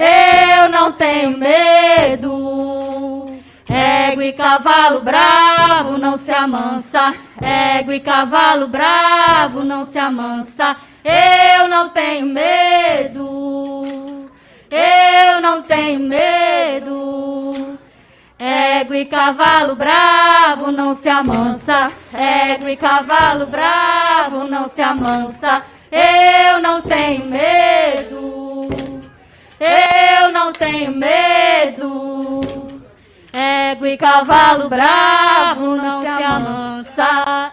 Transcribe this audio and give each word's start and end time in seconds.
Eu 0.00 0.70
não 0.70 0.92
tenho 0.92 1.36
medo. 1.36 3.30
Égua 3.68 4.24
e 4.24 4.32
cavalo 4.32 5.02
bravo 5.02 5.98
não 5.98 6.16
se 6.16 6.32
amansa. 6.32 7.14
Égua 7.38 7.94
e 7.94 8.00
cavalo 8.00 8.66
bravo 8.66 9.62
não 9.62 9.84
se 9.84 9.98
amansa. 9.98 10.74
Eu 11.04 11.68
não 11.68 11.90
tenho 11.90 12.26
medo. 12.26 14.24
Eu 14.70 15.40
não 15.42 15.62
tenho 15.64 16.00
medo. 16.00 17.78
Égua 18.38 18.96
e 18.96 19.04
cavalo 19.04 19.76
bravo 19.76 20.72
não 20.72 20.94
se 20.94 21.10
amansa. 21.10 21.92
Égua 22.14 22.70
e 22.70 22.76
cavalo 22.76 23.44
bravo 23.44 24.44
não 24.44 24.66
se 24.66 24.80
amansa. 24.80 25.62
Eu 25.92 26.58
não 26.62 26.80
tenho 26.80 27.26
medo. 27.26 28.39
Eu 29.60 30.32
não 30.32 30.52
tenho 30.52 30.90
medo. 30.92 32.40
Égua 33.30 33.90
e 33.90 33.98
cavalo 33.98 34.70
bravo 34.70 35.76
não 35.76 36.00
se 36.00 36.06
amansa. 36.06 37.52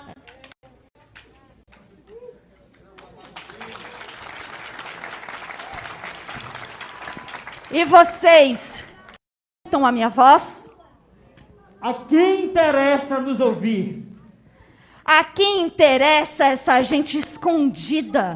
E 7.70 7.84
vocês? 7.84 8.86
Escutam 9.66 9.86
a 9.86 9.92
minha 9.92 10.08
voz? 10.08 10.72
A 11.82 11.94
quem 11.94 12.46
interessa 12.46 13.20
nos 13.20 13.42
ouvir? 13.42 14.08
A 15.04 15.26
quem 15.26 15.64
interessa 15.64 16.46
essa 16.46 16.82
gente 16.82 17.18
escondida? 17.18 18.36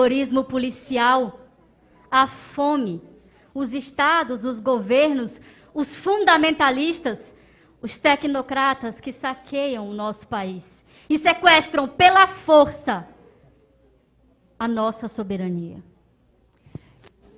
Terrorismo 0.00 0.44
policial, 0.44 1.40
a 2.10 2.26
fome, 2.26 3.02
os 3.52 3.74
estados, 3.74 4.46
os 4.46 4.58
governos, 4.58 5.38
os 5.74 5.94
fundamentalistas, 5.94 7.34
os 7.82 7.98
tecnocratas 7.98 8.98
que 8.98 9.12
saqueiam 9.12 9.86
o 9.86 9.92
nosso 9.92 10.26
país 10.26 10.86
e 11.06 11.18
sequestram 11.18 11.86
pela 11.86 12.26
força 12.26 13.06
a 14.58 14.66
nossa 14.66 15.06
soberania. 15.06 15.82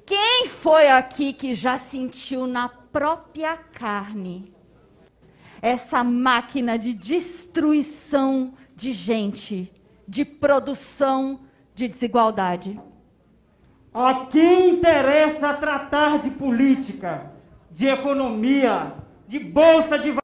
Quem 0.07 0.47
foi 0.47 0.89
aqui 0.89 1.33
que 1.33 1.55
já 1.55 1.77
sentiu 1.77 2.47
na 2.47 2.69
própria 2.69 3.57
carne 3.57 4.55
essa 5.61 6.05
máquina 6.05 6.79
de 6.79 6.93
destruição 6.93 8.55
de 8.77 8.93
gente, 8.93 9.73
de 10.07 10.25
produção 10.25 11.41
de 11.75 11.89
desigualdade. 11.89 12.81
A 13.93 14.27
quem 14.27 14.71
interessa 14.71 15.55
tratar 15.55 16.19
de 16.19 16.31
política, 16.31 17.33
de 17.71 17.87
economia, 17.87 18.95
de 19.29 19.39
bolsa 19.39 19.99
de 19.99 20.15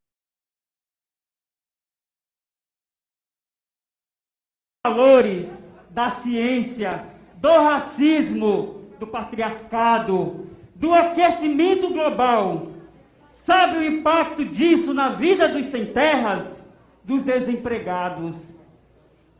valores, 4.86 5.64
da 5.91 6.10
ciência, 6.10 7.04
do 7.36 7.50
racismo, 7.50 8.88
do 8.98 9.06
patriarcado, 9.06 10.48
do 10.75 10.94
aquecimento 10.94 11.92
global. 11.92 12.65
Sabe 13.34 13.78
o 13.78 13.84
impacto 13.84 14.44
disso 14.44 14.94
na 14.94 15.10
vida 15.10 15.48
dos 15.48 15.66
sem 15.66 15.92
terras, 15.92 16.69
dos 17.04 17.22
desempregados, 17.22 18.59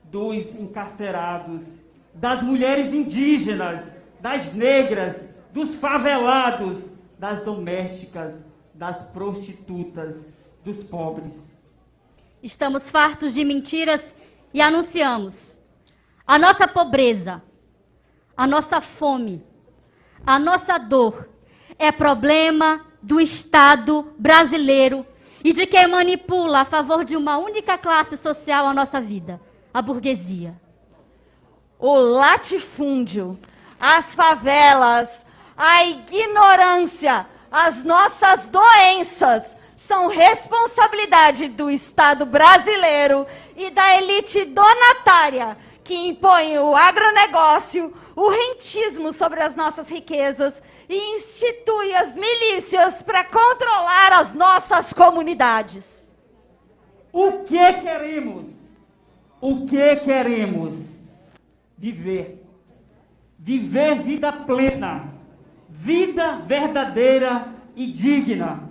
dos 0.05 0.55
encarcerados, 0.55 1.83
das 2.19 2.43
mulheres 2.43 2.93
indígenas, 2.93 3.93
das 4.21 4.53
negras, 4.53 5.33
dos 5.53 5.77
favelados, 5.77 6.93
das 7.19 7.45
domésticas, 7.45 8.45
das 8.75 9.05
prostitutas, 9.11 10.33
dos 10.65 10.83
pobres. 10.83 11.57
Estamos 12.43 12.91
fartos 12.91 13.35
de 13.35 13.45
mentiras 13.45 14.17
e 14.53 14.61
anunciamos 14.61 15.59
a 16.27 16.39
nossa 16.39 16.67
pobreza, 16.67 17.43
a 18.37 18.47
nossa 18.47 18.81
fome, 18.81 19.45
a 20.27 20.39
nossa 20.39 20.77
dor 20.77 21.29
é 21.79 21.93
problema 21.93 22.85
do 23.01 23.21
Estado 23.21 24.13
brasileiro 24.19 25.07
e 25.43 25.53
de 25.53 25.67
quem 25.67 25.87
manipula 25.87 26.61
a 26.61 26.65
favor 26.65 27.05
de 27.05 27.17
uma 27.17 27.39
única 27.39 27.79
classe 27.79 28.17
social 28.17 28.67
a 28.67 28.75
nossa 28.75 29.01
vida, 29.01 29.41
a 29.73 29.81
burguesia 29.81 30.61
o 31.79 31.97
latifúndio, 31.97 33.39
as 33.79 34.15
favelas, 34.15 35.25
a 35.57 35.85
ignorância, 35.85 37.27
as 37.51 37.85
nossas 37.85 38.49
doenças 38.49 39.57
são 39.77 40.09
responsabilidade 40.09 41.49
do 41.49 41.71
Estado 41.71 42.27
brasileiro 42.27 43.27
e 43.57 43.71
da 43.71 43.97
elite 43.97 44.45
donatária 44.45 45.57
que 45.83 45.95
impõe 45.95 46.59
o 46.59 46.77
agronegócio, 46.77 47.95
o 48.15 48.29
rentismo 48.29 49.13
sobre 49.13 49.41
as 49.41 49.57
nossas 49.57 49.89
riquezas 49.89 50.63
e 50.87 51.17
institui 51.17 51.95
as 51.95 52.15
milícias 52.15 53.01
para 53.01 53.25
controlar 53.25 54.13
as 54.13 54.35
nossas 54.35 54.93
comunidades. 54.93 56.13
O 57.11 57.45
que 57.45 57.73
queremos? 57.73 58.49
O 59.41 59.65
que 59.65 59.97
queremos? 59.97 60.98
Viver. 61.79 62.45
Viver 63.39 64.03
vida 64.03 64.33
plena, 64.33 65.15
vida 65.69 66.37
verdadeira 66.39 67.55
e 67.77 67.87
digna. 67.87 68.69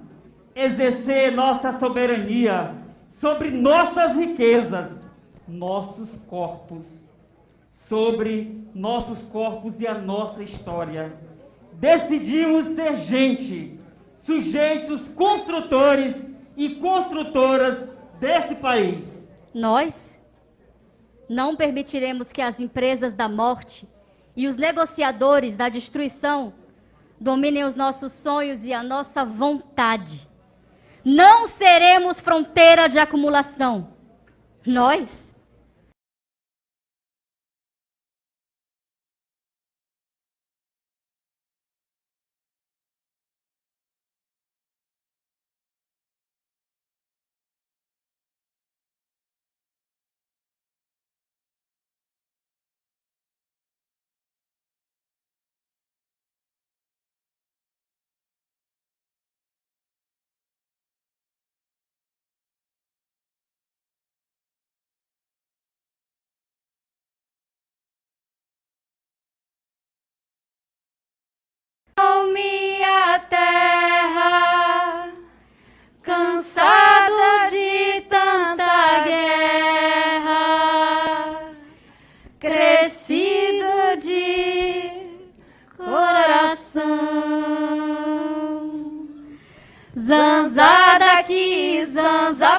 Exercer 0.53 1.31
nossa 1.31 1.79
soberania 1.79 2.75
sobre 3.07 3.49
nossas 3.49 4.15
riquezas, 4.15 5.07
nossos 5.47 6.17
corpos, 6.27 7.07
sobre 7.73 8.67
nossos 8.73 9.19
corpos 9.29 9.79
e 9.79 9.87
a 9.87 9.93
nossa 9.93 10.43
história. 10.43 11.13
Decidimos 11.73 12.65
ser 12.75 12.97
gente, 12.97 13.79
sujeitos 14.15 15.07
construtores 15.09 16.15
e 16.57 16.75
construtoras 16.75 17.87
desse 18.19 18.55
país. 18.55 19.31
Nós 19.53 20.16
não 21.29 21.55
permitiremos 21.55 22.31
que 22.31 22.41
as 22.41 22.59
empresas 22.59 23.13
da 23.13 23.27
morte 23.27 23.87
e 24.35 24.47
os 24.47 24.57
negociadores 24.57 25.55
da 25.55 25.69
destruição 25.69 26.53
dominem 27.19 27.63
os 27.63 27.75
nossos 27.75 28.11
sonhos 28.11 28.65
e 28.65 28.73
a 28.73 28.83
nossa 28.83 29.25
vontade. 29.25 30.27
Não 31.03 31.47
seremos 31.47 32.19
fronteira 32.19 32.87
de 32.87 32.99
acumulação. 32.99 33.89
Nós 34.65 35.26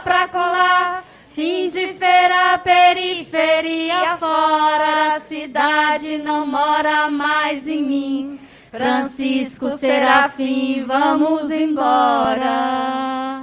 pra 0.08 0.26
colar. 0.28 1.04
Fim 1.28 1.68
de 1.68 1.88
feira, 1.88 2.58
periferia 2.58 4.16
fora. 4.16 5.14
A 5.14 5.20
cidade 5.20 6.16
não 6.18 6.46
mora 6.46 7.10
mais 7.10 7.66
em 7.66 7.82
mim. 7.82 8.40
Francisco 8.70 9.70
Serafim, 9.70 10.84
vamos 10.84 11.50
embora. 11.50 13.42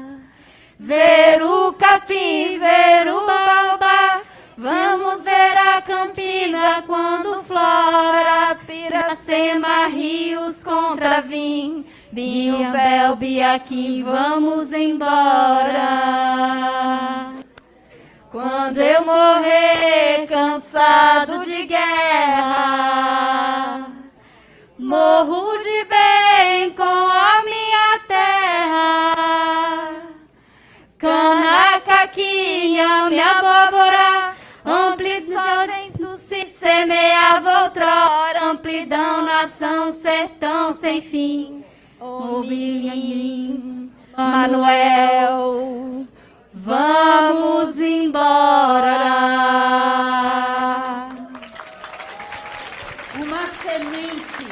Ver 0.80 1.42
o 1.44 1.74
capim, 1.74 2.58
ver 2.60 3.08
o 3.08 3.26
baobá. 3.26 4.22
Vamos 4.58 5.24
ver 5.24 5.58
a 5.58 5.82
campina 5.82 6.84
quando 6.88 7.44
flora. 7.44 8.58
Piracema, 8.66 9.88
rios 9.88 10.64
contra 10.64 11.22
vim. 11.22 11.86
Binho, 12.16 12.72
Bel, 12.72 13.18
Biaquim, 13.18 14.02
vamos 14.02 14.72
embora. 14.72 15.84
Quando 18.32 18.78
eu 18.78 19.04
morrer 19.04 20.26
cansado 20.26 21.44
de 21.44 21.66
guerra, 21.66 22.70
morro 24.80 25.58
de 25.58 25.84
bem 25.84 26.72
com 26.72 26.84
a 26.84 27.44
minha 27.44 28.00
terra. 28.08 29.14
Cana, 30.98 31.82
caquinha, 31.82 33.10
me 33.10 33.20
abóbora, 33.20 34.36
amplidão 34.64 36.16
se 36.16 36.46
semeava 36.46 37.64
outrora, 37.64 38.46
amplidão, 38.46 39.22
nação, 39.22 39.92
sertão 39.92 40.74
sem 40.74 41.02
fim. 41.02 41.66
Obilim, 42.00 43.92
Manuel, 44.18 46.08
vamos 46.54 47.80
embora. 47.80 49.06
Uma 53.16 53.48
semente 53.62 54.46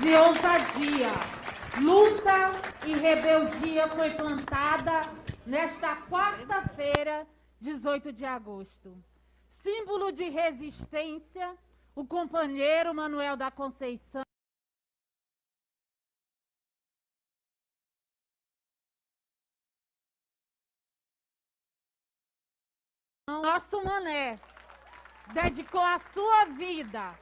de 0.00 0.14
ousadia, 0.14 1.10
luta 1.80 2.52
e 2.86 2.92
rebeldia 2.94 3.88
foi 3.88 4.10
plantada 4.10 5.08
nesta 5.44 5.96
quarta-feira, 6.08 7.26
18 7.60 8.12
de 8.12 8.24
agosto. 8.24 8.96
Símbolo 9.62 10.12
de 10.12 10.28
resistência, 10.28 11.54
o 11.94 12.04
companheiro 12.06 12.94
Manuel 12.94 13.36
da 13.36 13.50
Conceição. 13.50 14.22
Nosso 23.38 23.82
Mané 23.84 24.38
dedicou 25.32 25.80
a 25.80 26.00
sua 26.12 26.46
vida 26.46 27.14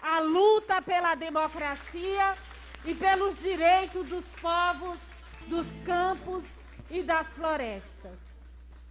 à 0.00 0.20
luta 0.20 0.80
pela 0.80 1.14
democracia 1.14 2.36
e 2.84 2.94
pelos 2.94 3.36
direitos 3.38 4.08
dos 4.08 4.24
povos, 4.40 4.96
dos 5.48 5.66
campos 5.84 6.44
e 6.88 7.02
das 7.02 7.26
florestas. 7.28 8.18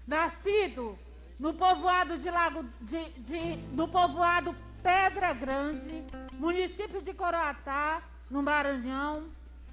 Nascido 0.06 1.00
no 1.40 1.54
povoado 1.54 2.18
de 2.18 2.30
Lago 2.30 2.66
de, 2.82 3.10
de, 3.20 3.58
no 3.74 3.88
povoado 3.88 4.56
Pedra 4.84 5.34
Grande, 5.34 6.04
município 6.34 7.02
de 7.02 7.14
Coroatá, 7.14 8.04
no 8.30 8.44
Maranhão, 8.44 9.30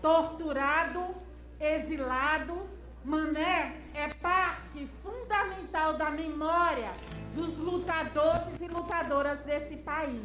torturado, 0.00 1.14
exilado, 1.60 2.68
Mané 3.04 3.82
é 3.92 4.08
parte 4.14 4.88
fundamental 5.02 5.92
da 5.92 6.10
memória 6.10 6.90
dos 7.34 7.54
lutadores 7.58 8.58
e 8.60 8.66
lutadoras 8.66 9.40
desse 9.40 9.76
país. 9.76 10.24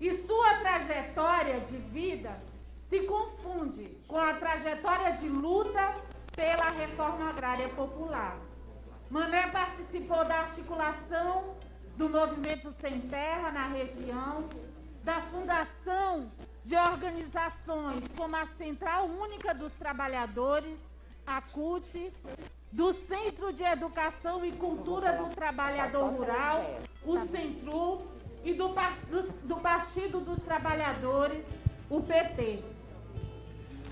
E 0.00 0.26
sua 0.26 0.54
trajetória 0.54 1.60
de 1.60 1.76
vida 1.76 2.36
se 2.82 3.00
confunde 3.00 3.96
com 4.08 4.18
a 4.18 4.34
trajetória 4.34 5.12
de 5.12 5.28
luta 5.28 5.94
pela 6.34 6.70
reforma 6.70 7.30
agrária 7.30 7.68
popular. 7.68 8.36
Mané 9.10 9.46
participou 9.48 10.24
da 10.24 10.40
articulação 10.40 11.54
do 11.96 12.08
movimento 12.08 12.72
Sem 12.80 13.00
Terra 13.02 13.52
na 13.52 13.68
região, 13.68 14.48
da 15.04 15.20
fundação 15.22 16.30
de 16.64 16.76
organizações 16.76 18.04
como 18.16 18.34
a 18.34 18.46
Central 18.46 19.06
Única 19.06 19.54
dos 19.54 19.72
Trabalhadores, 19.74 20.80
a 21.24 21.40
CUT, 21.40 22.12
do 22.72 22.92
Centro 22.92 23.52
de 23.52 23.62
Educação 23.62 24.44
e 24.44 24.52
Cultura 24.52 25.12
do 25.12 25.28
Trabalhador 25.34 26.10
Rural, 26.10 26.80
o 27.04 27.18
Centru, 27.28 28.16
e 28.44 28.54
do, 28.54 28.68
do 29.42 29.56
Partido 29.56 30.20
dos 30.20 30.38
Trabalhadores, 30.40 31.44
o 31.90 32.00
PT. 32.00 32.62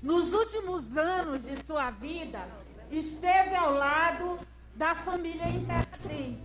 Nos 0.01 0.33
últimos 0.33 0.95
anos 0.95 1.43
de 1.43 1.57
sua 1.65 1.91
vida, 1.91 2.47
esteve 2.89 3.53
ao 3.53 3.73
lado 3.73 4.39
da 4.75 4.93
família 4.93 5.47
Imperatriz, 5.47 6.37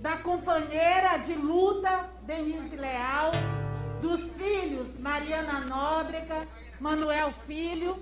da 0.00 0.16
companheira 0.18 1.18
de 1.18 1.34
luta 1.34 2.08
Denise 2.22 2.76
Leal, 2.76 3.32
dos 4.00 4.20
filhos 4.36 4.98
Mariana 5.00 5.60
Nóbrega, 5.60 6.46
Manuel 6.78 7.32
Filho 7.44 7.96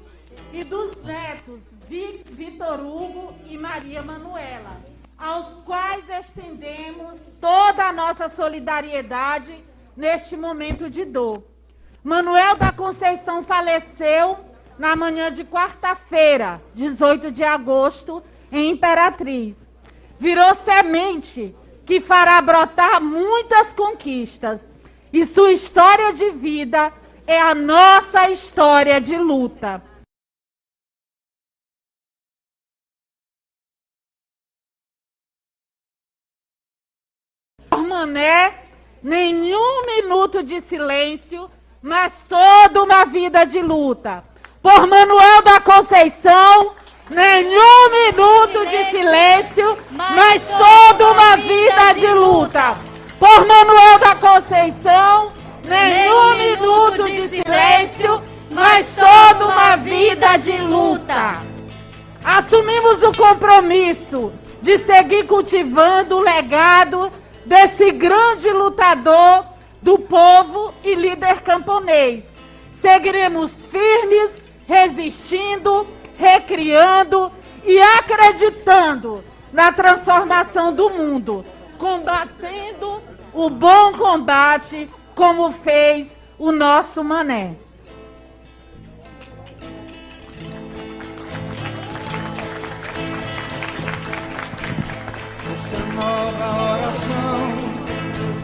e 0.52 0.62
dos 0.64 0.94
netos 1.02 1.62
Vitor 1.88 2.80
Hugo 2.80 3.34
e 3.46 3.56
Maria 3.56 4.02
Manuela, 4.02 4.76
aos 5.16 5.46
quais 5.64 6.08
estendemos 6.10 7.18
toda 7.40 7.84
a 7.84 7.92
nossa 7.92 8.28
solidariedade 8.28 9.64
neste 9.96 10.36
momento 10.36 10.90
de 10.90 11.04
dor. 11.04 11.42
Manuel 12.02 12.56
da 12.56 12.70
Conceição 12.70 13.42
faleceu 13.42 14.44
na 14.78 14.94
manhã 14.94 15.32
de 15.32 15.44
quarta-feira, 15.44 16.60
18 16.74 17.30
de 17.30 17.44
agosto, 17.44 18.22
em 18.54 18.70
Imperatriz. 18.70 19.68
Virou 20.18 20.54
semente 20.54 21.54
que 21.84 22.00
fará 22.00 22.40
brotar 22.40 23.00
muitas 23.02 23.72
conquistas. 23.72 24.70
E 25.12 25.26
sua 25.26 25.52
história 25.52 26.12
de 26.12 26.30
vida 26.30 26.92
é 27.26 27.40
a 27.40 27.54
nossa 27.54 28.30
história 28.30 29.00
de 29.00 29.16
luta. 29.16 29.82
Mané, 37.76 38.66
nenhum 39.02 39.82
minuto 39.86 40.42
de 40.42 40.60
silêncio, 40.60 41.50
mas 41.82 42.24
toda 42.28 42.82
uma 42.82 43.04
vida 43.04 43.44
de 43.44 43.60
luta. 43.60 44.24
Por 44.60 44.86
Manuel 44.86 45.42
da 45.42 45.60
Conceição, 45.60 46.74
Nenhum 47.10 47.90
minuto 47.90 48.33
mas 50.34 50.42
toda 50.42 51.12
uma 51.12 51.36
vida 51.36 51.92
de 51.92 52.08
luta. 52.08 52.76
Por 53.20 53.46
Manuel 53.46 53.98
da 54.00 54.14
Conceição, 54.16 55.32
nenhum 55.64 56.36
minuto 56.36 57.04
de 57.04 57.28
silêncio, 57.28 58.20
mas 58.50 58.84
toda 58.96 59.46
uma 59.46 59.76
vida 59.76 60.36
de 60.38 60.58
luta. 60.58 61.40
Assumimos 62.24 63.00
o 63.04 63.12
compromisso 63.12 64.32
de 64.60 64.78
seguir 64.78 65.24
cultivando 65.24 66.16
o 66.16 66.20
legado 66.20 67.12
desse 67.46 67.92
grande 67.92 68.50
lutador 68.50 69.44
do 69.80 69.98
povo 70.00 70.74
e 70.82 70.96
líder 70.96 71.42
camponês. 71.42 72.32
Seguiremos 72.72 73.52
firmes, 73.66 74.30
resistindo 74.66 75.86
recriando 76.16 77.30
e 77.64 77.80
acreditando 77.80 79.24
na 79.54 79.70
transformação 79.70 80.74
do 80.74 80.90
mundo, 80.90 81.44
combatendo 81.78 83.00
o 83.32 83.48
bom 83.48 83.92
combate, 83.92 84.90
como 85.14 85.52
fez 85.52 86.16
o 86.36 86.50
nosso 86.50 87.04
Mané. 87.04 87.54
Essa 95.52 95.78
nova 95.78 96.72
oração 96.72 97.64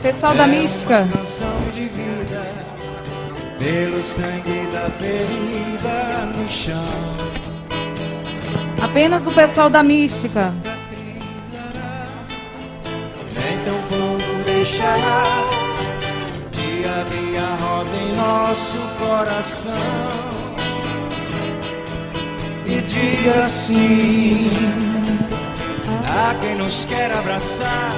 Pessoal 0.01 0.35
da 0.37 0.45
é 0.45 0.47
Mística. 0.47 1.01
uma 1.01 1.13
canção 1.13 1.61
de 1.75 1.89
vida 1.89 2.49
pelo 3.59 4.01
sangue 4.01 4.69
da 4.73 4.89
ferida 4.91 6.27
no 6.37 6.49
chão. 6.49 6.81
Apenas 8.81 9.27
o 9.27 9.33
pessoal 9.33 9.69
da 9.69 9.83
Mística. 9.83 10.55
Deixará 14.71 15.25
de 16.53 16.85
abrir 16.87 17.37
a 17.39 17.57
rosa 17.65 17.97
em 17.97 18.15
nosso 18.15 18.79
coração. 18.99 19.73
E 22.67 22.81
diga 22.83 23.49
sim 23.49 24.49
a 26.07 26.35
quem 26.41 26.55
nos 26.55 26.85
quer 26.85 27.11
abraçar. 27.13 27.93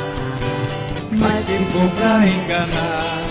Mas 1.11 1.41
se 1.41 1.59
for 1.67 1.91
pra 1.91 2.26
enganar, 2.26 3.23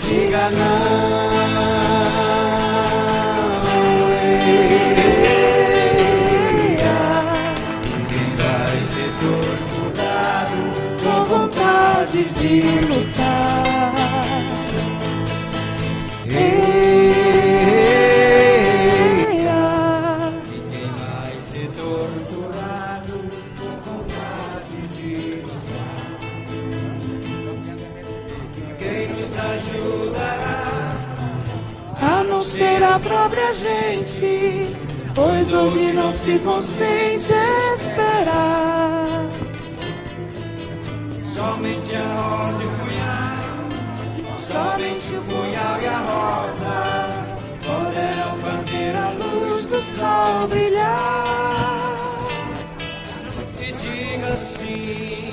diga 0.00 0.50
não. 0.50 2.27
De 12.24 12.60
lutar. 12.86 13.94
Ninguém 20.48 20.90
vai 20.92 21.42
ser 21.42 21.68
torturado 21.76 23.18
com 23.58 23.72
vontade 23.90 24.78
de 24.96 25.42
lutar. 25.42 26.18
Quem 28.78 29.08
nos 29.08 29.32
ajudará 29.36 30.64
A 32.00 32.22
não 32.24 32.42
ser 32.42 32.82
a 32.82 32.98
própria 32.98 33.52
gente. 33.52 34.74
Pois 35.14 35.52
hoje 35.52 35.92
não 35.92 36.12
se 36.12 36.38
consente 36.38 37.32
esperar. 37.32 39.28
Somente 41.38 41.94
a 41.94 42.02
rosa 42.02 42.64
e 42.64 42.66
o 42.66 42.70
punhal, 42.70 44.40
somente 44.40 45.14
o 45.14 45.22
punhal 45.22 45.80
e 45.80 45.86
a 45.86 45.98
rosa 45.98 46.76
poderão 47.64 48.36
fazer 48.40 48.96
a 48.96 49.10
luz 49.10 49.64
do 49.66 49.80
sol 49.80 50.48
brilhar. 50.48 52.26
E 53.60 53.70
diga 53.70 54.36
sim 54.36 55.30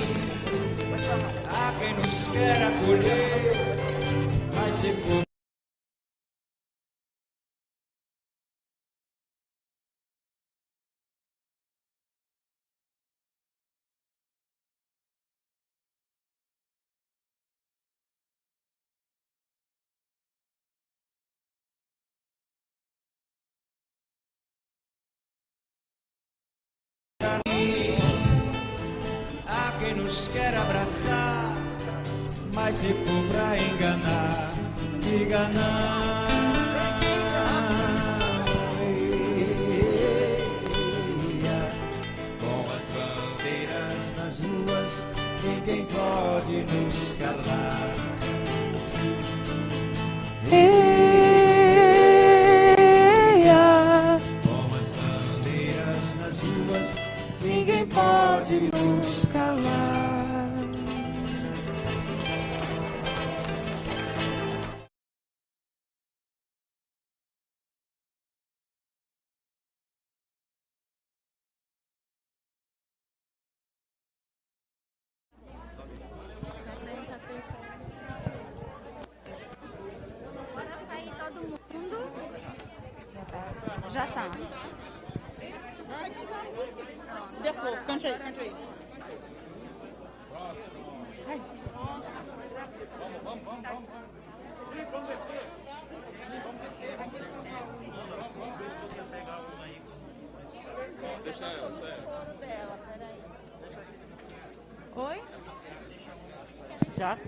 a 1.50 1.74
quem 1.80 1.94
nos 1.94 2.28
quer 2.28 2.68
acolher, 2.68 3.76
mas 4.54 4.76
se 4.76 4.92
for 4.92 5.25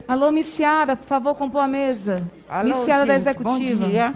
Alô, 0.07 0.31
Miciara, 0.31 0.97
por 0.97 1.07
favor, 1.07 1.35
compor 1.35 1.63
a 1.63 1.69
mesa. 1.69 2.23
Alô, 2.49 2.69
Miciara 2.69 3.05
da 3.05 3.15
gente, 3.15 3.29
Executiva. 3.29 3.85
Bom 3.85 3.91
dia. 3.91 4.15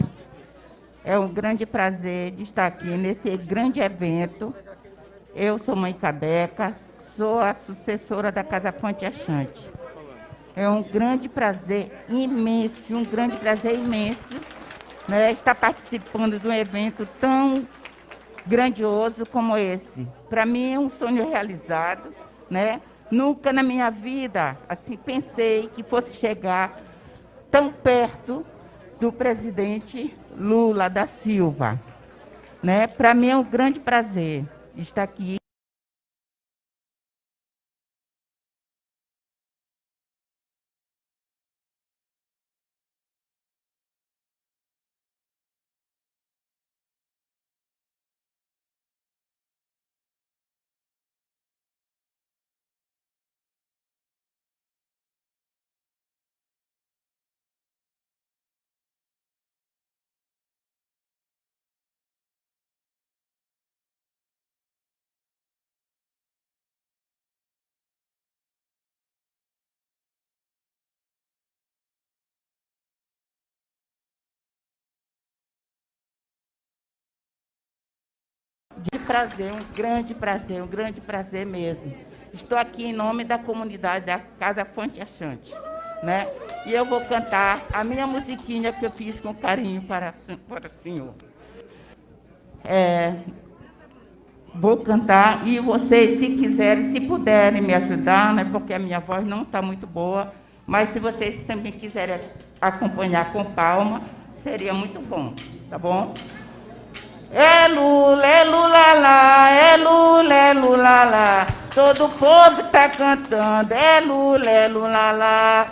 É 1.04 1.18
um 1.18 1.28
grande 1.28 1.66
prazer 1.66 2.30
de 2.30 2.42
estar 2.42 2.66
aqui 2.66 2.86
nesse 2.86 3.36
grande 3.36 3.80
evento. 3.80 4.54
Eu 5.34 5.58
sou 5.58 5.74
mãe 5.74 5.92
Cabeca, 5.92 6.76
sou 7.16 7.40
a 7.40 7.54
sucessora 7.54 8.30
da 8.30 8.44
Casa 8.44 8.72
Fonte 8.72 9.04
Achante. 9.04 9.70
É 10.54 10.68
um 10.68 10.82
grande 10.82 11.28
prazer 11.28 11.90
imenso, 12.08 12.94
um 12.94 13.04
grande 13.04 13.36
prazer 13.36 13.74
imenso 13.74 14.40
né, 15.08 15.32
estar 15.32 15.54
participando 15.54 16.38
de 16.38 16.46
um 16.46 16.52
evento 16.52 17.08
tão 17.20 17.66
grandioso 18.46 19.26
como 19.26 19.56
esse. 19.56 20.06
Para 20.28 20.44
mim 20.46 20.74
é 20.74 20.78
um 20.78 20.88
sonho 20.88 21.28
realizado, 21.28 22.14
né? 22.50 22.80
Nunca 23.12 23.52
na 23.52 23.62
minha 23.62 23.90
vida 23.90 24.56
assim 24.66 24.96
pensei 24.96 25.68
que 25.68 25.82
fosse 25.82 26.16
chegar 26.16 26.76
tão 27.50 27.70
perto 27.70 28.42
do 28.98 29.12
presidente 29.12 30.16
Lula 30.34 30.88
da 30.88 31.04
Silva, 31.04 31.78
né? 32.62 32.86
Para 32.86 33.12
mim 33.12 33.28
é 33.28 33.36
um 33.36 33.44
grande 33.44 33.78
prazer 33.78 34.46
estar 34.74 35.02
aqui 35.02 35.41
prazer, 79.02 79.52
um 79.52 79.74
grande 79.74 80.14
prazer, 80.14 80.62
um 80.62 80.66
grande 80.66 81.00
prazer 81.00 81.44
mesmo. 81.44 81.92
Estou 82.32 82.56
aqui 82.56 82.84
em 82.84 82.92
nome 82.92 83.24
da 83.24 83.38
comunidade 83.38 84.06
da 84.06 84.18
Casa 84.18 84.64
Fonte 84.64 85.00
Achante, 85.00 85.52
né? 86.02 86.28
E 86.66 86.72
eu 86.72 86.84
vou 86.84 87.00
cantar 87.02 87.62
a 87.72 87.84
minha 87.84 88.06
musiquinha 88.06 88.72
que 88.72 88.86
eu 88.86 88.90
fiz 88.90 89.20
com 89.20 89.34
carinho 89.34 89.82
para, 89.82 90.14
para 90.48 90.68
o 90.68 90.82
senhor. 90.82 91.14
É, 92.64 93.16
vou 94.54 94.78
cantar 94.78 95.46
e 95.46 95.58
vocês, 95.58 96.18
se 96.18 96.26
quiserem, 96.36 96.92
se 96.92 97.00
puderem 97.00 97.60
me 97.60 97.74
ajudar, 97.74 98.32
né? 98.32 98.48
Porque 98.50 98.72
a 98.72 98.78
minha 98.78 99.00
voz 99.00 99.26
não 99.26 99.42
está 99.42 99.60
muito 99.60 99.86
boa, 99.86 100.32
mas 100.66 100.92
se 100.92 100.98
vocês 100.98 101.44
também 101.46 101.72
quiserem 101.72 102.20
acompanhar 102.60 103.32
com 103.32 103.44
palma, 103.44 104.02
seria 104.34 104.72
muito 104.72 105.00
bom, 105.00 105.34
tá 105.68 105.78
bom? 105.78 106.14
É 107.34 107.66
Lula, 107.68 108.26
é 108.26 108.44
Lula 108.44 108.92
lá, 108.92 109.50
é 109.50 109.76
Lula, 109.78 110.34
é 110.34 110.52
Lula 110.52 111.04
lá. 111.04 111.46
Todo 111.74 112.10
povo 112.10 112.62
tá 112.70 112.90
cantando, 112.90 113.72
é 113.72 114.00
Lula, 114.00 114.50
é 114.50 114.68
Lula 114.68 115.12
lá. 115.12 115.66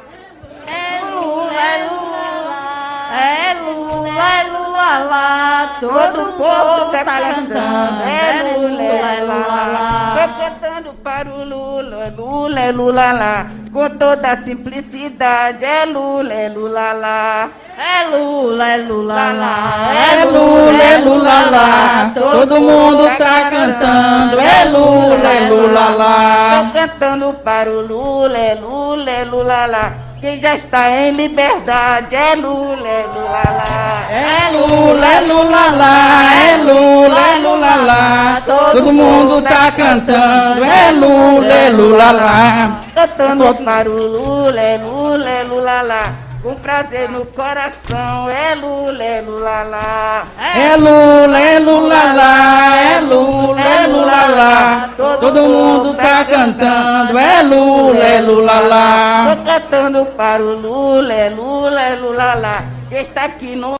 É 0.67 1.05
Lula, 1.05 1.53
é 1.53 1.85
Lula 1.85 2.49
lá. 2.49 3.11
É 3.13 3.55
Lula, 3.61 4.09
é 4.09 4.45
Lula 4.45 4.99
lá. 5.11 5.77
Todo 5.81 6.33
povo 6.39 6.91
tá 6.93 7.05
cantando, 7.05 8.03
é 8.05 8.57
Lula, 8.57 8.83
é 8.83 9.21
Lula 9.21 9.65
lá. 9.67 10.17
Tô 10.17 10.43
cantando 10.43 10.95
para 11.05 11.29
o 11.29 11.45
Lula, 11.45 12.05
é 12.07 12.11
Lula, 12.11 12.61
é 12.61 12.73
Lula 12.73 13.13
lá. 13.13 13.47
Com 13.71 13.89
toda 13.99 14.33
a 14.33 14.37
simplicidade, 14.39 15.63
é 15.63 15.85
Lula, 15.85 16.33
é 16.33 16.49
Lula 16.49 16.93
lá. 16.93 17.51
É 17.77 18.05
Lula, 18.09 18.69
é 18.69 18.77
Lula 18.79 19.33
lá. 19.33 19.93
É 19.95 20.25
Lula, 20.25 20.83
é 20.83 20.99
Lula 20.99 21.10
lá. 21.51 22.13
Todo 22.15 22.61
mundo 22.61 23.05
tá 23.19 23.51
cantando. 23.51 24.41
É 24.41 24.65
Lula, 24.67 25.29
é 25.29 25.49
Lula 25.49 25.89
lá. 25.97 26.71
Tô 26.73 26.79
cantando 26.79 27.35
para 27.45 27.71
o 27.71 27.81
Lula, 27.81 28.39
é 28.39 28.55
Lula, 28.55 29.11
é 29.11 29.25
Lula 29.25 29.67
lá. 29.67 29.93
Quem 30.21 30.39
já 30.39 30.55
está 30.55 30.91
em 30.91 31.13
liberdade, 31.13 32.15
é 32.15 32.35
Lula, 32.35 32.87
é 32.87 33.07
Lula 33.15 33.43
lá. 33.57 34.05
É 34.11 34.51
Lula, 34.53 35.07
é 35.07 35.21
Lula 35.21 35.71
lá. 35.77 36.35
É 36.35 36.57
Lula, 36.59 37.21
é 37.21 37.39
Lula 37.39 37.77
lá. 37.87 38.43
Todo 38.45 38.93
mundo 38.93 39.43
tá 39.43 39.73
cantando. 39.73 40.63
É 40.63 40.93
Lula, 40.93 41.53
é 41.53 41.71
Lula 41.71 42.11
lá. 42.11 42.81
Cantando 42.95 43.55
para 43.65 43.89
o 43.89 43.95
Lula, 43.95 44.61
é 44.61 44.77
Lula, 44.77 45.29
é 45.29 45.43
Lula 45.43 45.83
lá. 45.83 46.30
Com 46.43 46.55
prazer 46.55 47.11
no 47.11 47.27
coração, 47.27 48.31
é 48.31 48.55
Lula, 48.55 49.05
é 49.05 49.21
Lula 49.21 49.63
lá. 49.63 50.27
É 50.57 50.75
Lula, 50.75 51.39
é 51.39 51.59
Lula 51.59 52.13
lá. 52.15 52.77
É 52.77 53.01
Lula, 53.01 53.61
é 53.61 53.87
Lula 53.87 54.27
lá. 54.27 54.89
Todo 55.21 55.43
mundo 55.43 55.95
tá 55.95 56.25
cantando. 56.25 57.19
É 57.19 57.43
Lula, 57.43 58.03
é 58.03 58.21
Lula 58.23 58.59
lá. 58.61 59.37
Tô 59.37 59.45
cantando 59.45 60.07
para 60.17 60.43
o 60.43 60.55
Lula, 60.55 61.13
é 61.13 61.29
Lula, 61.29 61.79
é 61.79 61.95
Lula 61.97 62.35
lá. 62.35 62.65
Que 62.89 62.95
está 62.97 63.25
aqui 63.27 63.55
no 63.55 63.75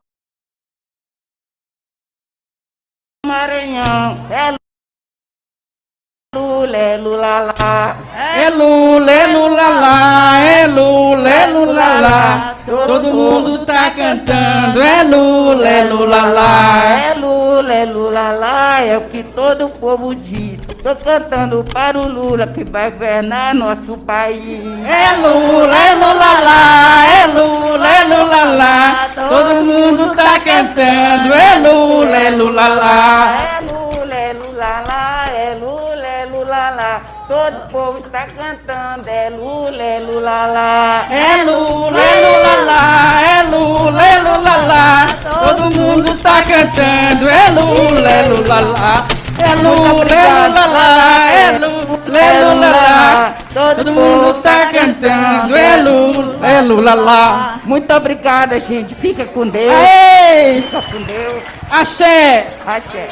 Maranhão, 3.25 4.27
é 4.29 4.51
Lula, 4.51 4.70
é 6.75 6.97
Lula 6.97 7.53
lá. 7.59 7.95
É 8.37 8.49
Lula, 8.49 9.11
é 9.11 9.27
Lula 9.27 9.67
lá, 9.67 10.39
é 10.39 10.67
Lula, 10.67 11.29
é 11.29 11.47
Lula 11.47 11.99
lá. 11.99 12.55
Todo 12.65 13.13
mundo 13.13 13.65
tá 13.65 13.91
cantando, 13.91 14.81
é 14.81 15.03
Lula, 15.03 15.67
é 15.67 15.83
Lula 15.83 16.25
lá. 16.25 16.83
É 16.85 17.13
Lula, 17.15 17.73
é 17.73 17.85
Lula 17.85 18.31
lá, 18.31 18.81
é 18.81 18.97
o 18.97 19.01
que 19.01 19.23
todo 19.23 19.69
povo 19.69 20.15
diz. 20.15 20.59
Tô 20.81 20.95
cantando 20.95 21.63
para 21.73 21.97
o 21.97 22.07
Lula 22.07 22.47
que 22.47 22.63
vai 22.63 22.91
governar 22.91 23.53
nosso 23.53 23.97
país. 23.97 24.63
É 24.85 25.17
Lula, 25.17 25.75
é 25.75 25.93
Lula 25.95 26.39
lá, 26.43 27.05
é 27.07 27.27
Lula, 27.27 27.87
é 27.87 28.03
Lula 28.03 28.43
lá. 28.55 29.09
Todo 29.15 29.65
mundo 29.65 30.15
tá 30.15 30.39
cantando, 30.39 31.33
é 31.33 31.59
Lula, 31.59 32.17
é 32.17 32.29
Lula 32.31 32.67
lá. 32.67 33.35
É 33.59 33.61
Lula, 33.61 33.80
Todo 37.51 37.63
o 37.63 37.67
povo 37.69 37.97
está 38.05 38.27
cantando, 38.27 39.09
é 39.09 39.29
Lula, 39.29 39.83
é 39.83 39.99
Lula 39.99 40.45
lá. 40.45 41.05
É 41.09 41.43
Lula, 41.43 41.99
é 41.99 42.19
Lula 42.21 42.65
lá, 42.65 43.21
é 43.21 43.43
Lula, 43.43 44.05
é 44.05 44.19
Lula 44.19 44.55
lá. 44.67 45.05
Todo 45.21 45.63
mundo 45.75 46.17
tá 46.21 46.41
cantando, 46.43 47.29
é 47.29 47.49
Lula, 47.49 48.09
é 48.09 48.27
Lula 48.27 48.59
lá. 48.61 49.07
É 49.37 49.55
Lula, 49.55 50.07
é 50.07 50.47
Lula 50.47 50.65
lá, 50.65 51.31
é 51.31 51.51
Lula, 51.57 52.17
é 52.17 52.43
Lula 52.43 52.69
lá. 52.69 53.33
Todo 53.53 53.91
mundo 53.91 54.33
tá 54.41 54.69
cantando, 54.71 55.55
é 55.55 55.77
Lula, 55.77 56.47
é 56.47 56.61
Lula 56.61 56.93
lá. 56.93 57.59
Muito 57.65 57.93
obrigada, 57.93 58.57
gente. 58.61 58.95
Fica 58.95 59.25
com 59.25 59.45
Deus. 59.45 59.73
Ei, 59.73 60.61
Fica 60.61 60.81
com 60.83 61.01
Deus. 61.03 61.43
axé. 61.69 62.47
Axé. 62.65 63.07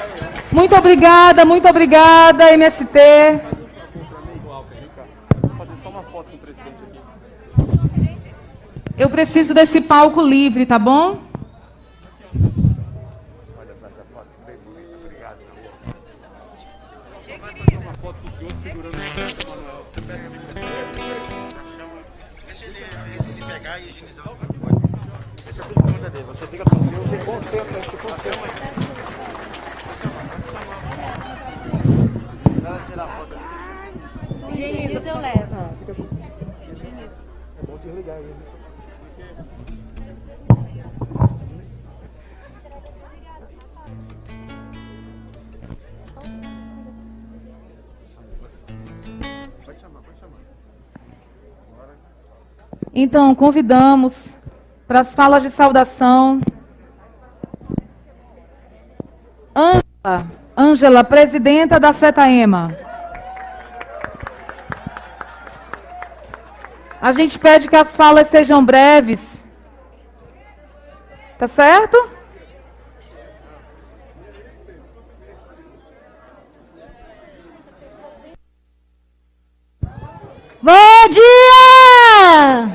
Muito 0.52 0.76
obrigada, 0.76 1.44
muito 1.44 1.68
obrigada, 1.68 2.54
MST. 2.54 3.59
Eu 9.00 9.10
preciso 9.10 9.54
desse 9.54 9.80
palco 9.80 10.22
livre, 10.22 10.66
tá 10.66 10.78
bom? 10.78 11.22
Deixa 22.46 22.66
ele, 22.66 22.78
ele 23.30 23.46
pegar 23.46 23.80
e 23.80 23.88
higienizar. 23.88 24.26
Deixa 25.46 25.62
tudo 25.64 25.76
por 25.76 25.94
conta 25.94 26.10
dele. 26.10 26.26
Você 26.26 26.48
fica 26.48 26.66
com 26.66 26.76
o 26.76 26.80
seu, 26.84 26.98
você 26.98 27.18
concentra, 27.20 27.82
foto. 33.08 33.38
Higieniza, 34.52 35.00
eu 35.00 35.18
levo. 35.20 35.56
É 37.58 37.66
bom 37.66 37.78
desligar 37.78 38.18
ele. 38.18 38.49
Então, 52.94 53.36
convidamos 53.36 54.38
para 54.88 55.02
as 55.02 55.14
falas 55.14 55.44
de 55.44 55.52
saudação. 55.52 56.42
Ângela, 59.56 60.32
Ângela, 60.58 61.04
presidenta 61.04 61.80
da 61.80 61.94
FETAEMA. 61.94 62.76
A 67.02 67.12
gente 67.12 67.40
pede 67.40 67.70
que 67.70 67.76
as 67.76 67.96
falas 67.96 68.28
sejam 68.28 68.64
breves. 68.66 69.46
Tá 71.38 71.48
certo? 71.48 72.19
Bom 80.62 81.10
dia! 81.10 82.70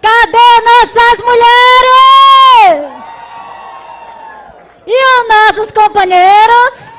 Cadê 0.00 0.48
nossas 0.64 1.18
mulheres? 1.24 3.04
E 4.86 5.04
os 5.04 5.28
nossos 5.28 5.72
companheiros? 5.72 6.92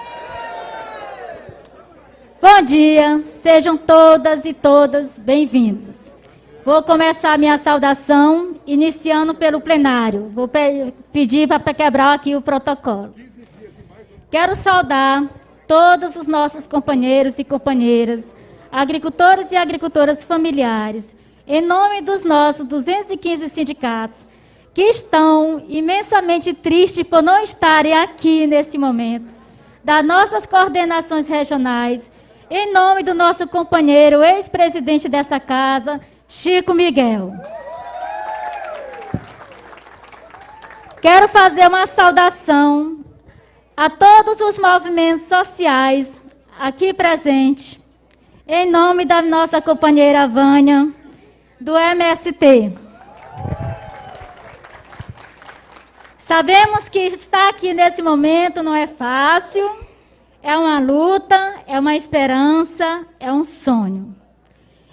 Bom 2.42 2.62
dia, 2.62 3.24
sejam 3.30 3.78
todas 3.78 4.44
e 4.44 4.54
todas 4.54 5.18
bem-vindos. 5.18 6.12
Vou 6.66 6.84
começar 6.84 7.38
minha 7.38 7.58
saudação 7.58 8.56
iniciando 8.68 9.34
pelo 9.34 9.62
plenário. 9.62 10.30
Vou 10.34 10.48
pe- 10.48 10.94
pedir 11.14 11.48
para 11.48 11.74
quebrar 11.74 12.14
aqui 12.14 12.36
o 12.36 12.42
protocolo. 12.42 13.14
Quero 14.30 14.56
saudar 14.58 15.24
todos 15.68 16.18
os 16.18 16.28
nossos 16.28 16.68
companheiros 16.68 17.40
e 17.40 17.44
companheiras, 17.46 18.36
agricultores 18.74 19.52
e 19.52 19.56
agricultoras 19.56 20.26
familiares, 20.26 21.16
em 21.46 21.62
nome 21.62 22.02
dos 22.02 22.24
nossos 22.24 22.66
215 22.66 23.48
sindicatos, 23.48 24.28
que 24.74 24.82
estão 24.82 25.64
imensamente 25.70 26.56
tristes 26.56 27.06
por 27.06 27.22
não 27.22 27.44
estarem 27.44 27.94
aqui 27.94 28.48
nesse 28.48 28.80
momento, 28.80 29.32
das 29.84 30.04
nossas 30.04 30.48
coordenações 30.48 31.28
regionais, 31.28 32.10
em 32.50 32.74
nome 32.74 33.04
do 33.04 33.14
nosso 33.14 33.48
companheiro, 33.48 34.24
ex-presidente 34.24 35.08
dessa 35.08 35.40
casa, 35.40 36.02
Chico 36.28 36.74
Miguel. 36.74 37.32
Quero 41.00 41.30
fazer 41.30 41.68
uma 41.68 41.86
saudação 41.86 43.06
a 43.78 43.88
todos 43.88 44.40
os 44.40 44.58
movimentos 44.58 45.28
sociais 45.28 46.24
aqui 46.60 46.92
presentes, 46.92 47.83
em 48.48 48.70
nome 48.70 49.06
da 49.06 49.22
nossa 49.22 49.62
companheira 49.62 50.28
Vânia, 50.28 50.92
do 51.60 51.78
MST. 51.78 52.74
Sabemos 56.18 56.90
que 56.90 57.00
estar 57.00 57.50
aqui 57.50 57.74
nesse 57.74 58.02
momento 58.02 58.62
não 58.62 58.76
é 58.76 58.88
fácil, 58.88 59.78
é 60.42 60.58
uma 60.58 60.80
luta, 60.80 61.56
é 61.68 61.80
uma 61.80 61.96
esperança, 61.96 63.06
é 63.20 63.32
um 63.32 63.44
sonho. 63.44 64.16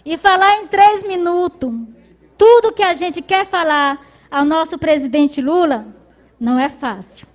E 0.05 0.17
falar 0.17 0.57
em 0.59 0.69
três 0.69 1.03
minutos 1.07 1.73
tudo 2.39 2.73
que 2.73 2.83
a 2.83 2.95
gente 2.95 3.21
quer 3.21 3.47
falar 3.47 4.01
ao 4.31 4.45
nosso 4.45 4.79
presidente 4.79 5.43
Lula 5.43 5.87
não 6.39 6.59
é 6.59 6.69
fácil. 6.69 7.27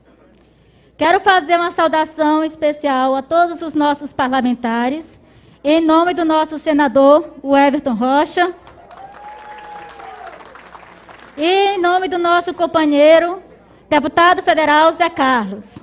Quero 0.97 1.19
fazer 1.19 1.58
uma 1.58 1.71
saudação 1.71 2.43
especial 2.43 3.15
a 3.15 3.21
todos 3.21 3.62
os 3.62 3.73
nossos 3.73 4.13
parlamentares, 4.13 5.19
em 5.67 5.82
nome 5.82 6.13
do 6.13 6.23
nosso 6.23 6.60
senador, 6.60 7.38
o 7.41 7.58
Everton 7.58 7.95
Rocha, 7.95 8.54
e 11.36 11.43
em 11.43 11.82
nome 11.82 12.08
do 12.08 12.19
nosso 12.19 12.54
companheiro, 12.54 13.41
deputado 13.89 14.43
federal 14.43 14.91
Zé 14.91 15.10
Carlos. 15.10 15.80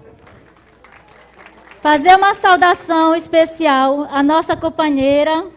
Fazer 1.81 2.14
uma 2.16 2.33
saudação 2.35 3.12
especial 3.12 4.07
à 4.09 4.23
nossa 4.23 4.57
companheira. 4.57 5.49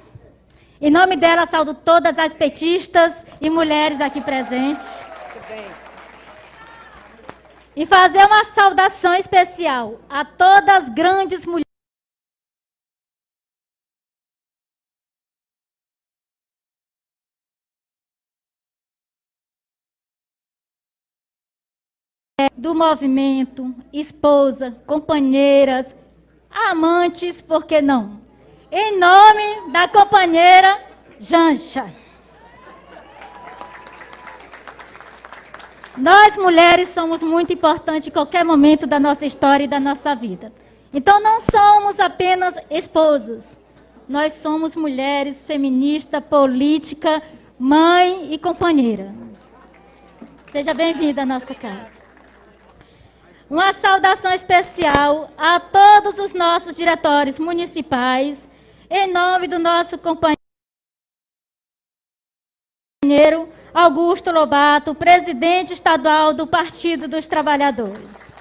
Em 0.81 0.89
nome 0.89 1.15
dela, 1.15 1.45
saúdo 1.45 1.75
todas 1.75 2.17
as 2.17 2.33
petistas 2.33 3.23
e 3.39 3.47
mulheres 3.47 4.01
aqui 4.01 4.21
presentes. 4.21 5.03
E 7.75 7.85
fazer 7.85 8.25
uma 8.25 8.43
saudação 8.45 9.13
especial 9.13 9.99
a 10.09 10.25
todas 10.25 10.85
as 10.85 10.89
grandes 10.89 11.45
mulheres. 11.45 11.74
Do 22.57 22.75
movimento, 22.75 23.73
esposa, 23.93 24.75
companheiras, 24.85 25.95
amantes, 26.49 27.41
por 27.41 27.65
que 27.65 27.81
não? 27.81 28.19
Em 28.69 28.99
nome 28.99 29.71
da 29.71 29.87
companheira 29.87 30.83
Jancha. 31.17 31.93
Nós 35.95 36.35
mulheres 36.35 36.89
somos 36.89 37.23
muito 37.23 37.53
importantes 37.53 38.09
em 38.09 38.11
qualquer 38.11 38.43
momento 38.43 38.85
da 38.85 38.99
nossa 38.99 39.25
história 39.25 39.63
e 39.63 39.67
da 39.67 39.79
nossa 39.79 40.13
vida. 40.13 40.51
Então 40.93 41.21
não 41.21 41.39
somos 41.39 42.01
apenas 42.01 42.55
esposas. 42.69 43.61
Nós 44.09 44.33
somos 44.33 44.75
mulheres 44.75 45.41
feminista, 45.41 46.19
política, 46.19 47.21
mãe 47.57 48.33
e 48.33 48.37
companheira. 48.37 49.15
Seja 50.51 50.73
bem-vinda 50.73 51.21
à 51.21 51.25
nossa 51.25 51.55
casa. 51.55 52.04
Uma 53.47 53.73
saudação 53.73 54.33
especial 54.33 55.29
a 55.37 55.59
todos 55.59 56.17
os 56.17 56.33
nossos 56.33 56.75
diretórios 56.75 57.37
municipais, 57.37 58.49
em 58.89 59.13
nome 59.13 59.47
do 59.47 59.59
nosso 59.59 59.99
companheiro 59.99 60.35
Augusto 63.71 64.31
Lobato, 64.31 64.95
presidente 64.95 65.73
estadual 65.73 66.33
do 66.33 66.47
Partido 66.47 67.07
dos 67.07 67.27
Trabalhadores. 67.27 68.33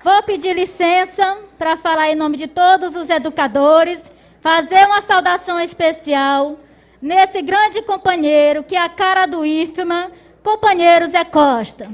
Vou 0.00 0.22
pedir 0.22 0.54
licença 0.54 1.38
para 1.58 1.76
falar 1.76 2.10
em 2.10 2.14
nome 2.14 2.36
de 2.36 2.46
todos 2.46 2.94
os 2.94 3.10
educadores, 3.10 4.04
fazer 4.40 4.86
uma 4.86 5.00
saudação 5.00 5.58
especial 5.58 6.60
nesse 7.02 7.42
grande 7.42 7.82
companheiro 7.82 8.62
que 8.62 8.76
é 8.76 8.80
a 8.80 8.88
cara 8.88 9.26
do 9.26 9.44
IFMA, 9.44 10.12
companheiro 10.44 11.08
Zé 11.08 11.24
Costa. 11.24 11.90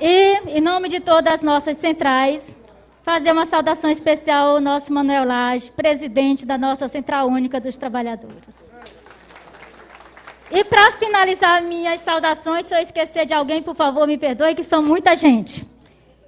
E, 0.00 0.58
em 0.58 0.60
nome 0.60 0.88
de 0.88 1.00
todas 1.00 1.34
as 1.34 1.40
nossas 1.40 1.76
centrais, 1.76 2.58
fazer 3.02 3.32
uma 3.32 3.46
saudação 3.46 3.90
especial 3.90 4.50
ao 4.50 4.60
nosso 4.60 4.92
Manuel 4.92 5.24
Lage, 5.24 5.70
presidente 5.70 6.44
da 6.44 6.58
nossa 6.58 6.88
Central 6.88 7.28
Única 7.28 7.60
dos 7.60 7.76
Trabalhadores. 7.76 8.72
E 10.50 10.64
para 10.64 10.92
finalizar 10.92 11.62
minhas 11.62 12.00
saudações, 12.00 12.66
se 12.66 12.74
eu 12.74 12.78
esquecer 12.78 13.24
de 13.26 13.34
alguém, 13.34 13.62
por 13.62 13.74
favor, 13.74 14.06
me 14.06 14.18
perdoe, 14.18 14.54
que 14.54 14.62
são 14.62 14.82
muita 14.82 15.14
gente. 15.14 15.66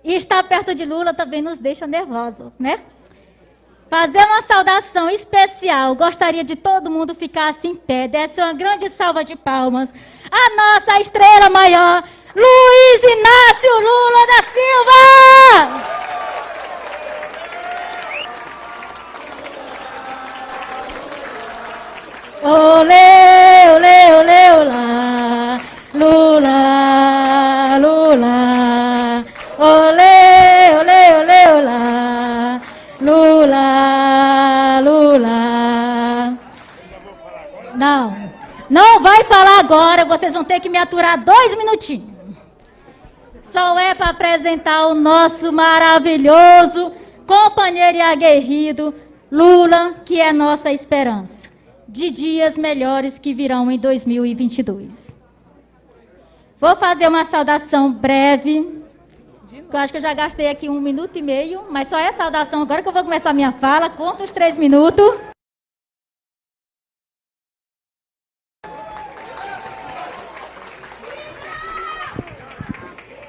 E 0.02 0.14
estar 0.14 0.42
perto 0.44 0.74
de 0.74 0.84
Lula 0.84 1.12
também 1.12 1.42
nos 1.42 1.58
deixa 1.58 1.86
nervosos, 1.86 2.52
né? 2.58 2.80
Fazer 3.88 4.18
uma 4.18 4.42
saudação 4.42 5.08
especial. 5.08 5.94
Gostaria 5.94 6.42
de 6.42 6.56
todo 6.56 6.90
mundo 6.90 7.14
ficar 7.14 7.48
assim 7.48 7.70
em 7.70 7.76
pé. 7.76 8.08
Desse 8.08 8.40
uma 8.40 8.52
grande 8.52 8.88
salva 8.88 9.24
de 9.24 9.36
palmas. 9.36 9.92
A 10.30 10.56
nossa 10.56 10.98
estrela 11.00 11.48
maior, 11.50 12.02
Luiz 12.36 13.02
Inácio 13.02 13.74
Lula 13.80 14.26
da 14.26 14.40
Silva! 14.52 15.04
Olê, 22.42 23.70
olê, 23.74 23.98
olê, 24.20 24.42
olá, 24.52 25.60
Lula, 25.94 26.58
Lula. 27.78 29.24
Olê, 29.56 30.76
olê, 30.78 31.02
olê, 31.16 31.42
olá, 31.56 32.60
Lula, 33.00 33.66
Lula. 34.82 36.36
Não, 37.74 38.14
não 38.68 39.00
vai 39.00 39.24
falar 39.24 39.60
agora, 39.60 40.04
vocês 40.04 40.34
vão 40.34 40.44
ter 40.44 40.60
que 40.60 40.68
me 40.68 40.76
aturar 40.76 41.16
dois 41.24 41.56
minutinhos. 41.56 42.15
Só 43.52 43.78
é 43.78 43.94
para 43.94 44.10
apresentar 44.10 44.86
o 44.88 44.94
nosso 44.94 45.52
maravilhoso 45.52 46.92
companheiro 47.26 47.98
e 47.98 48.00
aguerrido 48.00 48.94
Lula, 49.30 49.94
que 50.04 50.20
é 50.20 50.32
nossa 50.32 50.70
esperança 50.70 51.48
de 51.88 52.10
dias 52.10 52.56
melhores 52.58 53.18
que 53.18 53.32
virão 53.32 53.70
em 53.70 53.78
2022. 53.78 55.14
Vou 56.60 56.76
fazer 56.76 57.08
uma 57.08 57.24
saudação 57.24 57.92
breve. 57.92 58.82
Eu 59.72 59.78
acho 59.78 59.92
que 59.92 59.98
eu 59.98 60.02
já 60.02 60.14
gastei 60.14 60.48
aqui 60.48 60.68
um 60.68 60.80
minuto 60.80 61.16
e 61.16 61.22
meio, 61.22 61.62
mas 61.70 61.88
só 61.88 61.98
é 61.98 62.12
saudação 62.12 62.62
agora 62.62 62.82
que 62.82 62.88
eu 62.88 62.92
vou 62.92 63.04
começar 63.04 63.30
a 63.30 63.34
minha 63.34 63.52
fala. 63.52 63.90
Conta 63.90 64.24
os 64.24 64.32
três 64.32 64.56
minutos. 64.56 65.35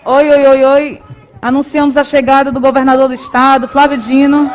Oi, 0.10 0.30
oi, 0.32 0.48
oi, 0.48 0.64
oi. 0.64 1.04
Anunciamos 1.42 1.98
a 1.98 2.04
chegada 2.06 2.50
do 2.50 2.62
governador 2.62 3.10
do 3.10 3.14
estado, 3.14 3.68
Flávio 3.68 3.98
Dino. 3.98 4.50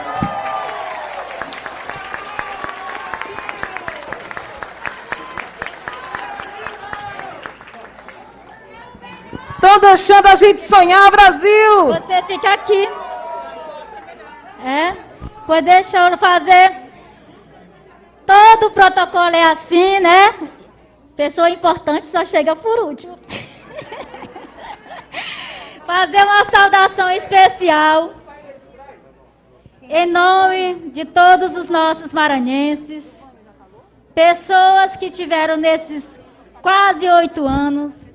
Estão 9.55 9.79
deixando 9.79 10.27
a 10.27 10.37
gente 10.37 10.63
sonhar, 10.63 11.11
Brasil! 11.11 11.87
Você 11.89 12.23
fica 12.23 12.55
aqui. 12.55 12.89
É? 14.65 14.97
Pois 15.47 15.63
deixa 15.63 16.09
eu 16.09 16.17
fazer. 16.17 16.75
Todo 18.25 18.71
protocolo 18.71 19.37
é 19.37 19.51
assim, 19.51 20.01
né? 20.01 20.35
Pessoa 21.15 21.51
importante 21.51 22.09
só 22.09 22.25
chega 22.25 22.57
por 22.57 22.79
último. 22.79 23.19
fazer 25.87 26.23
uma 26.23 26.45
saudação 26.45 27.11
especial. 27.11 28.15
Em 29.83 30.07
nome 30.07 30.91
de 30.91 31.05
todos 31.05 31.57
os 31.57 31.69
nossos 31.69 32.13
maranhenses, 32.13 33.27
pessoas 34.15 34.97
que 34.97 35.11
tiveram 35.11 35.57
nesses 35.57 36.19
quase 36.63 37.09
oito 37.09 37.45
anos 37.47 38.11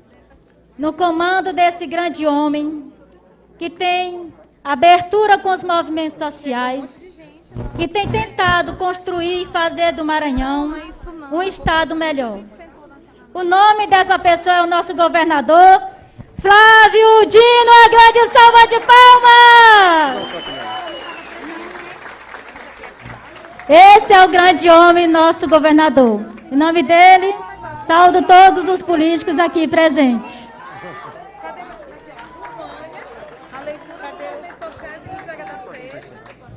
no 0.78 0.94
comando 0.94 1.52
desse 1.52 1.86
grande 1.86 2.26
homem, 2.26 2.94
que 3.58 3.70
tem 3.70 4.34
abertura 4.64 5.38
com 5.38 5.50
os 5.50 5.64
movimentos 5.64 6.18
sociais, 6.18 7.06
que 7.76 7.88
tem 7.88 8.08
tentado 8.08 8.76
construir 8.76 9.44
e 9.44 9.46
fazer 9.46 9.92
do 9.94 10.06
Maranhão 10.06 10.76
um 11.32 11.42
estado 11.42 11.96
melhor. 11.96 12.40
O 13.34 13.44
nome 13.44 13.88
dessa 13.88 14.18
pessoa 14.18 14.56
é 14.58 14.64
o 14.64 14.68
nosso 14.68 14.96
governador, 14.96 15.97
Flávio 16.40 17.26
Dino, 17.26 17.72
a 17.86 17.90
grande 17.90 18.28
salva 18.32 18.68
de 18.68 18.80
palmas! 18.80 20.38
Esse 23.68 24.14
é 24.14 24.24
o 24.24 24.30
grande 24.30 24.70
homem, 24.70 25.08
nosso 25.08 25.48
governador. 25.48 26.22
Em 26.52 26.56
nome 26.56 26.84
dele, 26.84 27.36
saúdo 27.88 28.22
todos 28.22 28.70
os 28.70 28.84
políticos 28.84 29.40
aqui 29.40 29.68
presentes. 29.68 30.48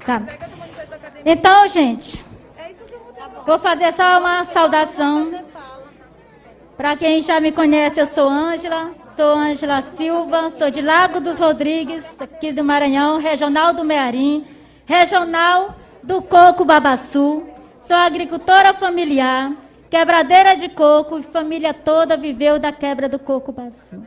Tá. 0.05 0.23
Então, 1.25 1.67
gente, 1.67 2.23
vou 3.47 3.59
fazer 3.59 3.93
só 3.93 4.19
uma 4.19 4.45
saudação 4.45 5.50
para 6.81 6.97
quem 6.97 7.21
já 7.21 7.39
me 7.39 7.53
conhece, 7.53 8.01
eu 8.01 8.07
sou 8.07 8.27
Ângela, 8.27 8.93
sou 9.15 9.37
Ângela 9.37 9.83
Silva, 9.83 10.49
sou 10.49 10.71
de 10.71 10.81
Lago 10.81 11.21
dos 11.21 11.39
Rodrigues, 11.39 12.19
aqui 12.19 12.53
do 12.53 12.65
Maranhão, 12.65 13.19
regional 13.19 13.75
do 13.75 13.85
Mearim, 13.85 14.47
regional 14.87 15.77
do 16.03 16.23
Coco 16.23 16.65
Babaçu. 16.65 17.43
Sou 17.79 17.95
agricultora 17.95 18.73
familiar, 18.73 19.53
quebradeira 19.91 20.57
de 20.57 20.71
coco 20.71 21.19
e 21.19 21.23
família 21.23 21.75
toda 21.75 22.17
viveu 22.17 22.59
da 22.59 22.73
quebra 22.73 23.11
do 23.11 23.19
coco 23.19 23.53
Babaçu. 23.53 24.03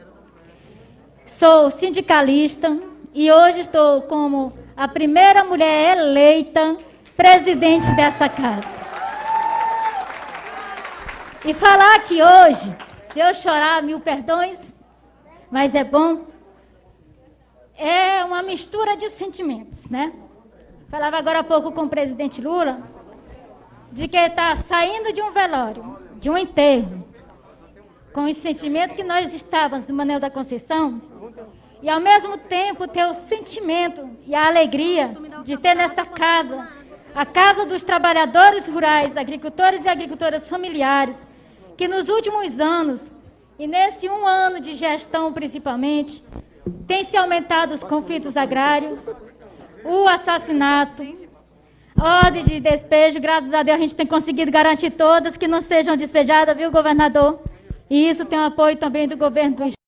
Sou 1.27 1.69
sindicalista 1.69 2.75
e 3.13 3.31
hoje 3.31 3.59
estou 3.59 4.01
como 4.01 4.51
a 4.75 4.87
primeira 4.87 5.43
mulher 5.43 5.95
eleita 5.95 6.75
presidente 7.15 7.91
dessa 7.91 8.27
casa. 8.27 8.92
E 11.45 11.53
falar 11.53 11.99
que 12.03 12.23
hoje, 12.23 12.73
se 13.11 13.19
eu 13.19 13.33
chorar, 13.33 13.83
mil 13.83 13.99
perdões, 13.99 14.73
mas 15.51 15.75
é 15.75 15.83
bom, 15.83 16.25
é 17.77 18.23
uma 18.23 18.41
mistura 18.41 18.95
de 18.95 19.09
sentimentos, 19.09 19.89
né? 19.89 20.13
Falava 20.89 21.17
agora 21.17 21.39
há 21.39 21.43
pouco 21.43 21.73
com 21.73 21.81
o 21.81 21.89
presidente 21.89 22.39
Lula, 22.39 22.81
de 23.91 24.07
que 24.07 24.15
está 24.15 24.55
saindo 24.55 25.11
de 25.11 25.21
um 25.21 25.31
velório, 25.31 25.99
de 26.15 26.29
um 26.29 26.37
enterro, 26.37 27.05
com 28.13 28.23
o 28.23 28.33
sentimento 28.33 28.95
que 28.95 29.03
nós 29.03 29.33
estávamos 29.33 29.85
no 29.85 29.93
Manuel 29.93 30.21
da 30.21 30.29
Conceição, 30.29 31.01
e 31.81 31.89
ao 31.89 31.99
mesmo 31.99 32.37
tempo 32.37 32.87
ter 32.87 33.05
o 33.05 33.13
sentimento 33.13 34.09
e 34.25 34.33
a 34.33 34.47
alegria 34.47 35.11
de 35.43 35.57
ter 35.57 35.75
nessa 35.75 36.05
casa, 36.05 36.69
a 37.13 37.25
Casa 37.25 37.65
dos 37.65 37.83
Trabalhadores 37.83 38.65
Rurais, 38.65 39.17
Agricultores 39.17 39.83
e 39.83 39.89
Agricultoras 39.89 40.47
Familiares, 40.47 41.27
que 41.83 41.87
nos 41.89 42.07
últimos 42.07 42.61
anos, 42.61 43.11
e 43.59 43.67
nesse 43.67 44.07
um 44.07 44.25
ano 44.25 44.61
de 44.61 44.73
gestão 44.73 45.33
principalmente, 45.33 46.23
tem 46.87 47.03
se 47.03 47.17
aumentado 47.17 47.73
os 47.73 47.83
conflitos 47.83 48.37
agrários, 48.37 49.13
o 49.83 50.07
assassinato, 50.07 51.03
ordem 52.01 52.45
de 52.45 52.61
despejo, 52.61 53.19
graças 53.19 53.53
a 53.53 53.63
Deus 53.63 53.77
a 53.77 53.81
gente 53.81 53.97
tem 53.97 54.07
conseguido 54.07 54.49
garantir 54.49 54.91
todas 54.91 55.35
que 55.35 55.45
não 55.45 55.61
sejam 55.61 55.97
despejadas, 55.97 56.55
viu, 56.55 56.71
governador? 56.71 57.41
E 57.89 58.07
isso 58.07 58.23
tem 58.23 58.39
o 58.39 58.43
apoio 58.43 58.77
também 58.77 59.05
do 59.05 59.17
governo 59.17 59.57
do 59.57 59.63
Estado. 59.65 59.82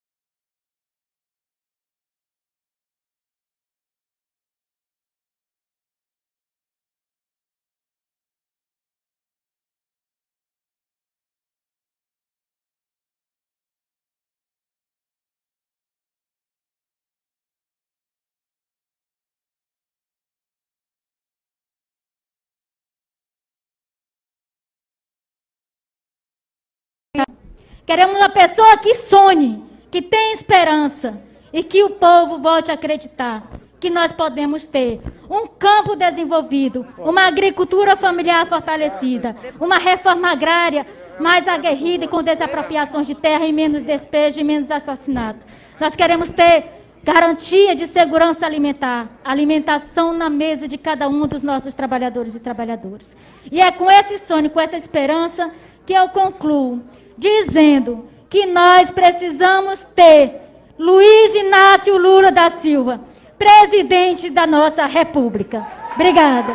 Queremos 27.85 28.15
uma 28.15 28.29
pessoa 28.29 28.77
que 28.77 28.95
sonhe, 28.95 29.63
que 29.91 30.01
tenha 30.01 30.33
esperança 30.33 31.21
e 31.53 31.63
que 31.63 31.83
o 31.83 31.91
povo 31.91 32.39
volte 32.39 32.71
a 32.71 32.73
acreditar 32.73 33.43
que 33.79 33.89
nós 33.91 34.11
podemos 34.11 34.65
ter 34.65 34.99
um 35.29 35.45
campo 35.45 35.95
desenvolvido, 35.95 36.85
uma 36.97 37.27
agricultura 37.27 37.95
familiar 37.95 38.47
fortalecida, 38.47 39.35
uma 39.59 39.77
reforma 39.77 40.31
agrária 40.31 40.87
mais 41.19 41.47
aguerrida 41.47 42.05
e 42.05 42.07
com 42.07 42.23
desapropriações 42.23 43.05
de 43.05 43.13
terra 43.13 43.45
e 43.45 43.53
menos 43.53 43.83
despejo 43.83 44.39
e 44.39 44.43
menos 44.43 44.71
assassinato. 44.71 45.45
Nós 45.79 45.95
queremos 45.95 46.29
ter 46.29 46.65
garantia 47.03 47.75
de 47.75 47.85
segurança 47.85 48.47
alimentar, 48.47 49.07
alimentação 49.23 50.11
na 50.11 50.31
mesa 50.31 50.67
de 50.67 50.79
cada 50.79 51.07
um 51.07 51.27
dos 51.27 51.43
nossos 51.43 51.75
trabalhadores 51.75 52.33
e 52.33 52.39
trabalhadoras. 52.39 53.15
E 53.51 53.61
é 53.61 53.71
com 53.71 53.91
esse 53.91 54.17
sonho, 54.25 54.49
com 54.49 54.59
essa 54.59 54.75
esperança 54.75 55.51
que 55.85 55.93
eu 55.93 56.09
concluo 56.09 56.81
dizendo 57.17 58.07
que 58.29 58.45
nós 58.45 58.91
precisamos 58.91 59.83
ter 59.83 60.41
Luiz 60.77 61.35
Inácio 61.35 61.97
Lula 61.97 62.31
da 62.31 62.49
Silva, 62.49 62.99
presidente 63.37 64.29
da 64.29 64.45
nossa 64.45 64.85
República. 64.85 65.65
Obrigada. 65.93 66.53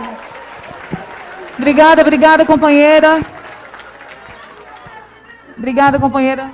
Obrigada, 1.57 2.03
obrigada, 2.03 2.45
companheira. 2.45 3.21
Obrigada, 5.57 5.99
companheira. 5.99 6.51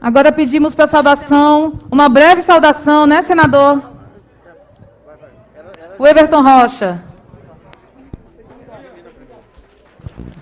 Agora 0.00 0.30
pedimos 0.30 0.74
para 0.74 0.86
saudação, 0.86 1.80
uma 1.90 2.08
breve 2.08 2.42
saudação, 2.42 3.06
né, 3.06 3.22
senador? 3.22 3.82
O 5.98 6.06
Everton 6.06 6.40
Rocha. 6.40 7.07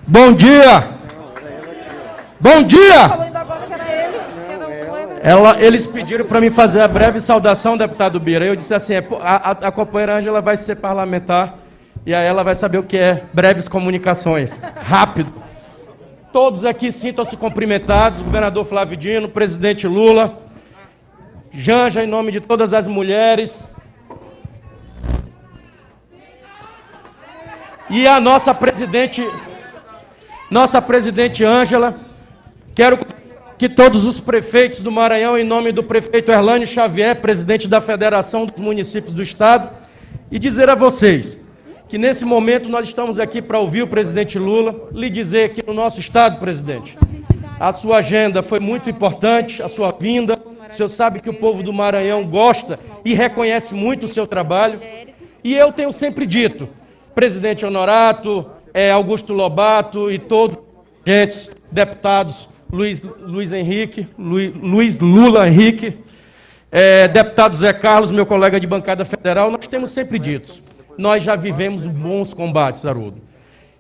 Bom 0.09 0.33
dia! 0.33 0.89
Bom 2.39 2.63
dia! 2.63 3.27
Ela, 5.21 5.61
eles 5.61 5.85
pediram 5.85 6.25
para 6.25 6.41
mim 6.41 6.53
fazer 6.53 6.81
a 6.81 6.87
breve 6.87 7.19
saudação, 7.19 7.77
deputado 7.77 8.21
Bira. 8.21 8.45
Eu 8.45 8.55
disse 8.55 8.73
assim: 8.73 8.95
é, 8.95 9.05
a, 9.21 9.51
a, 9.51 9.73
companheira 9.73 10.17
Ângela 10.19 10.41
vai 10.41 10.57
ser 10.57 10.77
parlamentar 10.77 11.59
e 12.07 12.15
aí 12.15 12.25
ela 12.25 12.45
vai 12.45 12.55
saber 12.55 12.79
o 12.79 12.85
que 12.85 12.97
é 12.97 13.25
breves 13.33 13.67
comunicações. 13.67 14.63
Rápido. 14.77 15.33
Todos 16.33 16.65
aqui 16.65 16.93
sintam-se 16.93 17.37
cumprimentados: 17.37 18.23
governador 18.23 18.65
Flávio 18.65 18.97
Dino, 18.97 19.29
presidente 19.29 19.89
Lula, 19.89 20.39
Janja, 21.51 22.05
em 22.05 22.07
nome 22.07 22.31
de 22.31 22.41
todas 22.41 22.73
as 22.73 22.87
mulheres. 22.87 23.67
E 27.91 28.07
a 28.07 28.21
nossa 28.21 28.55
presidente 28.55 29.29
nossa 30.51 30.81
presidente 30.81 31.45
Ângela, 31.45 31.99
quero 32.75 32.99
que 33.59 33.69
todos 33.69 34.05
os 34.05 34.21
prefeitos 34.21 34.81
do 34.81 34.93
Maranhão, 34.93 35.39
em 35.39 35.45
nome 35.45 35.73
do 35.73 35.83
prefeito 35.83 36.31
Erlânio 36.31 36.67
Xavier, 36.67 37.17
presidente 37.17 37.67
da 37.67 37.81
Federação 37.81 38.47
dos 38.47 38.61
Municípios 38.63 39.15
do 39.15 39.23
Estado, 39.23 39.71
e 40.31 40.39
dizer 40.39 40.69
a 40.69 40.75
vocês 40.75 41.39
que 41.89 41.99
nesse 41.99 42.25
momento 42.25 42.69
nós 42.69 42.87
estamos 42.87 43.19
aqui 43.19 43.41
para 43.41 43.59
ouvir 43.59 43.83
o 43.83 43.87
presidente 43.87 44.39
Lula, 44.39 44.89
lhe 44.93 45.09
dizer 45.09 45.53
que 45.53 45.65
no 45.67 45.73
nosso 45.73 46.01
Estado, 46.01 46.39
presidente, 46.39 46.99
a 47.59 47.73
sua 47.73 47.99
agenda 47.99 48.43
foi 48.43 48.61
muito 48.61 48.91
importante, 48.91 49.63
a 49.63 49.69
sua 49.69 49.95
vinda. 49.99 50.39
O 50.69 50.73
senhor 50.73 50.89
sabe 50.89 51.21
que 51.21 51.31
o 51.31 51.39
povo 51.39 51.63
do 51.63 51.73
Maranhão 51.73 52.25
gosta 52.25 52.79
e 53.05 53.15
reconhece 53.15 53.73
muito 53.73 54.05
o 54.05 54.09
seu 54.09 54.27
trabalho. 54.27 54.81
E 55.43 55.55
eu 55.55 55.73
tenho 55.73 55.93
sempre 55.93 56.27
dito, 56.27 56.69
presidente 57.15 57.65
Honorato, 57.65 58.51
é, 58.77 58.91
Augusto 58.91 59.33
Lobato 59.33 60.11
e 60.13 60.19
todos 60.19 60.59
os 61.07 61.51
deputados 61.73 62.47
Luiz, 62.71 63.03
Luiz 63.03 63.51
Henrique, 63.51 64.07
Luiz, 64.19 64.55
Luiz 64.55 65.01
Lula 65.01 65.49
Henrique, 65.49 65.97
é, 66.71 67.09
deputado 67.09 67.57
Zé 67.57 67.73
Carlos, 67.73 68.13
meu 68.13 68.27
colega 68.27 68.61
de 68.61 68.67
bancada 68.67 69.03
federal, 69.03 69.51
nós 69.51 69.67
temos 69.67 69.93
sempre 69.93 70.19
dito, 70.19 70.61
nós 70.99 71.23
já 71.23 71.35
vivemos 71.35 71.87
bons 71.87 72.35
combates, 72.35 72.85
Haroldo. 72.85 73.23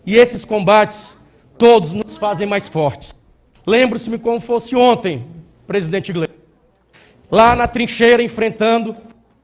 E 0.07 0.17
esses 0.17 0.47
combates, 0.47 1.15
todos 1.59 1.93
nos 1.93 2.17
fazem 2.17 2.47
mais 2.47 2.67
fortes. 2.67 3.15
Lembro-se-me 3.67 4.19
como 4.19 4.41
fosse 4.41 4.75
ontem, 4.75 5.27
presidente 5.67 6.11
Gleison, 6.11 6.33
lá 7.31 7.55
na 7.55 7.69
trincheira, 7.69 8.23
enfrentando 8.23 8.97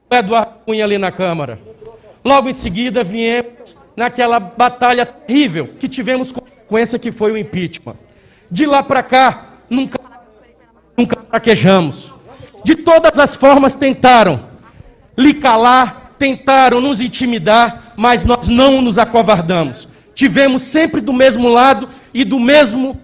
o 0.09 0.15
Eduardo 0.15 0.53
Cunha 0.65 0.83
ali 0.83 0.97
na 0.97 1.11
Câmara. 1.11 1.59
Logo 2.25 2.49
em 2.49 2.53
seguida, 2.53 3.03
viemos 3.03 3.72
naquela 3.95 4.39
batalha 4.39 5.05
terrível 5.05 5.75
que 5.79 5.87
tivemos 5.87 6.31
consequência 6.31 6.99
que 6.99 7.11
foi 7.11 7.31
o 7.31 7.37
impeachment. 7.37 7.95
De 8.49 8.65
lá 8.65 8.81
para 8.83 9.03
cá, 9.03 9.53
nunca, 9.69 9.99
nunca 10.97 11.17
fraquejamos. 11.29 12.13
De 12.63 12.75
todas 12.75 13.17
as 13.19 13.35
formas 13.35 13.75
tentaram 13.75 14.45
lhe 15.17 15.33
calar, 15.33 16.13
tentaram 16.17 16.81
nos 16.81 17.01
intimidar, 17.01 17.93
mas 17.95 18.23
nós 18.23 18.47
não 18.47 18.81
nos 18.81 18.97
acovardamos. 18.97 19.87
Tivemos 20.15 20.61
sempre 20.61 21.01
do 21.01 21.13
mesmo 21.13 21.49
lado 21.49 21.89
e 22.13 22.23
do 22.23 22.39
mesmo 22.39 22.99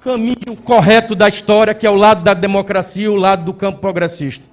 caminho 0.00 0.56
correto 0.62 1.14
da 1.14 1.28
história, 1.28 1.74
que 1.74 1.86
é 1.86 1.90
o 1.90 1.96
lado 1.96 2.22
da 2.22 2.32
democracia, 2.32 3.10
o 3.10 3.16
lado 3.16 3.44
do 3.44 3.52
campo 3.52 3.80
progressista. 3.80 4.44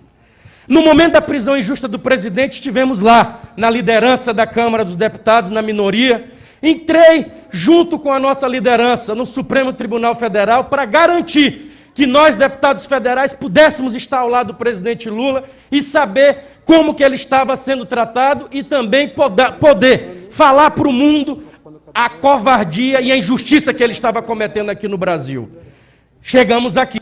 No 0.67 0.82
momento 0.82 1.13
da 1.13 1.21
prisão 1.21 1.58
injusta 1.58 1.88
do 1.88 1.99
presidente, 1.99 2.54
estivemos 2.54 2.99
lá, 2.99 3.41
na 3.58 3.69
liderança 3.69 4.34
da 4.34 4.47
Câmara 4.47 4.86
dos 4.86 4.95
Deputados, 4.95 5.49
na 5.49 5.62
minoria. 5.62 6.32
Entrei 6.62 7.32
junto 7.52 7.99
com 7.99 8.12
a 8.12 8.19
nossa 8.19 8.47
liderança 8.47 9.13
no 9.13 9.26
Supremo 9.26 9.73
Tribunal 9.73 10.15
Federal 10.15 10.65
para 10.65 10.86
garantir 10.86 11.71
que 11.93 12.08
nós, 12.08 12.36
deputados 12.36 12.86
federais, 12.86 13.34
pudéssemos 13.34 13.93
estar 13.93 14.19
ao 14.19 14.28
lado 14.28 14.47
do 14.47 14.54
presidente 14.56 15.10
Lula 15.10 15.43
e 15.71 15.82
saber 15.84 16.60
como 16.65 16.93
que 16.93 17.04
ele 17.04 17.15
estava 17.15 17.56
sendo 17.56 17.86
tratado 17.86 18.47
e 18.52 18.63
também 18.63 19.10
poder, 19.10 19.54
poder 19.54 20.28
falar 20.32 20.71
para 20.71 20.88
o 20.88 20.93
mundo 20.93 21.43
a 21.93 22.10
covardia 22.10 22.99
e 23.02 23.12
a 23.12 23.17
injustiça 23.17 23.73
que 23.73 23.84
ele 23.84 23.93
estava 23.93 24.21
cometendo 24.21 24.71
aqui 24.71 24.88
no 24.88 24.97
Brasil. 24.97 25.52
Chegamos 26.21 26.78
aqui. 26.78 26.99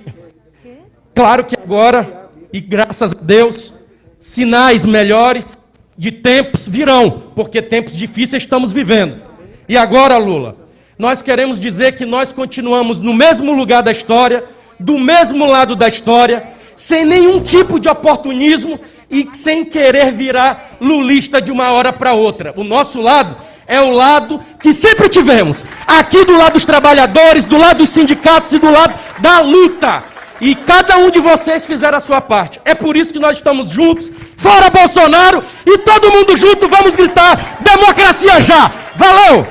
Claro 1.13 1.45
que 1.45 1.55
agora, 1.55 2.20
e 2.53 2.59
graças 2.59 3.11
a 3.11 3.15
Deus, 3.21 3.73
sinais 4.19 4.85
melhores 4.85 5.57
de 5.97 6.11
tempos 6.11 6.67
virão, 6.67 7.31
porque 7.35 7.61
tempos 7.61 7.95
difíceis 7.95 8.43
estamos 8.43 8.71
vivendo. 8.71 9.21
E 9.67 9.77
agora, 9.77 10.17
Lula, 10.17 10.55
nós 10.97 11.21
queremos 11.21 11.59
dizer 11.59 11.95
que 11.95 12.05
nós 12.05 12.31
continuamos 12.31 12.99
no 12.99 13.13
mesmo 13.13 13.51
lugar 13.53 13.81
da 13.81 13.91
história, 13.91 14.43
do 14.79 14.97
mesmo 14.97 15.45
lado 15.45 15.75
da 15.75 15.87
história, 15.87 16.43
sem 16.75 17.05
nenhum 17.05 17.41
tipo 17.41 17.79
de 17.79 17.87
oportunismo 17.87 18.79
e 19.09 19.27
sem 19.33 19.63
querer 19.63 20.11
virar 20.11 20.77
lulista 20.79 21.41
de 21.41 21.51
uma 21.51 21.71
hora 21.71 21.93
para 21.93 22.13
outra. 22.13 22.53
O 22.57 22.63
nosso 22.63 23.01
lado 23.01 23.35
é 23.67 23.79
o 23.79 23.91
lado 23.91 24.43
que 24.59 24.73
sempre 24.73 25.07
tivemos. 25.07 25.63
Aqui 25.87 26.25
do 26.25 26.37
lado 26.37 26.53
dos 26.53 26.65
trabalhadores, 26.65 27.45
do 27.45 27.57
lado 27.57 27.77
dos 27.77 27.89
sindicatos 27.89 28.51
e 28.53 28.59
do 28.59 28.69
lado 28.69 28.93
da 29.19 29.39
luta. 29.39 30.03
E 30.41 30.55
cada 30.55 30.97
um 30.97 31.11
de 31.11 31.19
vocês 31.19 31.67
fizeram 31.67 31.99
a 31.99 32.01
sua 32.01 32.19
parte. 32.19 32.59
É 32.65 32.73
por 32.73 32.97
isso 32.97 33.13
que 33.13 33.19
nós 33.19 33.37
estamos 33.37 33.69
juntos. 33.69 34.11
Fora 34.35 34.71
Bolsonaro 34.71 35.43
e 35.63 35.77
todo 35.77 36.11
mundo 36.11 36.35
junto 36.35 36.67
vamos 36.67 36.95
gritar 36.95 37.59
democracia 37.61 38.41
já. 38.41 38.71
Valeu! 38.95 39.45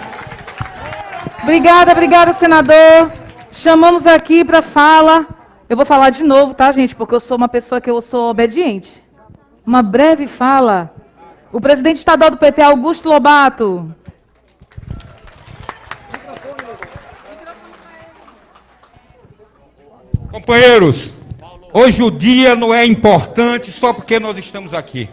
Obrigada, 1.45 1.93
obrigada, 1.93 2.33
senador. 2.33 3.13
Chamamos 3.53 4.05
aqui 4.05 4.45
para 4.45 4.63
fala. 4.63 5.27
Eu 5.69 5.77
vou 5.77 5.87
falar 5.87 6.11
de 6.11 6.25
novo, 6.25 6.55
tá, 6.55 6.73
gente? 6.73 6.97
Porque 6.97 7.15
eu 7.15 7.21
sou 7.21 7.37
uma 7.37 7.49
pessoa 7.49 7.81
que 7.81 7.89
eu 7.89 8.01
sou 8.01 8.29
obediente. 8.29 9.01
Uma 9.65 9.85
breve 9.85 10.27
fala. 10.27 10.93
O 11.53 11.61
presidente 11.61 11.99
estadual 11.99 12.33
do 12.33 12.37
PT, 12.37 12.63
Augusto 12.63 13.09
Lobato. 13.09 13.95
Companheiros, 20.31 21.11
hoje 21.73 22.05
o 22.05 22.11
dia 22.11 22.55
não 22.55 22.73
é 22.73 22.87
importante 22.87 23.73
só 23.73 23.93
porque 23.93 24.21
nós 24.21 24.39
estamos 24.39 24.73
aqui, 24.73 25.09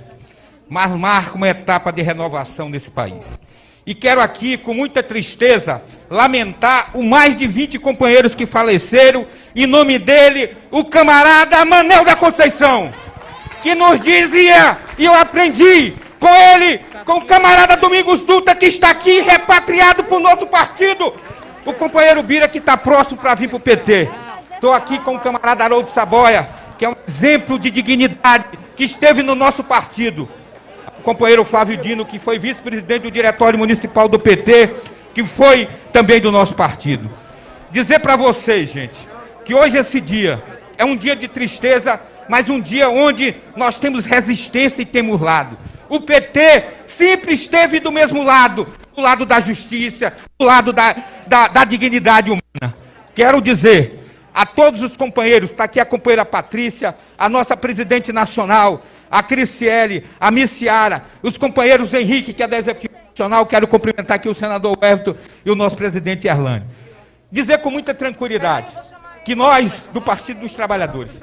mas 0.70 0.92
marca 0.92 1.36
uma 1.36 1.50
etapa 1.50 1.92
de 1.92 2.04
renovação 2.04 2.70
nesse 2.70 2.92
país. 2.92 3.40
E 3.84 3.96
quero 3.96 4.22
aqui, 4.22 4.58
com 4.58 4.76
muita 4.76 5.02
tristeza, 5.02 5.82
lamentar 6.08 6.92
o 6.94 7.02
mais 7.02 7.36
de 7.36 7.48
20 7.48 7.80
companheiros 7.80 8.36
que 8.36 8.46
faleceram, 8.46 9.26
em 9.56 9.66
nome 9.66 9.98
dele, 9.98 10.56
o 10.70 10.86
camarada 10.86 11.66
Manel 11.66 12.06
da 12.06 12.16
Conceição, 12.16 12.92
que 13.64 13.74
nos 13.74 14.00
dizia, 14.00 14.78
e 15.00 15.06
eu 15.06 15.16
aprendi 15.16 15.96
com 16.20 16.28
ele, 16.28 16.80
com 17.06 17.14
o 17.14 17.26
camarada 17.26 17.76
Domingos 17.76 18.24
Dutra, 18.24 18.54
que 18.54 18.68
está 18.68 18.92
aqui 18.92 19.20
repatriado 19.22 20.04
para 20.04 20.18
o 20.18 20.20
nosso 20.20 20.46
partido, 20.46 21.12
o 21.66 21.74
companheiro 21.74 22.22
Bira, 22.22 22.48
que 22.48 22.60
está 22.60 22.78
próximo 22.78 23.18
para 23.18 23.34
vir 23.34 23.48
para 23.48 23.58
o 23.58 23.60
PT. 23.60 24.27
Estou 24.58 24.74
aqui 24.74 24.98
com 24.98 25.14
o 25.14 25.20
camarada 25.20 25.64
Haroldo 25.64 25.92
Saboia, 25.92 26.50
que 26.80 26.86
é 26.86 26.90
um 26.90 26.96
exemplo 27.08 27.60
de 27.60 27.70
dignidade, 27.70 28.46
que 28.76 28.86
esteve 28.86 29.22
no 29.22 29.36
nosso 29.36 29.64
partido. 29.64 30.28
O 30.98 31.02
companheiro 31.04 31.46
Flávio 31.46 31.78
Dino, 31.78 32.04
que 32.04 32.18
foi 32.18 32.40
vice-presidente 32.40 33.04
do 33.04 33.12
Diretório 33.12 33.60
Municipal 33.60 34.10
do 34.10 34.18
PT, 34.18 34.74
que 35.14 35.24
foi 35.24 35.70
também 35.94 36.20
do 36.20 36.32
nosso 36.32 36.56
partido. 36.56 37.08
Dizer 37.70 38.00
para 38.00 38.16
vocês, 38.16 38.72
gente, 38.72 38.98
que 39.46 39.54
hoje 39.54 39.78
esse 39.78 40.02
dia 40.02 40.44
é 40.76 40.84
um 40.84 40.98
dia 40.98 41.16
de 41.16 41.28
tristeza, 41.28 42.02
mas 42.28 42.50
um 42.50 42.60
dia 42.60 42.90
onde 42.90 43.36
nós 43.56 43.80
temos 43.80 44.06
resistência 44.06 44.82
e 44.82 44.86
temos 44.88 45.22
lado. 45.22 45.56
O 45.88 46.02
PT 46.02 46.64
sempre 46.88 47.34
esteve 47.34 47.80
do 47.80 47.92
mesmo 47.92 48.24
lado, 48.24 48.68
do 48.96 49.04
lado 49.04 49.24
da 49.24 49.40
justiça, 49.40 50.14
do 50.40 50.48
lado 50.48 50.74
da, 50.74 50.96
da, 51.28 51.48
da 51.48 51.64
dignidade 51.64 52.32
humana. 52.32 52.76
Quero 53.14 53.40
dizer 53.40 53.97
a 54.38 54.46
todos 54.46 54.84
os 54.84 54.96
companheiros, 54.96 55.50
está 55.50 55.64
aqui 55.64 55.80
a 55.80 55.86
companheira 55.86 56.24
Patrícia, 56.24 56.96
a 57.18 57.28
nossa 57.28 57.58
presidente 57.58 58.14
nacional, 58.14 58.86
a 59.10 59.24
Criciele, 59.24 60.06
a 60.20 60.30
Missiara, 60.30 61.06
os 61.24 61.40
companheiros 61.40 61.92
Henrique, 61.92 62.34
que 62.34 62.44
é 62.44 62.48
da 62.48 62.56
Executiva 62.56 62.94
Nacional, 63.10 63.48
quero 63.48 63.68
cumprimentar 63.68 64.18
aqui 64.18 64.30
o 64.30 64.36
senador 64.36 64.78
Everton 64.80 65.16
e 65.44 65.50
o 65.50 65.56
nosso 65.56 65.76
presidente 65.76 66.28
Erlane. 66.28 66.66
Dizer 67.32 67.58
com 67.64 67.72
muita 67.72 67.96
tranquilidade 67.96 68.72
que 69.26 69.34
nós, 69.34 69.82
do 69.92 70.00
Partido 70.00 70.42
dos 70.42 70.54
Trabalhadores, 70.54 71.14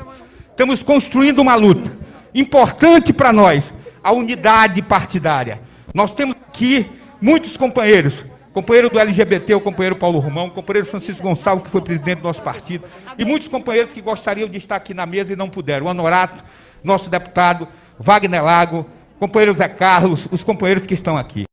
estamos 0.50 0.82
construindo 0.82 1.38
uma 1.38 1.54
luta 1.54 1.92
importante 2.34 3.12
para 3.12 3.32
nós, 3.32 3.72
a 4.02 4.10
unidade 4.10 4.82
partidária. 4.82 5.60
Nós 5.94 6.16
temos 6.16 6.34
aqui 6.48 6.90
muitos 7.20 7.56
companheiros 7.56 8.24
companheiro 8.54 8.88
do 8.88 9.00
LGBT, 9.00 9.56
o 9.56 9.60
companheiro 9.60 9.96
Paulo 9.96 10.20
Romão, 10.20 10.46
o 10.46 10.50
companheiro 10.52 10.86
Francisco 10.86 11.20
Gonçalves, 11.20 11.64
que 11.64 11.70
foi 11.70 11.80
presidente 11.80 12.20
do 12.20 12.24
nosso 12.24 12.40
partido, 12.40 12.86
e 13.18 13.24
muitos 13.24 13.48
companheiros 13.48 13.92
que 13.92 14.00
gostariam 14.00 14.48
de 14.48 14.56
estar 14.56 14.76
aqui 14.76 14.94
na 14.94 15.04
mesa 15.04 15.32
e 15.32 15.36
não 15.36 15.50
puderam. 15.50 15.86
O 15.86 15.88
Honorato, 15.88 16.42
nosso 16.82 17.10
deputado, 17.10 17.66
Wagner 17.98 18.44
Lago, 18.44 18.86
companheiro 19.18 19.52
Zé 19.52 19.68
Carlos, 19.68 20.28
os 20.30 20.44
companheiros 20.44 20.86
que 20.86 20.94
estão 20.94 21.18
aqui. 21.18 21.44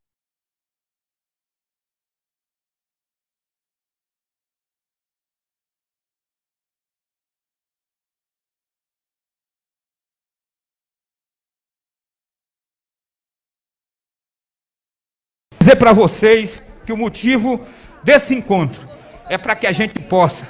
dizer 15.60 15.76
para 15.76 15.92
vocês 15.92 16.60
que 16.84 16.92
o 16.92 16.96
motivo 16.96 17.60
desse 18.02 18.34
encontro 18.34 18.88
é 19.28 19.38
para 19.38 19.54
que 19.54 19.66
a 19.66 19.72
gente 19.72 19.98
possa 20.00 20.46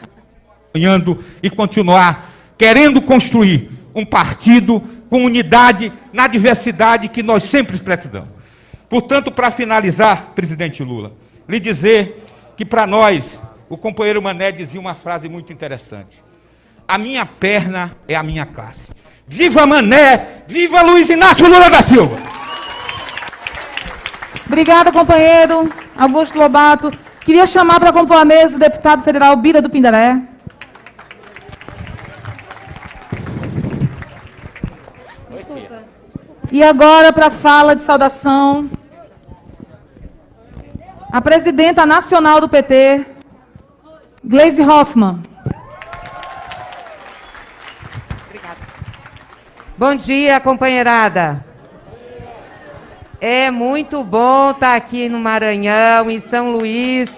sonhando 0.74 1.22
e 1.42 1.50
continuar 1.50 2.32
querendo 2.56 3.02
construir 3.02 3.70
um 3.94 4.04
partido 4.04 4.80
com 5.10 5.24
unidade 5.24 5.92
na 6.12 6.26
diversidade 6.26 7.08
que 7.08 7.22
nós 7.22 7.42
sempre 7.42 7.78
precisamos. 7.78 8.28
Portanto, 8.88 9.30
para 9.30 9.50
finalizar, 9.50 10.32
presidente 10.34 10.82
Lula, 10.82 11.12
lhe 11.48 11.58
dizer 11.58 12.24
que 12.56 12.64
para 12.64 12.86
nós, 12.86 13.38
o 13.68 13.76
companheiro 13.76 14.22
Mané 14.22 14.52
dizia 14.52 14.80
uma 14.80 14.94
frase 14.94 15.28
muito 15.28 15.52
interessante: 15.52 16.22
A 16.86 16.96
minha 16.96 17.26
perna 17.26 17.96
é 18.06 18.14
a 18.14 18.22
minha 18.22 18.46
classe. 18.46 18.92
Viva 19.26 19.66
Mané! 19.66 20.44
Viva 20.46 20.82
Luiz 20.82 21.08
Inácio 21.08 21.48
Lula 21.48 21.68
da 21.68 21.82
Silva! 21.82 22.16
Obrigada, 24.46 24.92
companheiro 24.92 25.81
Augusto 26.02 26.36
Lobato. 26.36 26.90
Queria 27.20 27.46
chamar 27.46 27.78
para 27.78 27.92
compor 27.92 28.16
a 28.16 28.24
mesa 28.24 28.56
o 28.56 28.58
deputado 28.58 29.04
federal 29.04 29.36
Bira 29.36 29.62
do 29.62 29.70
Pindaré. 29.70 30.20
Desculpa. 35.30 35.84
E 36.50 36.60
agora, 36.60 37.12
para 37.12 37.28
a 37.28 37.30
fala 37.30 37.76
de 37.76 37.84
saudação, 37.84 38.68
a 41.12 41.20
presidenta 41.20 41.86
nacional 41.86 42.40
do 42.40 42.48
PT, 42.48 43.06
Gleisi 44.24 44.62
Hoffmann. 44.62 45.22
Obrigada. 48.26 48.58
Bom 49.78 49.94
dia, 49.94 50.40
companheirada. 50.40 51.51
É 53.24 53.52
muito 53.52 54.02
bom 54.02 54.50
estar 54.50 54.70
tá 54.70 54.74
aqui 54.74 55.08
no 55.08 55.20
Maranhão, 55.20 56.10
em 56.10 56.20
São 56.20 56.50
Luís. 56.50 57.08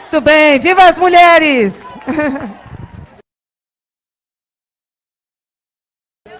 Muito 0.00 0.20
bem, 0.20 0.60
viva 0.60 0.84
as 0.84 0.96
mulheres! 0.96 1.74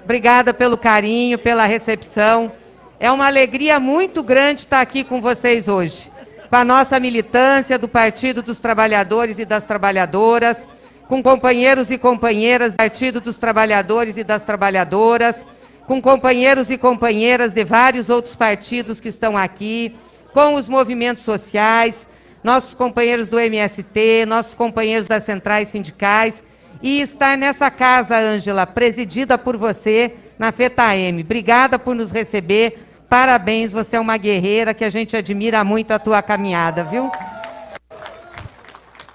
Obrigada 0.05 0.53
pelo 0.53 0.77
carinho, 0.77 1.39
pela 1.39 1.65
recepção. 1.65 2.53
É 2.99 3.11
uma 3.11 3.27
alegria 3.27 3.79
muito 3.79 4.21
grande 4.23 4.63
estar 4.63 4.81
aqui 4.81 5.05
com 5.05 5.21
vocês 5.21 5.69
hoje. 5.69 6.11
Com 6.51 6.57
a 6.57 6.65
nossa 6.65 6.99
militância 6.99 7.79
do 7.79 7.89
Partido 7.89 8.43
dos 8.43 8.59
Trabalhadores 8.59 9.39
e 9.39 9.45
das 9.45 9.65
Trabalhadoras, 9.65 10.67
com 11.07 11.23
companheiros 11.23 11.91
e 11.91 11.99
companheiras 11.99 12.73
do 12.73 12.77
Partido 12.77 13.21
dos 13.21 13.39
Trabalhadores 13.39 14.17
e 14.17 14.25
das 14.25 14.45
Trabalhadoras, 14.45 15.47
com 15.87 16.03
companheiros 16.03 16.69
e 16.69 16.77
companheiras 16.77 17.55
de 17.55 17.65
vários 17.65 18.11
outros 18.11 18.35
partidos 18.35 19.01
que 19.01 19.09
estão 19.09 19.37
aqui, 19.37 19.95
com 20.33 20.55
os 20.55 20.69
movimentos 20.69 21.23
sociais, 21.23 22.09
nossos 22.43 22.75
companheiros 22.75 23.29
do 23.29 23.39
MST, 23.39 24.27
nossos 24.27 24.55
companheiros 24.55 25.07
das 25.07 25.25
centrais 25.25 25.69
sindicais 25.69 26.43
e 26.83 27.01
estar 27.01 27.39
nessa 27.39 27.71
casa, 27.71 28.19
Ângela, 28.19 28.67
presidida 28.67 29.39
por 29.39 29.57
você 29.57 30.15
na 30.39 30.51
FETAM. 30.51 31.21
Obrigada 31.21 31.79
por 31.79 31.95
nos 31.95 32.11
receber. 32.11 32.87
Parabéns, 33.09 33.73
você 33.73 33.97
é 33.97 34.01
uma 34.01 34.17
guerreira 34.17 34.75
que 34.75 34.85
a 34.85 34.91
gente 34.91 35.17
admira 35.17 35.63
muito 35.63 35.93
a 35.93 35.99
tua 35.99 36.21
caminhada, 36.23 36.83
viu? 36.83 37.11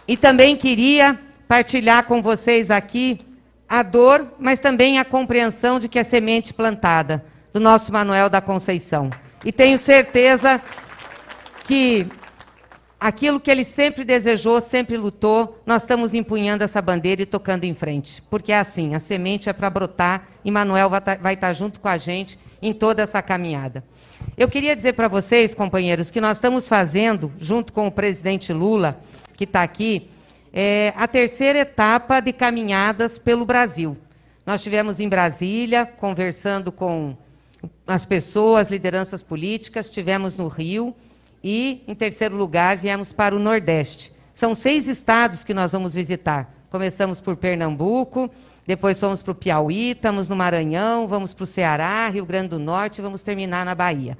E 0.08 0.16
também 0.16 0.56
queria 0.56 1.20
partilhar 1.48 2.06
com 2.06 2.22
vocês 2.22 2.72
aqui 2.72 3.20
a 3.68 3.84
dor, 3.84 4.34
mas 4.40 4.60
também 4.60 5.00
a 5.00 5.04
compreensão 5.04 5.80
de 5.80 5.90
que 5.90 6.00
é 6.00 6.04
semente 6.04 6.54
plantada 6.54 7.26
do 7.52 7.60
nosso 7.60 7.92
Manuel 7.92 8.30
da 8.30 8.40
Conceição. 8.40 9.10
E 9.44 9.52
tenho 9.52 9.78
certeza 9.78 10.62
que 11.66 12.08
aquilo 13.00 13.40
que 13.40 13.52
ele 13.52 13.64
sempre 13.64 14.04
desejou, 14.04 14.60
sempre 14.60 14.98
lutou, 14.98 15.62
nós 15.66 15.84
estamos 15.84 16.14
empunhando 16.14 16.64
essa 16.64 16.82
bandeira 16.82 17.22
e 17.22 17.26
tocando 17.26 17.64
em 17.64 17.76
frente. 17.76 18.22
Porque 18.30 18.52
é 18.52 18.58
assim, 18.58 18.96
a 18.96 19.00
semente 19.00 19.50
é 19.50 19.54
para 19.54 19.70
brotar 19.70 20.28
e 20.44 20.52
Manuel 20.52 20.90
vai 20.90 21.00
estar, 21.00 21.18
vai 21.18 21.34
estar 21.36 21.54
junto 21.54 21.80
com 21.80 21.88
a 21.88 21.98
gente 21.98 22.38
em 22.62 22.74
toda 22.74 23.04
essa 23.04 23.22
caminhada. 23.22 23.84
Eu 24.36 24.48
queria 24.48 24.76
dizer 24.76 24.94
para 24.94 25.08
vocês, 25.08 25.54
companheiros, 25.54 26.10
que 26.10 26.20
nós 26.20 26.38
estamos 26.38 26.68
fazendo, 26.68 27.32
junto 27.40 27.72
com 27.72 27.88
o 27.88 27.92
presidente 27.92 28.52
Lula, 28.52 29.00
que 29.34 29.44
está 29.44 29.62
aqui, 29.62 30.10
é, 30.52 30.94
a 30.96 31.08
terceira 31.08 31.60
etapa 31.60 32.20
de 32.20 32.34
caminhadas 32.34 33.20
pelo 33.20 33.46
Brasil. 33.46 33.96
Nós 34.46 34.64
tivemos 34.64 35.00
em 35.00 35.08
Brasília, 35.08 35.86
conversando 35.86 36.72
com 36.72 37.16
as 37.86 38.06
pessoas, 38.06 38.70
lideranças 38.70 39.22
políticas, 39.22 39.90
tivemos 39.90 40.36
no 40.36 40.48
Rio 40.48 40.96
e, 41.50 41.82
em 41.88 41.96
terceiro 41.96 42.36
lugar, 42.36 42.76
viemos 42.76 43.14
para 43.14 43.34
o 43.34 43.40
Nordeste. 43.40 44.12
São 44.34 44.54
seis 44.54 44.86
estados 44.86 45.46
que 45.46 45.54
nós 45.54 45.72
vamos 45.72 45.94
visitar. 45.94 46.54
Começamos 46.70 47.22
por 47.22 47.38
Pernambuco, 47.38 48.30
depois 48.66 49.00
fomos 49.00 49.24
para 49.24 49.32
o 49.32 49.36
Piauí, 49.36 49.92
estamos 49.92 50.28
no 50.28 50.36
Maranhão, 50.36 51.08
vamos 51.08 51.34
para 51.34 51.46
o 51.46 51.48
Ceará, 51.48 52.10
Rio 52.10 52.26
Grande 52.26 52.50
do 52.50 52.60
Norte 52.60 53.02
vamos 53.02 53.24
terminar 53.24 53.66
na 53.66 53.74
Bahia. 53.74 54.18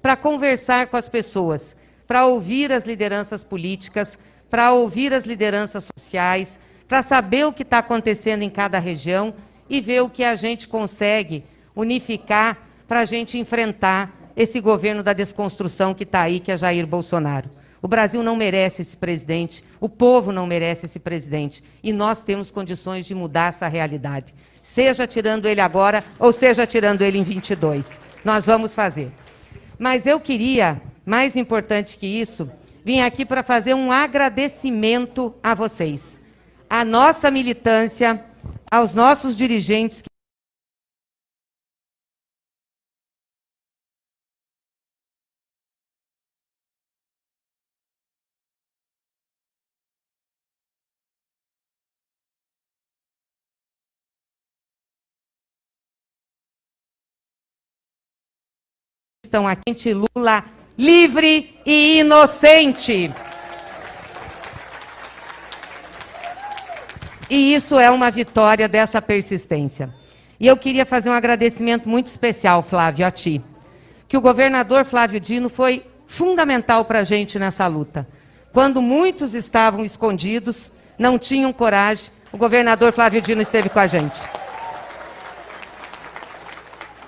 Para 0.00 0.14
conversar 0.14 0.86
com 0.86 0.96
as 0.96 1.08
pessoas, 1.08 1.76
para 2.06 2.26
ouvir 2.26 2.70
as 2.70 2.86
lideranças 2.86 3.42
políticas, 3.42 4.16
para 4.48 4.70
ouvir 4.70 5.12
as 5.12 5.26
lideranças 5.26 5.88
sociais, 5.98 6.60
para 6.86 7.02
saber 7.02 7.44
o 7.44 7.52
que 7.52 7.64
está 7.64 7.78
acontecendo 7.78 8.42
em 8.42 8.50
cada 8.50 8.78
região 8.78 9.34
e 9.68 9.80
ver 9.80 10.00
o 10.00 10.08
que 10.08 10.22
a 10.22 10.36
gente 10.36 10.68
consegue 10.68 11.44
unificar 11.74 12.56
para 12.86 13.00
a 13.00 13.04
gente 13.04 13.36
enfrentar 13.36 14.17
esse 14.38 14.60
governo 14.60 15.02
da 15.02 15.12
desconstrução 15.12 15.92
que 15.92 16.04
está 16.04 16.20
aí, 16.20 16.38
que 16.38 16.52
é 16.52 16.56
Jair 16.56 16.86
Bolsonaro. 16.86 17.50
O 17.82 17.88
Brasil 17.88 18.22
não 18.22 18.36
merece 18.36 18.82
esse 18.82 18.96
presidente, 18.96 19.64
o 19.80 19.88
povo 19.88 20.30
não 20.30 20.46
merece 20.46 20.86
esse 20.86 21.00
presidente. 21.00 21.62
E 21.82 21.92
nós 21.92 22.22
temos 22.22 22.48
condições 22.48 23.04
de 23.04 23.16
mudar 23.16 23.48
essa 23.48 23.66
realidade. 23.66 24.32
Seja 24.62 25.08
tirando 25.08 25.46
ele 25.46 25.60
agora 25.60 26.04
ou 26.20 26.32
seja 26.32 26.68
tirando 26.68 27.02
ele 27.02 27.18
em 27.18 27.24
22. 27.24 28.00
Nós 28.24 28.46
vamos 28.46 28.76
fazer. 28.76 29.10
Mas 29.76 30.06
eu 30.06 30.20
queria, 30.20 30.80
mais 31.04 31.34
importante 31.34 31.96
que 31.96 32.06
isso, 32.06 32.48
vim 32.84 33.00
aqui 33.00 33.26
para 33.26 33.42
fazer 33.42 33.74
um 33.74 33.90
agradecimento 33.90 35.34
a 35.42 35.52
vocês, 35.52 36.20
à 36.70 36.84
nossa 36.84 37.28
militância, 37.28 38.24
aos 38.70 38.94
nossos 38.94 39.36
dirigentes. 39.36 40.07
Estão 59.28 59.46
aqui, 59.46 59.92
Lula 59.92 60.42
livre 60.78 61.58
e 61.66 61.98
inocente. 61.98 63.12
E 67.28 67.54
isso 67.54 67.78
é 67.78 67.90
uma 67.90 68.10
vitória 68.10 68.68
dessa 68.68 69.02
persistência. 69.02 69.92
E 70.38 70.46
eu 70.46 70.56
queria 70.56 70.86
fazer 70.86 71.10
um 71.10 71.14
agradecimento 71.14 71.88
muito 71.88 72.06
especial, 72.06 72.62
Flávio, 72.62 73.04
a 73.04 73.10
ti. 73.10 73.42
Que 74.06 74.16
o 74.16 74.20
governador 74.20 74.84
Flávio 74.84 75.18
Dino 75.18 75.50
foi 75.50 75.84
fundamental 76.06 76.84
para 76.84 77.00
a 77.00 77.04
gente 77.04 77.38
nessa 77.38 77.66
luta. 77.66 78.08
Quando 78.52 78.80
muitos 78.80 79.34
estavam 79.34 79.84
escondidos, 79.84 80.72
não 80.96 81.18
tinham 81.18 81.52
coragem, 81.52 82.10
o 82.32 82.38
governador 82.38 82.92
Flávio 82.92 83.20
Dino 83.20 83.42
esteve 83.42 83.68
com 83.68 83.80
a 83.80 83.86
gente 83.86 84.20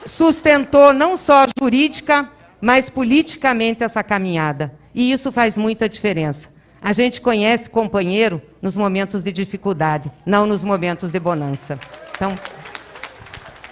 sustentou 0.07 0.93
não 0.93 1.17
só 1.17 1.47
jurídica, 1.59 2.31
mas 2.61 2.91
politicamente 2.91 3.83
essa 3.83 4.03
caminhada. 4.03 4.73
E 4.95 5.13
isso 5.13 5.31
faz 5.31 5.57
muita 5.57 5.89
diferença. 5.89 6.49
A 6.83 6.93
gente 6.93 7.21
conhece 7.21 7.69
companheiro 7.69 8.41
nos 8.61 8.77
momentos 8.77 9.23
de 9.23 9.33
dificuldade, 9.33 10.11
não 10.25 10.47
nos 10.47 10.65
momentos 10.65 11.11
de 11.11 11.21
bonança. 11.21 11.79
Então, 12.17 12.35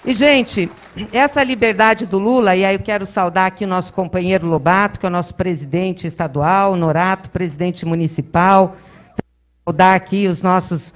e 0.04 0.14
gente, 0.14 0.70
essa 1.12 1.42
liberdade 1.42 2.06
do 2.06 2.18
Lula, 2.18 2.54
e 2.54 2.64
aí 2.64 2.74
eu 2.74 2.80
quero 2.80 3.04
saudar 3.04 3.46
aqui 3.46 3.64
o 3.64 3.68
nosso 3.68 3.92
companheiro 3.92 4.46
Lobato, 4.46 5.00
que 5.00 5.06
é 5.06 5.08
o 5.08 5.12
nosso 5.12 5.34
presidente 5.34 6.06
estadual, 6.06 6.76
Norato, 6.76 7.30
presidente 7.30 7.84
municipal, 7.84 8.76
saudar 9.64 9.94
aqui 9.94 10.26
os 10.26 10.40
nossos 10.40 10.92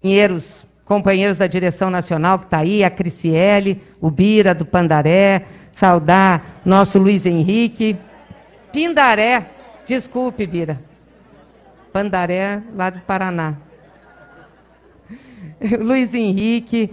companheiros 0.00 0.66
companheiros 0.84 1.38
da 1.38 1.46
direção 1.46 1.90
nacional 1.90 2.38
que 2.38 2.46
está 2.46 2.58
aí, 2.58 2.84
a 2.84 2.90
Criciele, 2.90 3.82
o 4.00 4.10
Bira 4.10 4.54
do 4.54 4.64
Pandaré, 4.64 5.46
saudar 5.72 6.60
nosso 6.64 6.98
Luiz 6.98 7.24
Henrique. 7.26 7.96
Pindaré, 8.72 9.46
desculpe, 9.86 10.46
Bira. 10.46 10.80
Pandaré, 11.92 12.62
lá 12.74 12.90
do 12.90 13.00
Paraná. 13.00 13.54
Luiz 15.78 16.14
Henrique, 16.14 16.90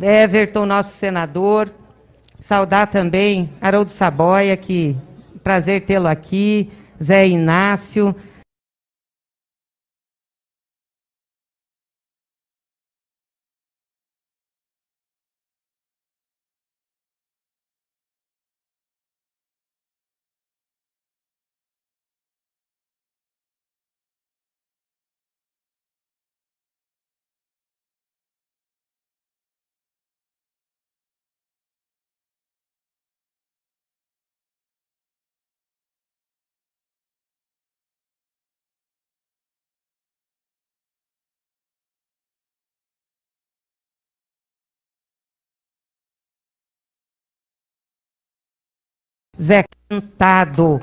Everton, 0.00 0.66
nosso 0.66 0.96
senador. 0.96 1.70
Saudar 2.38 2.88
também 2.88 3.50
Haroldo 3.60 3.90
Saboia, 3.90 4.56
que 4.56 4.94
prazer 5.42 5.86
tê-lo 5.86 6.08
aqui. 6.08 6.70
Zé 7.02 7.26
Inácio. 7.26 8.14
Zé 49.44 49.64
Cantado. 49.90 50.80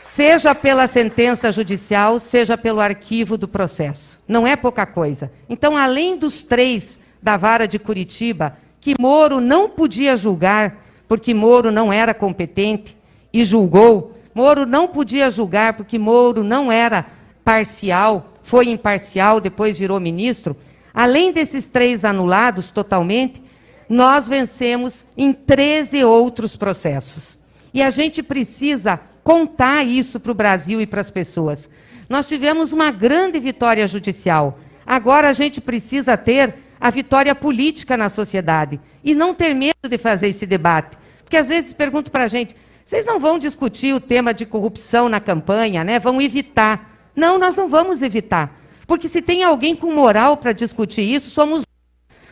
Seja 0.00 0.54
pela 0.54 0.86
sentença 0.86 1.50
judicial, 1.50 2.20
seja 2.20 2.56
pelo 2.56 2.80
arquivo 2.80 3.36
do 3.36 3.48
processo. 3.48 4.18
Não 4.28 4.46
é 4.46 4.54
pouca 4.54 4.86
coisa. 4.86 5.32
Então, 5.48 5.76
além 5.76 6.16
dos 6.16 6.44
três 6.44 7.00
da 7.20 7.36
vara 7.36 7.66
de 7.66 7.78
Curitiba, 7.78 8.56
que 8.80 8.94
Moro 8.98 9.40
não 9.40 9.68
podia 9.68 10.16
julgar, 10.16 10.76
porque 11.08 11.34
Moro 11.34 11.72
não 11.72 11.92
era 11.92 12.14
competente 12.14 12.96
e 13.32 13.44
julgou, 13.44 14.16
Moro 14.32 14.64
não 14.64 14.86
podia 14.86 15.30
julgar 15.30 15.72
porque 15.72 15.98
Moro 15.98 16.44
não 16.44 16.70
era 16.70 17.06
parcial, 17.44 18.34
foi 18.42 18.68
imparcial, 18.68 19.40
depois 19.40 19.78
virou 19.78 19.98
ministro. 19.98 20.56
Além 20.94 21.32
desses 21.32 21.66
três 21.66 22.04
anulados 22.04 22.70
totalmente, 22.70 23.42
nós 23.90 24.28
vencemos 24.28 25.04
em 25.16 25.32
13 25.32 26.04
outros 26.04 26.54
processos. 26.54 27.36
E 27.74 27.82
a 27.82 27.90
gente 27.90 28.22
precisa 28.22 29.00
contar 29.24 29.84
isso 29.84 30.20
para 30.20 30.30
o 30.30 30.34
Brasil 30.34 30.80
e 30.80 30.86
para 30.86 31.00
as 31.00 31.10
pessoas. 31.10 31.68
Nós 32.08 32.28
tivemos 32.28 32.72
uma 32.72 32.92
grande 32.92 33.40
vitória 33.40 33.86
judicial. 33.88 34.60
Agora 34.86 35.28
a 35.28 35.32
gente 35.32 35.60
precisa 35.60 36.16
ter 36.16 36.54
a 36.80 36.88
vitória 36.88 37.34
política 37.34 37.96
na 37.96 38.08
sociedade 38.08 38.80
e 39.02 39.12
não 39.12 39.34
ter 39.34 39.54
medo 39.54 39.88
de 39.88 39.98
fazer 39.98 40.28
esse 40.28 40.46
debate. 40.46 40.96
Porque 41.24 41.36
às 41.36 41.48
vezes 41.48 41.72
pergunto 41.72 42.12
para 42.12 42.24
a 42.24 42.28
gente: 42.28 42.54
Vocês 42.84 43.04
não 43.04 43.18
vão 43.18 43.38
discutir 43.38 43.92
o 43.92 44.00
tema 44.00 44.32
de 44.32 44.46
corrupção 44.46 45.08
na 45.08 45.18
campanha, 45.18 45.82
né? 45.82 45.98
Vão 45.98 46.22
evitar. 46.22 47.10
Não, 47.14 47.38
nós 47.38 47.56
não 47.56 47.68
vamos 47.68 48.02
evitar. 48.02 48.56
Porque 48.86 49.08
se 49.08 49.20
tem 49.20 49.42
alguém 49.42 49.74
com 49.74 49.92
moral 49.92 50.36
para 50.36 50.52
discutir 50.52 51.02
isso, 51.02 51.30
somos 51.30 51.64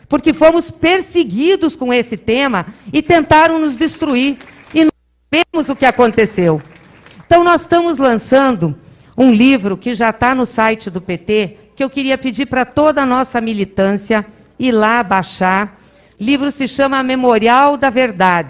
porque 0.09 0.33
fomos 0.33 0.71
perseguidos 0.71 1.75
com 1.75 1.93
esse 1.93 2.17
tema 2.17 2.65
e 2.91 3.01
tentaram 3.01 3.59
nos 3.59 3.77
destruir. 3.77 4.39
E 4.73 4.83
não 4.83 4.91
sabemos 5.31 5.69
o 5.69 5.75
que 5.75 5.85
aconteceu. 5.85 6.59
Então, 7.25 7.43
nós 7.43 7.61
estamos 7.61 7.99
lançando 7.99 8.75
um 9.15 9.31
livro 9.31 9.77
que 9.77 9.93
já 9.93 10.09
está 10.09 10.33
no 10.33 10.47
site 10.47 10.89
do 10.89 10.99
PT, 10.99 11.57
que 11.75 11.83
eu 11.83 11.89
queria 11.89 12.17
pedir 12.17 12.47
para 12.47 12.65
toda 12.65 13.03
a 13.03 13.05
nossa 13.05 13.39
militância 13.39 14.25
ir 14.57 14.71
lá 14.71 15.03
baixar. 15.03 15.79
O 16.19 16.23
livro 16.23 16.49
se 16.49 16.67
chama 16.67 17.03
Memorial 17.03 17.77
da 17.77 17.91
Verdade. 17.91 18.49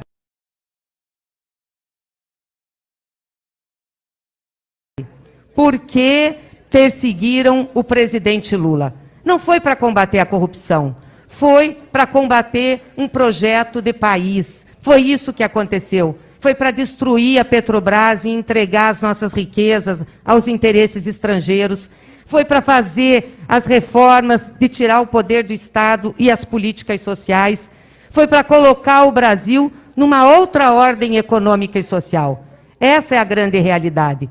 Por 5.53 5.77
que 5.77 6.37
perseguiram 6.69 7.69
o 7.73 7.83
presidente 7.83 8.55
Lula? 8.55 8.95
Não 9.25 9.37
foi 9.37 9.59
para 9.59 9.75
combater 9.75 10.19
a 10.19 10.25
corrupção, 10.25 10.95
foi 11.39 11.77
para 11.89 12.05
combater 12.05 12.81
um 12.97 13.07
projeto 13.07 13.81
de 13.81 13.93
país. 13.93 14.65
Foi 14.81 14.99
isso 14.99 15.31
que 15.31 15.41
aconteceu. 15.41 16.19
Foi 16.41 16.53
para 16.53 16.69
destruir 16.69 17.39
a 17.39 17.45
Petrobras 17.45 18.25
e 18.25 18.29
entregar 18.29 18.89
as 18.89 19.01
nossas 19.01 19.31
riquezas 19.31 20.03
aos 20.25 20.49
interesses 20.49 21.07
estrangeiros. 21.07 21.89
Foi 22.25 22.43
para 22.43 22.61
fazer 22.61 23.37
as 23.47 23.65
reformas 23.65 24.53
de 24.59 24.67
tirar 24.67 24.99
o 24.99 25.07
poder 25.07 25.45
do 25.45 25.53
Estado 25.53 26.13
e 26.19 26.29
as 26.29 26.43
políticas 26.43 27.01
sociais. 27.01 27.69
Foi 28.11 28.27
para 28.27 28.43
colocar 28.43 29.05
o 29.05 29.11
Brasil 29.13 29.71
numa 29.95 30.27
outra 30.27 30.73
ordem 30.73 31.15
econômica 31.15 31.79
e 31.79 31.83
social. 31.83 32.43
Essa 32.81 33.15
é 33.15 33.17
a 33.17 33.23
grande 33.23 33.59
realidade. 33.59 34.29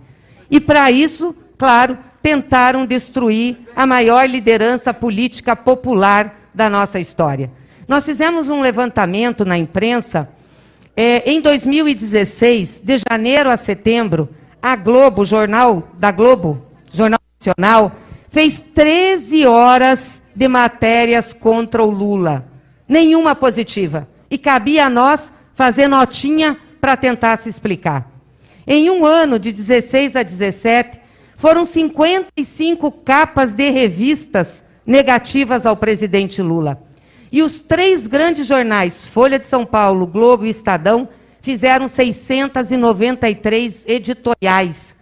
E 0.51 0.61
para 0.61 0.91
isso, 0.91 1.35
claro, 1.57 1.97
tentaram 2.21 2.85
destruir 2.85 3.57
a 3.75 3.87
maior 3.87 4.29
liderança 4.29 4.93
política 4.93 5.57
popular 5.57 6.38
da 6.55 6.69
nossa 6.69 6.99
história. 6.99 7.51
Nós 7.87 8.05
fizemos 8.05 8.49
um 8.49 8.61
levantamento 8.61 9.45
na 9.45 9.57
imprensa. 9.57 10.29
É, 10.97 11.31
em 11.31 11.41
2016, 11.41 12.81
de 12.83 12.99
janeiro 13.09 13.51
a 13.51 13.57
setembro, 13.57 14.29
a 14.61 14.77
Globo, 14.77 15.25
jornal 15.25 15.89
da 15.99 16.11
Globo, 16.11 16.63
Jornal 16.93 17.21
Nacional, 17.41 17.93
fez 18.31 18.61
13 18.75 19.47
horas 19.47 20.21
de 20.35 20.49
matérias 20.49 21.33
contra 21.33 21.83
o 21.83 21.91
Lula. 21.91 22.47
Nenhuma 22.87 23.35
positiva. 23.35 24.09
E 24.31 24.37
cabia 24.37 24.87
a 24.87 24.91
nós 24.91 25.33
fazer 25.55 25.89
notinha 25.89 26.59
para 26.81 26.97
tentar 26.97 27.37
se 27.39 27.49
explicar. 27.49 28.11
Em 28.67 28.91
um 28.91 29.05
ano, 29.05 29.39
de 29.39 29.51
16 29.51 30.15
a 30.15 30.23
17, 30.23 31.01
foram 31.37 31.65
55 31.65 32.91
capas 32.91 33.53
de 33.53 33.71
revistas 33.71 34.63
negativas 34.89 35.65
ao 35.67 35.77
presidente 35.77 36.41
Lula. 36.41 36.83
E 37.31 37.43
os 37.43 37.61
três 37.61 38.07
grandes 38.07 38.47
jornais, 38.47 39.07
Folha 39.07 39.39
de 39.39 39.45
São 39.45 39.67
Paulo, 39.67 40.07
Globo 40.07 40.47
e 40.47 40.51
Estadão, 40.51 41.07
fizeram 41.43 41.87
693 41.87 43.85
editoriais, 43.87 44.97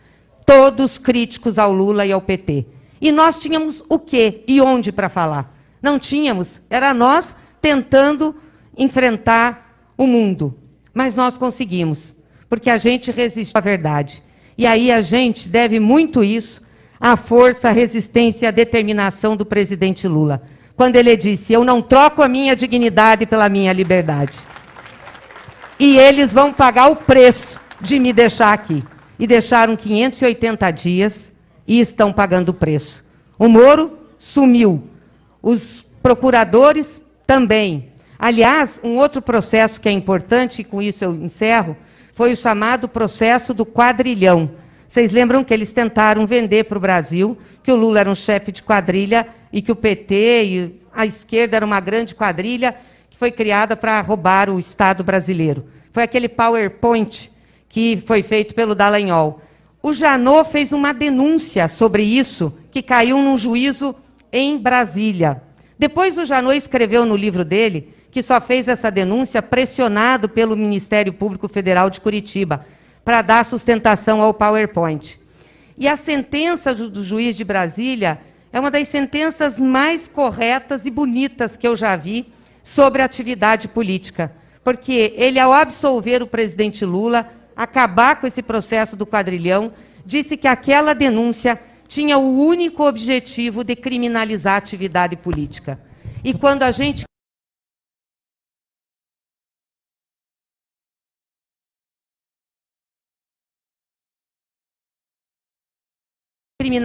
todos 0.45 0.99
críticos 0.99 1.57
ao 1.57 1.73
Lula 1.73 2.05
e 2.05 2.11
ao 2.11 2.21
PT. 2.21 2.67
E 3.01 3.13
nós 3.13 3.39
tínhamos 3.39 3.85
o 3.89 3.97
quê 3.97 4.43
e 4.49 4.61
onde 4.61 4.91
para 4.91 5.09
falar? 5.09 5.57
Não 5.81 6.01
tínhamos, 6.01 6.61
era 6.69 6.93
nós 6.93 7.37
tentando 7.61 8.35
enfrentar 8.77 9.79
o 9.97 10.05
mundo. 10.09 10.59
Mas 10.93 11.15
nós 11.15 11.39
conseguimos 11.39 12.17
porque 12.49 12.71
a 12.71 12.79
gente 12.79 13.13
resistiu 13.13 13.57
à 13.57 13.61
verdade. 13.61 14.21
E 14.59 14.67
aí 14.67 14.91
a 14.91 15.01
gente 15.01 15.49
deve 15.49 15.79
muito 15.79 16.25
isso 16.25 16.66
à 17.01 17.17
força, 17.17 17.69
à 17.69 17.73
resistência 17.73 18.47
e 18.47 18.49
à 18.49 18.51
determinação 18.51 19.37
do 19.37 19.45
presidente 19.45 20.07
Lula. 20.09 20.43
Quando 20.77 20.97
ele 20.97 21.17
disse: 21.17 21.53
Eu 21.53 21.65
não 21.65 21.81
troco 21.81 22.23
a 22.23 22.29
minha 22.29 22.55
dignidade 22.55 23.27
pela 23.27 23.49
minha 23.49 23.73
liberdade. 23.73 24.39
E 25.79 25.99
eles 25.99 26.33
vão 26.33 26.53
pagar 26.53 26.91
o 26.91 26.97
preço 26.97 27.61
de 27.81 27.99
me 27.99 28.13
deixar 28.13 28.53
aqui. 28.53 28.83
E 29.19 29.27
deixaram 29.27 29.77
580 29.77 30.71
dias 30.71 31.33
e 31.67 31.81
estão 31.81 32.13
pagando 32.13 32.51
o 32.51 32.55
preço. 32.55 33.05
O 33.39 33.49
Moro 33.49 33.99
sumiu. 34.19 34.85
Os 35.43 35.85
procuradores 36.03 37.03
também. 37.27 37.93
Aliás, 38.19 38.81
um 38.83 38.97
outro 38.97 39.21
processo 39.21 39.81
que 39.81 39.89
é 39.89 39.93
importante, 39.93 40.61
e 40.61 40.65
com 40.65 40.81
isso 40.81 41.05
eu 41.05 41.15
encerro, 41.15 41.77
foi 42.13 42.33
o 42.33 42.37
chamado 42.37 42.89
processo 42.89 43.53
do 43.53 43.67
quadrilhão. 43.67 44.51
Vocês 44.89 45.11
lembram 45.11 45.45
que 45.45 45.53
eles 45.53 45.73
tentaram 45.73 46.27
vender 46.27 46.65
para 46.65 46.79
o 46.79 46.81
Brasil 46.81 47.37
que 47.63 47.73
o 47.73 47.77
Lula 47.77 48.01
era 48.01 48.11
um 48.11 48.15
chefe 48.15 48.53
de 48.53 48.63
quadrilha 48.63 49.27
e 49.53 49.61
que 49.61 49.73
o 49.73 49.77
PT 49.77 50.45
e 50.45 50.81
a 50.95 51.05
esquerda 51.05 51.57
era 51.57 51.67
uma 51.67 51.81
grande 51.81 52.15
quadrilha 52.15 52.77
que 53.11 53.19
foi 53.19 53.33
criada 53.33 53.77
para 53.77 54.01
roubar 54.01 54.49
o 54.49 54.59
Estado 54.59 55.03
brasileiro. 55.03 55.67
Foi 55.93 56.05
aquele 56.05 56.29
PowerPoint 56.29 57.31
que 57.69 58.03
foi 58.07 58.23
feito 58.23 58.55
pelo 58.55 58.75
Dallagnol. 58.75 59.41
O 59.83 59.93
Janot 59.93 60.51
fez 60.51 60.71
uma 60.71 60.93
denúncia 60.93 61.67
sobre 61.67 62.05
isso, 62.05 62.57
que 62.71 62.83
caiu 62.83 63.19
num 63.19 63.37
juízo 63.37 63.97
em 64.33 64.57
Brasília. 64.59 65.43
Depois 65.79 66.17
o 66.19 66.25
Janot 66.25 66.57
escreveu 66.57 67.05
no 67.05 67.17
livro 67.17 67.45
dele 67.45 67.93
que 68.11 68.23
só 68.23 68.41
fez 68.41 68.69
essa 68.69 68.91
denúncia 68.91 69.43
pressionado 69.43 70.29
pelo 70.29 70.57
Ministério 70.57 71.13
Público 71.13 71.49
Federal 71.49 71.91
de 71.91 72.01
Curitiba 72.01 72.65
para 73.07 73.23
dar 73.23 73.45
sustentação 73.45 74.21
ao 74.21 74.35
PowerPoint. 74.35 75.17
E 75.79 75.87
a 75.87 75.97
sentença 75.97 76.75
do, 76.75 77.05
juiz 77.05 77.37
de 77.37 77.45
Brasília 77.45 78.19
é 78.53 78.59
uma 78.59 78.69
das 78.69 78.89
sentenças 78.89 79.61
mais 79.61 80.09
corretas 80.09 80.85
e 80.85 80.91
bonitas 80.91 81.57
que 81.57 81.69
eu 81.69 81.77
já 81.77 81.95
vi 81.95 82.27
sobre 82.65 83.03
atividade 83.03 83.69
política. 83.69 84.33
Porque 84.65 85.15
ele, 85.17 85.39
ao 85.39 85.53
absolver 85.53 86.21
o 86.21 86.27
presidente 86.27 86.85
Lula, 86.85 87.31
acabar 87.55 88.21
com 88.21 88.27
esse 88.27 88.43
processo 88.43 88.97
do 88.97 89.07
quadrilhão, 89.07 89.73
disse 90.05 90.37
que 90.37 90.49
aquela 90.49 90.93
denúncia 90.93 91.61
tinha 91.87 92.19
o 92.19 92.45
único 92.45 92.85
objetivo 92.85 93.63
de 93.63 93.77
criminalizar 93.77 94.55
a 94.55 94.59
atividade 94.59 95.15
política. 95.15 95.79
E 96.25 96.35
quando 96.35 96.65
a 96.65 96.73
gente 96.73 97.05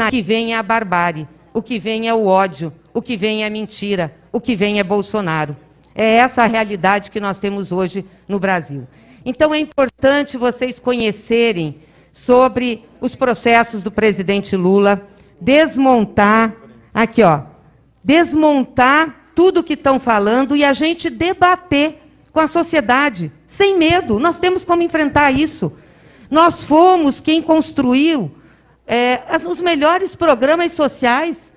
O 0.08 0.12
que 0.12 0.22
vem 0.22 0.54
é 0.54 0.58
a 0.58 0.64
barbárie, 0.64 1.28
o 1.54 1.62
que 1.62 1.80
vem 1.80 2.08
é 2.08 2.14
o 2.14 2.26
ódio, 2.26 2.74
o 2.94 3.02
que 3.02 3.18
vem 3.18 3.44
é 3.44 3.48
a 3.48 3.50
mentira, 3.50 4.14
o 4.32 4.40
que 4.40 4.56
vem 4.56 4.80
é 4.80 4.84
Bolsonaro. 4.84 5.56
É 5.94 6.16
essa 6.16 6.44
a 6.44 6.48
realidade 6.48 7.12
que 7.12 7.20
nós 7.20 7.40
temos 7.40 7.72
hoje 7.72 8.06
no 8.28 8.40
Brasil. 8.40 8.88
Então 9.26 9.54
é 9.54 9.60
importante 9.60 10.38
vocês 10.38 10.80
conhecerem 10.80 11.80
sobre 12.14 12.86
os 13.00 13.16
processos 13.16 13.84
do 13.84 13.92
presidente 13.92 14.56
Lula, 14.56 15.08
desmontar, 15.40 16.54
aqui 16.94 17.24
ó, 17.24 17.42
desmontar 18.04 19.32
tudo 19.36 19.64
que 19.64 19.74
estão 19.74 20.00
falando 20.00 20.56
e 20.56 20.64
a 20.64 20.74
gente 20.74 21.10
debater 21.10 22.00
com 22.32 22.40
a 22.40 22.48
sociedade, 22.48 23.32
sem 23.48 23.78
medo. 23.78 24.20
Nós 24.20 24.40
temos 24.40 24.64
como 24.64 24.82
enfrentar 24.82 25.32
isso. 25.32 25.74
Nós 26.30 26.66
fomos 26.66 27.20
quem 27.20 27.42
construiu 27.42 28.32
é, 28.94 29.22
os 29.48 29.62
melhores 29.62 30.14
programas 30.16 30.74
sociais. 30.74 31.54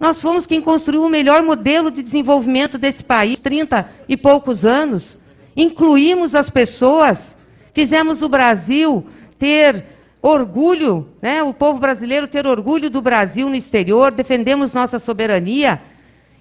Nós 0.00 0.22
fomos 0.22 0.46
quem 0.46 0.62
construiu 0.62 1.04
o 1.04 1.10
melhor 1.10 1.42
modelo 1.42 1.90
de 1.90 2.02
desenvolvimento 2.02 2.78
desse 2.78 3.04
país, 3.04 3.38
30 3.38 3.86
e 4.08 4.16
poucos 4.16 4.64
anos. 4.64 5.18
Incluímos 5.54 6.34
as 6.34 6.48
pessoas, 6.48 7.36
fizemos 7.74 8.22
o 8.22 8.30
Brasil 8.30 9.06
ter 9.38 9.84
orgulho, 10.22 11.06
né, 11.20 11.42
o 11.42 11.52
povo 11.52 11.78
brasileiro 11.78 12.26
ter 12.26 12.46
orgulho 12.46 12.88
do 12.88 13.02
Brasil 13.02 13.50
no 13.50 13.56
exterior, 13.56 14.10
defendemos 14.10 14.72
nossa 14.72 14.98
soberania 14.98 15.82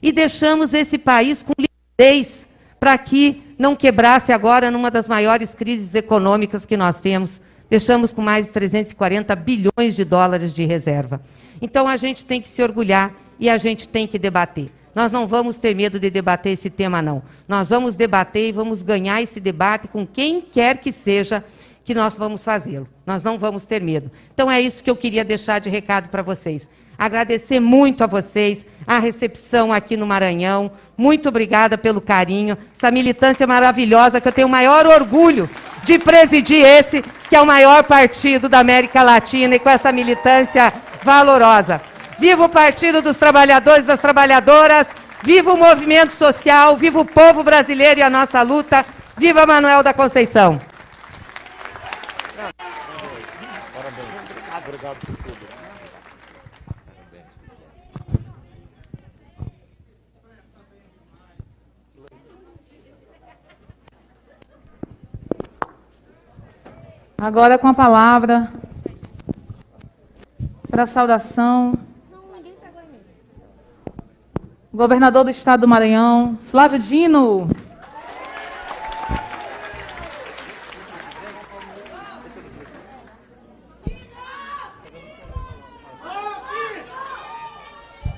e 0.02 0.10
deixamos 0.10 0.74
esse 0.74 0.98
país 0.98 1.44
com 1.44 1.52
liquidez 1.58 2.48
para 2.80 2.98
que 2.98 3.42
não 3.58 3.76
quebrasse 3.76 4.32
agora 4.32 4.72
numa 4.72 4.90
das 4.90 5.06
maiores 5.06 5.54
crises 5.54 5.94
econômicas 5.96 6.66
que 6.66 6.78
nós 6.78 7.02
temos 7.02 7.42
deixamos 7.70 8.12
com 8.12 8.22
mais 8.22 8.48
de 8.48 8.52
340 8.54 9.36
bilhões 9.36 9.96
de 9.96 10.04
dólares 10.04 10.54
de 10.54 10.66
reserva. 10.66 11.22
Então 11.62 11.88
a 11.88 11.98
gente 11.98 12.26
tem 12.26 12.42
que 12.42 12.48
se 12.48 12.62
orgulhar 12.64 13.14
e 13.40 13.50
a 13.50 13.58
gente 13.58 13.88
tem 13.88 14.08
que 14.08 14.18
debater. 14.18 14.72
Nós 14.94 15.12
não 15.12 15.28
vamos 15.28 15.58
ter 15.58 15.76
medo 15.76 16.00
de 16.00 16.10
debater 16.10 16.54
esse 16.54 16.70
tema, 16.70 17.02
não. 17.02 17.22
Nós 17.48 17.70
vamos 17.70 17.96
debater 17.96 18.50
e 18.50 18.52
vamos 18.52 18.82
ganhar 18.82 19.22
esse 19.22 19.40
debate 19.40 19.88
com 19.88 20.06
quem 20.06 20.42
quer 20.42 20.78
que 20.78 20.92
seja 20.92 21.44
que 21.84 21.94
nós 21.94 22.16
vamos 22.16 22.44
fazê-lo. 22.44 22.88
Nós 23.06 23.24
não 23.24 23.38
vamos 23.38 23.66
ter 23.66 23.82
medo. 23.82 24.12
Então 24.34 24.50
é 24.50 24.60
isso 24.60 24.84
que 24.84 24.90
eu 24.90 24.96
queria 24.96 25.24
deixar 25.24 25.60
de 25.60 25.70
recado 25.70 26.10
para 26.10 26.22
vocês. 26.22 26.68
Agradecer 26.98 27.60
muito 27.60 28.04
a 28.04 28.08
vocês, 28.08 28.66
a 28.90 28.98
recepção 28.98 29.72
aqui 29.72 29.96
no 29.96 30.08
Maranhão. 30.08 30.72
Muito 30.98 31.30
obrigada 31.30 31.78
pelo 31.78 32.02
carinho. 32.02 32.58
Essa 32.76 32.90
militância 32.90 33.46
maravilhosa 33.46 34.20
que 34.20 34.28
eu 34.28 34.32
tenho 34.32 34.48
o 34.48 34.50
maior 34.50 34.88
orgulho 34.88 35.48
de 35.84 36.00
presidir 36.00 36.66
esse 36.66 37.04
que 37.30 37.36
é 37.36 37.40
o 37.40 37.46
maior 37.46 37.84
partido 37.84 38.50
da 38.50 38.58
América 38.58 39.04
Latina 39.04 39.54
e 39.54 39.60
com 39.60 39.70
essa 39.70 39.92
militância 39.92 40.74
valorosa. 41.04 41.80
Viva 42.18 42.46
o 42.46 42.50
Partido 42.50 43.00
dos 43.00 43.16
Trabalhadores 43.16 43.84
e 43.84 43.88
das 43.88 44.02
Trabalhadoras, 44.02 44.88
viva 45.24 45.54
o 45.54 45.58
movimento 45.58 46.12
social, 46.12 46.76
viva 46.76 47.00
o 47.00 47.06
povo 47.06 47.44
brasileiro 47.44 48.00
e 48.00 48.04
a 48.04 48.10
nossa 48.10 48.42
luta, 48.42 48.84
viva 49.16 49.46
Manuel 49.46 49.84
da 49.84 49.94
Conceição. 49.94 50.58
Agora 67.22 67.58
com 67.58 67.68
a 67.68 67.74
palavra 67.74 68.50
para 70.72 70.86
saudação. 70.86 71.74
Governador 74.74 75.26
do 75.26 75.30
Estado 75.30 75.62
do 75.62 75.68
Maranhão, 75.68 76.40
Flávio 76.50 76.80
Dino. 76.80 77.50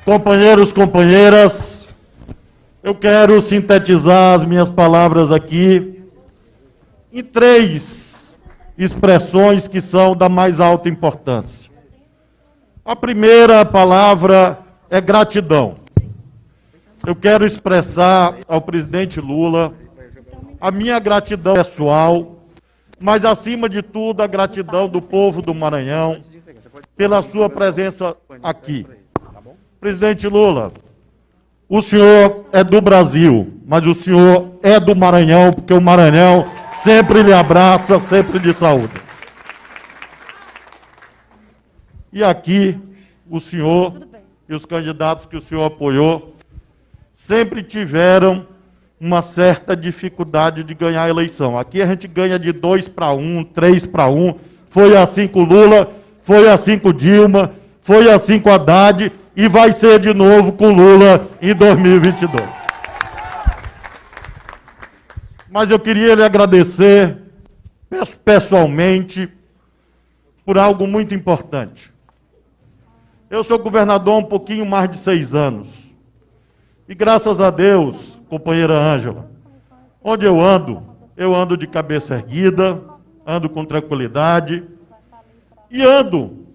Companheiros, 0.05 0.71
companheiras, 0.71 1.89
eu 2.83 2.93
quero 2.93 3.41
sintetizar 3.41 4.35
as 4.35 4.43
minhas 4.43 4.69
palavras 4.69 5.31
aqui 5.31 6.03
em 7.11 7.23
três 7.23 8.20
expressões 8.83 9.67
que 9.67 9.79
são 9.79 10.15
da 10.15 10.27
mais 10.27 10.59
alta 10.59 10.89
importância. 10.89 11.71
A 12.83 12.95
primeira 12.95 13.63
palavra 13.63 14.57
é 14.89 14.99
gratidão. 14.99 15.75
Eu 17.05 17.15
quero 17.15 17.45
expressar 17.45 18.37
ao 18.47 18.59
presidente 18.59 19.21
Lula 19.21 19.73
a 20.59 20.71
minha 20.71 20.99
gratidão 20.99 21.53
pessoal, 21.53 22.37
mas 22.99 23.23
acima 23.23 23.69
de 23.69 23.83
tudo 23.83 24.21
a 24.21 24.27
gratidão 24.27 24.89
do 24.89 24.99
povo 25.01 25.43
do 25.43 25.53
Maranhão 25.53 26.19
pela 26.97 27.21
sua 27.21 27.49
presença 27.49 28.15
aqui. 28.41 28.85
Presidente 29.79 30.27
Lula, 30.27 30.71
o 31.69 31.83
senhor 31.83 32.45
é 32.51 32.63
do 32.63 32.81
Brasil, 32.81 33.61
mas 33.65 33.85
o 33.85 33.93
senhor 33.93 34.55
é 34.63 34.79
do 34.79 34.95
Maranhão, 34.95 35.53
porque 35.53 35.73
o 35.73 35.81
Maranhão 35.81 36.47
sempre 36.73 37.23
lhe 37.23 37.33
abraça, 37.33 37.99
sempre 37.99 38.39
lhe 38.39 38.53
saúda. 38.53 38.99
E 42.13 42.23
aqui, 42.23 42.77
o 43.29 43.39
senhor 43.39 43.93
e 44.49 44.53
os 44.53 44.65
candidatos 44.65 45.25
que 45.25 45.37
o 45.37 45.41
senhor 45.41 45.63
apoiou 45.63 46.35
sempre 47.13 47.63
tiveram 47.63 48.45
uma 48.99 49.21
certa 49.21 49.75
dificuldade 49.75 50.63
de 50.63 50.73
ganhar 50.73 51.03
a 51.03 51.09
eleição. 51.09 51.57
Aqui 51.57 51.81
a 51.81 51.85
gente 51.85 52.07
ganha 52.07 52.37
de 52.37 52.51
2 52.51 52.87
para 52.89 53.13
1, 53.13 53.45
3 53.45 53.85
para 53.85 54.07
1. 54.07 54.35
Foi 54.69 54.95
assim 54.97 55.27
com 55.27 55.43
Lula, 55.43 55.91
foi 56.21 56.49
assim 56.49 56.77
com 56.77 56.91
Dilma, 56.91 57.53
foi 57.81 58.11
assim 58.11 58.39
com 58.39 58.51
Haddad 58.51 59.11
e 59.35 59.47
vai 59.47 59.71
ser 59.71 59.99
de 59.99 60.13
novo 60.13 60.51
com 60.53 60.71
Lula 60.71 61.27
em 61.41 61.55
2022. 61.55 62.60
Mas 65.51 65.69
eu 65.69 65.77
queria 65.77 66.15
lhe 66.15 66.23
agradecer 66.23 67.17
pessoalmente 68.23 69.29
por 70.45 70.57
algo 70.57 70.87
muito 70.87 71.13
importante. 71.13 71.91
Eu 73.29 73.43
sou 73.43 73.59
governador 73.59 74.13
há 74.13 74.17
um 74.19 74.23
pouquinho 74.23 74.65
mais 74.65 74.89
de 74.89 74.97
seis 74.97 75.35
anos. 75.35 75.91
E 76.87 76.95
graças 76.95 77.41
a 77.41 77.49
Deus, 77.49 78.17
companheira 78.29 78.77
Ângela, 78.77 79.29
onde 80.01 80.25
eu 80.25 80.39
ando, 80.39 80.83
eu 81.17 81.35
ando 81.35 81.57
de 81.57 81.67
cabeça 81.67 82.15
erguida, 82.15 82.81
ando 83.27 83.49
com 83.49 83.65
tranquilidade 83.65 84.63
e 85.69 85.83
ando 85.83 86.45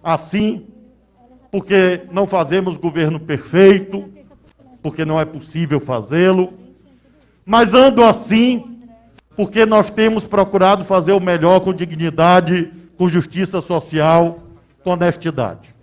assim 0.00 0.64
porque 1.50 2.02
não 2.12 2.28
fazemos 2.28 2.76
governo 2.76 3.18
perfeito, 3.18 4.08
porque 4.80 5.04
não 5.04 5.20
é 5.20 5.24
possível 5.24 5.80
fazê-lo, 5.80 6.54
mas 7.44 7.74
ando 7.74 8.02
assim 8.02 8.74
porque 9.36 9.66
nós 9.66 9.90
temos 9.90 10.24
procurado 10.24 10.84
fazer 10.84 11.12
o 11.12 11.20
melhor 11.20 11.60
com 11.60 11.72
dignidade, 11.72 12.72
com 12.96 13.08
justiça 13.08 13.60
social, 13.60 14.40
com 14.82 14.90
honestidade. 14.90 15.74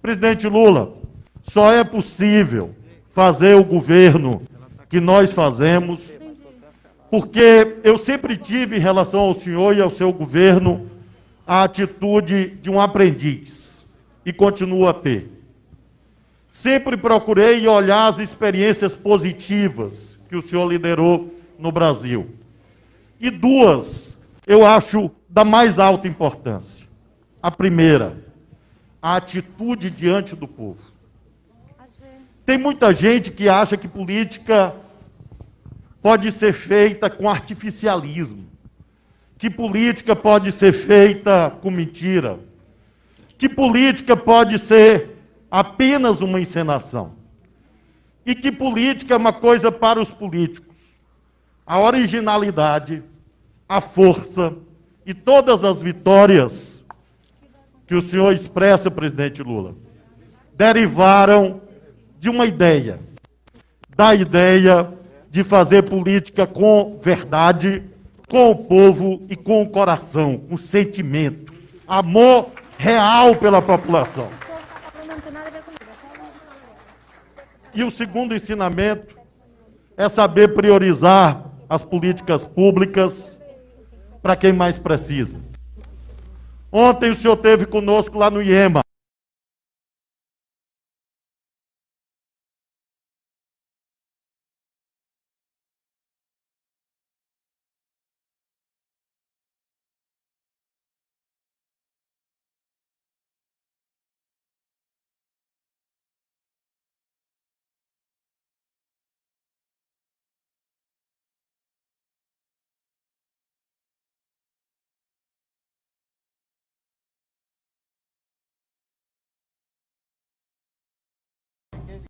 Presidente 0.00 0.48
Lula, 0.48 0.94
só 1.44 1.72
é 1.72 1.84
possível 1.84 2.74
fazer 3.12 3.54
o 3.54 3.64
governo 3.64 4.42
que 4.88 5.00
nós 5.00 5.32
fazemos, 5.32 6.00
porque 7.10 7.76
eu 7.84 7.98
sempre 7.98 8.36
tive 8.36 8.76
em 8.76 8.80
relação 8.80 9.20
ao 9.20 9.34
senhor 9.34 9.76
e 9.76 9.80
ao 9.80 9.90
seu 9.90 10.12
governo 10.12 10.90
a 11.46 11.62
atitude 11.64 12.56
de 12.62 12.70
um 12.70 12.80
aprendiz 12.80 13.84
e 14.24 14.32
continuo 14.32 14.88
a 14.88 14.94
ter. 14.94 15.30
Sempre 16.50 16.96
procurei 16.96 17.66
olhar 17.68 18.06
as 18.06 18.18
experiências 18.18 18.94
positivas 18.94 20.15
que 20.28 20.36
o 20.36 20.42
senhor 20.42 20.68
liderou 20.68 21.34
no 21.58 21.70
Brasil. 21.72 22.30
E 23.20 23.30
duas 23.30 24.18
eu 24.46 24.64
acho 24.64 25.10
da 25.28 25.44
mais 25.44 25.78
alta 25.78 26.06
importância. 26.06 26.86
A 27.42 27.50
primeira, 27.50 28.24
a 29.00 29.16
atitude 29.16 29.90
diante 29.90 30.34
do 30.36 30.46
povo. 30.46 30.80
Tem 32.44 32.56
muita 32.56 32.92
gente 32.92 33.30
que 33.32 33.48
acha 33.48 33.76
que 33.76 33.88
política 33.88 34.74
pode 36.00 36.30
ser 36.30 36.52
feita 36.52 37.10
com 37.10 37.28
artificialismo, 37.28 38.46
que 39.36 39.50
política 39.50 40.14
pode 40.14 40.52
ser 40.52 40.72
feita 40.72 41.50
com 41.60 41.70
mentira 41.70 42.38
que 43.38 43.48
política 43.48 44.16
pode 44.16 44.58
ser 44.58 45.16
apenas 45.50 46.20
uma 46.20 46.40
encenação. 46.40 47.12
E 48.26 48.34
que 48.34 48.50
política 48.50 49.14
é 49.14 49.16
uma 49.16 49.32
coisa 49.32 49.70
para 49.70 50.02
os 50.02 50.10
políticos. 50.10 50.74
A 51.64 51.78
originalidade, 51.80 53.02
a 53.68 53.80
força 53.80 54.52
e 55.06 55.14
todas 55.14 55.62
as 55.62 55.80
vitórias 55.80 56.84
que 57.86 57.94
o 57.94 58.02
senhor 58.02 58.34
expressa, 58.34 58.90
presidente 58.90 59.42
Lula, 59.42 59.76
derivaram 60.54 61.60
de 62.18 62.28
uma 62.28 62.44
ideia. 62.44 62.98
Da 63.96 64.14
ideia 64.14 64.92
de 65.30 65.44
fazer 65.44 65.82
política 65.84 66.46
com 66.46 66.98
verdade, 67.00 67.84
com 68.28 68.50
o 68.50 68.56
povo 68.56 69.22
e 69.30 69.36
com 69.36 69.62
o 69.62 69.68
coração, 69.68 70.38
com 70.48 70.56
sentimento, 70.56 71.54
amor 71.86 72.50
real 72.76 73.36
pela 73.36 73.62
população. 73.62 74.28
E 77.76 77.84
o 77.84 77.90
segundo 77.90 78.34
ensinamento 78.34 79.14
é 79.98 80.08
saber 80.08 80.54
priorizar 80.54 81.44
as 81.68 81.84
políticas 81.84 82.42
públicas 82.42 83.38
para 84.22 84.34
quem 84.34 84.50
mais 84.50 84.78
precisa. 84.78 85.38
Ontem 86.72 87.10
o 87.10 87.14
senhor 87.14 87.36
teve 87.36 87.66
conosco 87.66 88.18
lá 88.18 88.30
no 88.30 88.42
IEMA. 88.42 88.85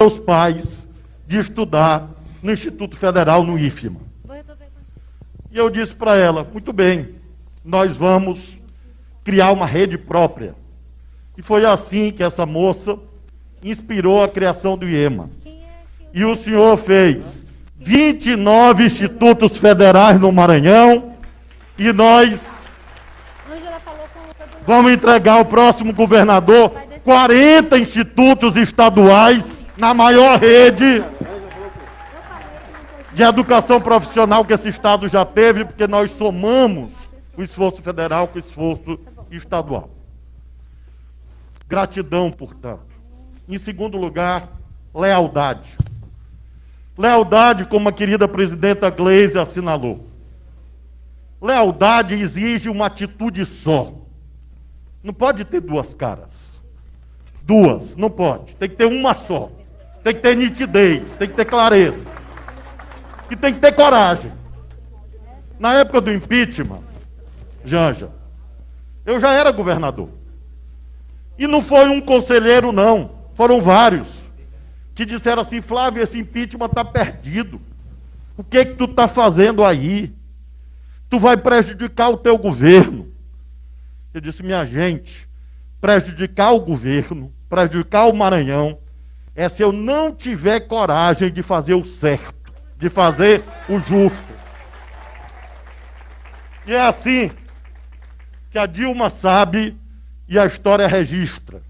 Seus 0.01 0.19
pais 0.19 0.87
de 1.27 1.39
estudar 1.39 2.11
no 2.43 2.53
Instituto 2.53 2.97
Federal, 2.97 3.43
no 3.43 3.59
IFMA. 3.59 4.01
E 5.51 5.57
eu 5.57 5.71
disse 5.71 5.95
para 5.95 6.17
ela: 6.17 6.45
muito 6.45 6.73
bem, 6.73 7.15
nós 7.65 7.97
vamos 7.97 8.59
criar 9.25 9.53
uma 9.53 9.67
rede 9.67 9.97
própria. 9.97 10.55
E 11.37 11.43
foi 11.43 11.65
assim 11.65 12.13
que 12.13 12.23
essa 12.23 12.45
moça 12.45 12.99
inspirou 13.63 14.23
a 14.23 14.29
criação 14.29 14.77
do 14.77 14.89
IEMA. 14.89 15.31
E 16.13 16.25
o 16.25 16.35
senhor 16.37 16.77
fez 16.77 17.47
29 17.79 18.85
institutos 18.85 19.57
federais 19.57 20.19
no 20.21 20.31
Maranhão, 20.33 21.13
e 21.79 21.93
nós 21.93 22.57
Vamos 24.67 24.91
entregar 24.91 25.35
ao 25.35 25.45
próximo 25.45 25.93
governador 25.93 26.71
40 27.05 27.79
institutos 27.79 28.57
estaduais 28.57 29.53
na 29.77 29.93
maior 29.93 30.39
rede 30.39 31.05
de 33.13 33.23
educação 33.23 33.81
profissional 33.81 34.45
que 34.45 34.53
esse 34.53 34.69
estado 34.69 35.09
já 35.09 35.25
teve, 35.25 35.65
porque 35.65 35.87
nós 35.87 36.11
somamos 36.11 36.93
o 37.37 37.43
esforço 37.43 37.83
federal 37.83 38.29
com 38.29 38.37
o 38.37 38.41
esforço 38.41 38.99
estadual. 39.31 39.91
Gratidão, 41.69 42.31
portanto. 42.31 42.87
Em 43.49 43.59
segundo 43.59 43.97
lugar, 43.97 44.49
lealdade. 44.95 45.77
Lealdade, 46.97 47.67
como 47.67 47.89
a 47.89 47.93
querida 47.93 48.27
presidenta 48.27 48.91
Gleisi 48.91 49.39
assinalou. 49.39 50.07
Lealdade 51.41 52.15
exige 52.15 52.69
uma 52.69 52.87
atitude 52.87 53.45
só. 53.45 53.93
Não 55.03 55.13
pode 55.13 55.45
ter 55.45 55.61
duas 55.61 55.93
caras. 55.95 56.61
Duas, 57.43 57.95
não 57.95 58.11
pode. 58.11 58.57
Tem 58.57 58.69
que 58.69 58.77
ter 58.77 58.87
uma 58.87 59.15
só. 59.15 59.51
Tem 60.07 60.15
que 60.15 60.21
ter 60.21 60.37
nitidez, 60.37 61.15
tem 61.15 61.29
que 61.29 61.35
ter 61.35 61.45
clareza. 61.45 62.07
E 63.29 63.35
tem 63.35 63.53
que 63.53 63.59
ter 63.59 63.73
coragem. 63.73 64.31
Na 65.59 65.75
época 65.75 66.01
do 66.01 66.13
impeachment, 66.13 66.85
Janja, 67.65 68.13
eu 69.05 69.19
já 69.19 69.33
era 69.33 69.51
governador. 69.51 70.09
E 71.37 71.49
não 71.49 71.61
foi 71.61 71.89
um 71.89 72.01
conselheiro, 72.01 72.71
não. 72.71 73.17
Foram 73.35 73.61
vários. 73.61 74.23
Que 74.95 75.05
disseram 75.05 75.43
assim, 75.43 75.61
Flávio, 75.61 76.01
esse 76.01 76.21
impeachment 76.21 76.67
está 76.67 76.85
perdido. 76.85 77.61
O 78.37 78.45
que 78.45 78.65
que 78.65 78.75
tu 78.77 78.85
está 78.85 79.09
fazendo 79.09 79.65
aí? 79.65 80.15
Tu 81.11 81.19
vai 81.19 81.37
prejudicar 81.37 82.11
o 82.11 82.17
teu 82.17 82.39
governo. 82.39 83.11
Eu 84.15 84.21
disse, 84.21 84.41
minha 84.45 84.65
gente, 84.65 85.29
prejudicar 85.81 86.53
o 86.53 86.61
governo, 86.61 87.33
prejudicar 87.49 88.07
o 88.07 88.15
Maranhão, 88.15 88.79
é 89.37 89.49
se 89.51 89.63
eu 89.63 89.71
não 89.71 90.13
tiver 90.13 90.61
coragem 90.61 91.31
de 91.31 91.43
fazer 91.43 91.75
o 91.75 91.85
certo, 91.85 92.53
de 92.79 92.89
fazer 92.89 93.45
o 93.69 93.79
justo. 93.79 94.35
E 96.67 96.73
é 96.73 96.81
assim 96.81 97.31
que 98.51 98.59
a 98.59 98.65
Dilma 98.65 99.11
sabe 99.11 99.77
e 100.27 100.39
a 100.39 100.47
história 100.47 100.89
registra. 100.89 101.61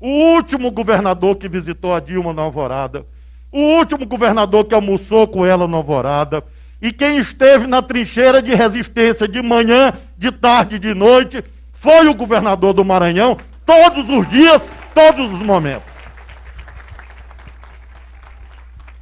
O 0.00 0.08
último 0.34 0.70
governador 0.72 1.36
que 1.36 1.48
visitou 1.48 1.94
a 1.94 2.00
Dilma 2.00 2.34
na 2.34 2.42
Alvorada, 2.42 3.06
o 3.52 3.60
último 3.60 4.04
governador 4.04 4.64
que 4.64 4.74
almoçou 4.74 5.26
com 5.28 5.46
ela 5.46 5.68
na 5.68 5.76
Alvorada, 5.76 6.42
e 6.82 6.92
quem 6.92 7.16
esteve 7.16 7.66
na 7.66 7.80
trincheira 7.80 8.42
de 8.42 8.54
resistência 8.54 9.26
de 9.26 9.40
manhã, 9.40 9.92
de 10.18 10.30
tarde, 10.30 10.78
de 10.78 10.92
noite, 10.92 11.42
foi 11.72 12.08
o 12.08 12.14
governador 12.14 12.74
do 12.74 12.84
Maranhão, 12.84 13.38
todos 13.64 14.10
os 14.10 14.28
dias, 14.28 14.68
todos 14.92 15.32
os 15.32 15.40
momentos. 15.40 15.95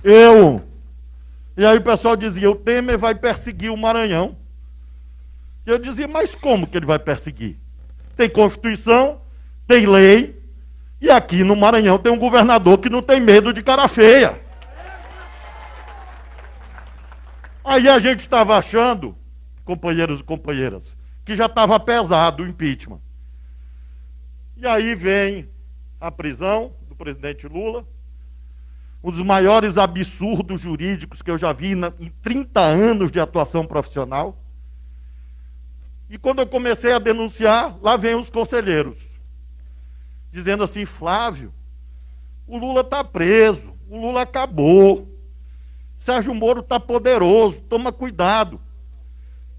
Eu. 0.05 0.63
E 1.57 1.65
aí 1.65 1.79
o 1.79 1.83
pessoal 1.83 2.15
dizia: 2.15 2.51
o 2.51 2.55
Temer 2.55 2.99
vai 2.99 3.15
perseguir 3.15 3.73
o 3.73 3.77
Maranhão. 3.77 4.37
E 5.67 5.71
eu 5.71 5.79
dizia: 5.79 6.07
mas 6.07 6.35
como 6.35 6.67
que 6.67 6.77
ele 6.77 6.85
vai 6.85 6.99
perseguir? 6.99 7.57
Tem 8.15 8.29
Constituição, 8.29 9.23
tem 9.67 9.87
lei, 9.87 10.41
e 11.01 11.11
aqui 11.11 11.43
no 11.43 11.57
Maranhão 11.57 11.99
tem 11.99 12.13
um 12.13 12.19
governador 12.19 12.79
que 12.79 12.91
não 12.91 13.01
tem 13.03 13.19
medo 13.19 13.53
de 13.53 13.63
cara 13.63 13.89
feia. 13.89 14.41
Aí 17.65 17.89
a 17.89 17.99
gente 17.99 18.21
estava 18.21 18.59
achando, 18.59 19.17
companheiros 19.65 20.21
e 20.21 20.23
companheiras, 20.23 20.95
que 21.25 21.35
já 21.35 21.47
estava 21.47 21.81
pesado 21.81 22.43
o 22.43 22.47
impeachment. 22.47 23.01
E 24.57 24.67
aí 24.67 24.95
vem 24.95 25.49
a 25.99 26.11
prisão 26.11 26.73
do 26.89 26.95
presidente 26.95 27.49
Lula, 27.49 27.87
um 29.05 29.11
dos 29.11 29.21
maiores 29.21 29.77
absurdos 29.77 30.63
jurídicos 30.63 31.21
que 31.21 31.31
eu 31.31 31.37
já 31.37 31.53
vi 31.53 31.75
na, 31.75 31.93
em 32.01 32.09
30 32.23 32.59
anos 32.59 33.13
de 33.13 33.21
atuação 33.21 33.67
profissional. 33.67 34.43
E 36.09 36.17
quando 36.17 36.39
eu 36.39 36.47
comecei 36.47 36.91
a 36.91 36.99
denunciar, 36.99 37.77
lá 37.83 37.99
vem 37.99 38.15
os 38.15 38.31
conselheiros, 38.31 38.99
dizendo 40.31 40.65
assim: 40.65 40.87
Flávio, 40.87 41.53
o 42.47 42.57
Lula 42.57 42.81
está 42.81 43.05
preso, 43.05 43.75
o 43.91 44.01
Lula 44.01 44.23
acabou. 44.23 45.07
Sérgio 45.99 46.35
Moro 46.35 46.61
está 46.61 46.81
poderoso, 46.81 47.61
toma 47.61 47.93
cuidado. 47.93 48.59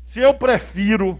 Se 0.04 0.20
eu 0.20 0.34
prefiro 0.34 1.20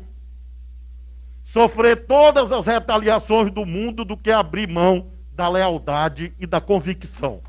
sofrer 1.43 2.07
todas 2.07 2.51
as 2.51 2.65
retaliações 2.65 3.51
do 3.51 3.67
mundo 3.67 4.03
do 4.03 4.17
que 4.17 4.32
abrir 4.32 4.67
mão 4.67 5.11
da 5.32 5.47
lealdade 5.47 6.34
e 6.39 6.47
da 6.47 6.59
convicção. 6.59 7.41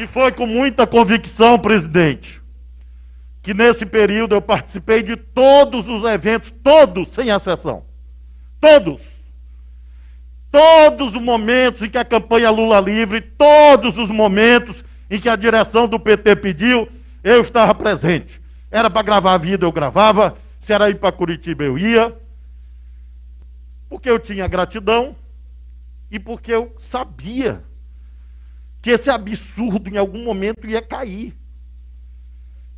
E 0.00 0.06
foi 0.06 0.32
com 0.32 0.46
muita 0.46 0.86
convicção, 0.86 1.58
presidente, 1.58 2.40
que 3.42 3.52
nesse 3.52 3.84
período 3.84 4.34
eu 4.34 4.40
participei 4.40 5.02
de 5.02 5.14
todos 5.14 5.86
os 5.88 6.04
eventos, 6.04 6.50
todos, 6.50 7.10
sem 7.10 7.28
exceção. 7.28 7.84
Todos 8.58 9.02
Todos 10.50 11.14
os 11.14 11.20
momentos 11.20 11.82
em 11.82 11.90
que 11.90 11.98
a 11.98 12.04
campanha 12.04 12.50
Lula 12.50 12.80
livre, 12.80 13.20
todos 13.20 13.98
os 13.98 14.10
momentos 14.10 14.82
em 15.10 15.20
que 15.20 15.28
a 15.28 15.36
direção 15.36 15.86
do 15.86 16.00
PT 16.00 16.36
pediu, 16.36 16.88
eu 17.22 17.40
estava 17.40 17.74
presente. 17.74 18.40
Era 18.70 18.90
para 18.90 19.02
gravar 19.02 19.34
a 19.34 19.38
vida, 19.38 19.64
eu 19.64 19.72
gravava. 19.72 20.36
Se 20.58 20.72
era 20.72 20.90
ir 20.90 20.96
para 20.96 21.12
Curitiba, 21.12 21.62
eu 21.62 21.78
ia. 21.78 22.16
Porque 23.88 24.10
eu 24.10 24.18
tinha 24.18 24.48
gratidão 24.48 25.14
e 26.10 26.18
porque 26.18 26.52
eu 26.52 26.74
sabia 26.78 27.62
que 28.80 28.90
esse 28.90 29.10
absurdo 29.10 29.90
em 29.90 29.96
algum 29.96 30.24
momento 30.24 30.66
ia 30.66 30.80
cair. 30.80 31.36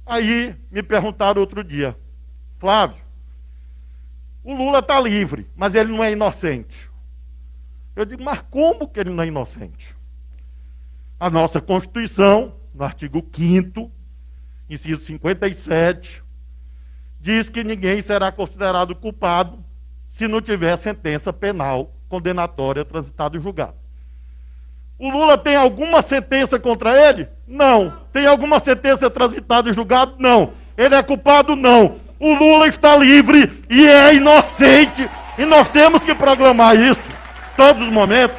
Aí 0.05 0.57
me 0.71 0.83
perguntaram 0.83 1.41
outro 1.41 1.63
dia, 1.63 1.97
Flávio, 2.59 3.03
o 4.43 4.55
Lula 4.55 4.81
está 4.81 4.99
livre, 5.01 5.49
mas 5.55 5.75
ele 5.75 5.93
não 5.93 6.03
é 6.03 6.13
inocente. 6.13 6.91
Eu 7.95 8.05
digo, 8.05 8.23
mas 8.23 8.43
como 8.51 8.89
que 8.89 8.99
ele 8.99 9.11
não 9.11 9.23
é 9.23 9.27
inocente? 9.27 9.97
A 11.21 11.31
nossa 11.31 11.61
Constituição, 11.61 12.57
no 12.75 12.83
artigo 12.83 13.25
5 13.33 13.93
inciso 14.69 15.01
57, 15.03 16.25
diz 17.21 17.49
que 17.49 17.63
ninguém 17.63 18.01
será 18.01 18.33
considerado 18.33 18.97
culpado 18.97 19.63
se 20.09 20.27
não 20.27 20.41
tiver 20.41 20.77
sentença 20.77 21.33
penal 21.33 21.95
condenatória 22.09 22.85
transitada 22.85 23.37
e 23.37 23.41
julgada. 23.41 23.82
O 25.03 25.11
Lula 25.11 25.37
tem 25.37 25.57
alguma 25.57 26.01
sentença 26.01 26.61
contra 26.61 26.97
ele? 26.97 27.27
Não. 27.45 27.93
Tem 28.13 28.25
alguma 28.25 28.61
sentença 28.61 29.11
transitada 29.11 29.69
e 29.69 29.73
julgada? 29.73 30.13
Não. 30.17 30.53
Ele 30.79 30.95
é 30.95 31.03
culpado? 31.03 31.57
Não. 31.57 31.97
O 32.21 32.33
Lula 32.33 32.69
está 32.69 32.97
livre 32.97 33.53
e 33.69 33.85
é 33.85 34.15
inocente. 34.15 35.11
E 35.37 35.45
nós 35.45 35.69
temos 35.69 36.05
que 36.05 36.15
proclamar 36.15 36.77
isso 36.77 37.01
todos 37.57 37.83
os 37.83 37.93
momentos. 37.93 38.37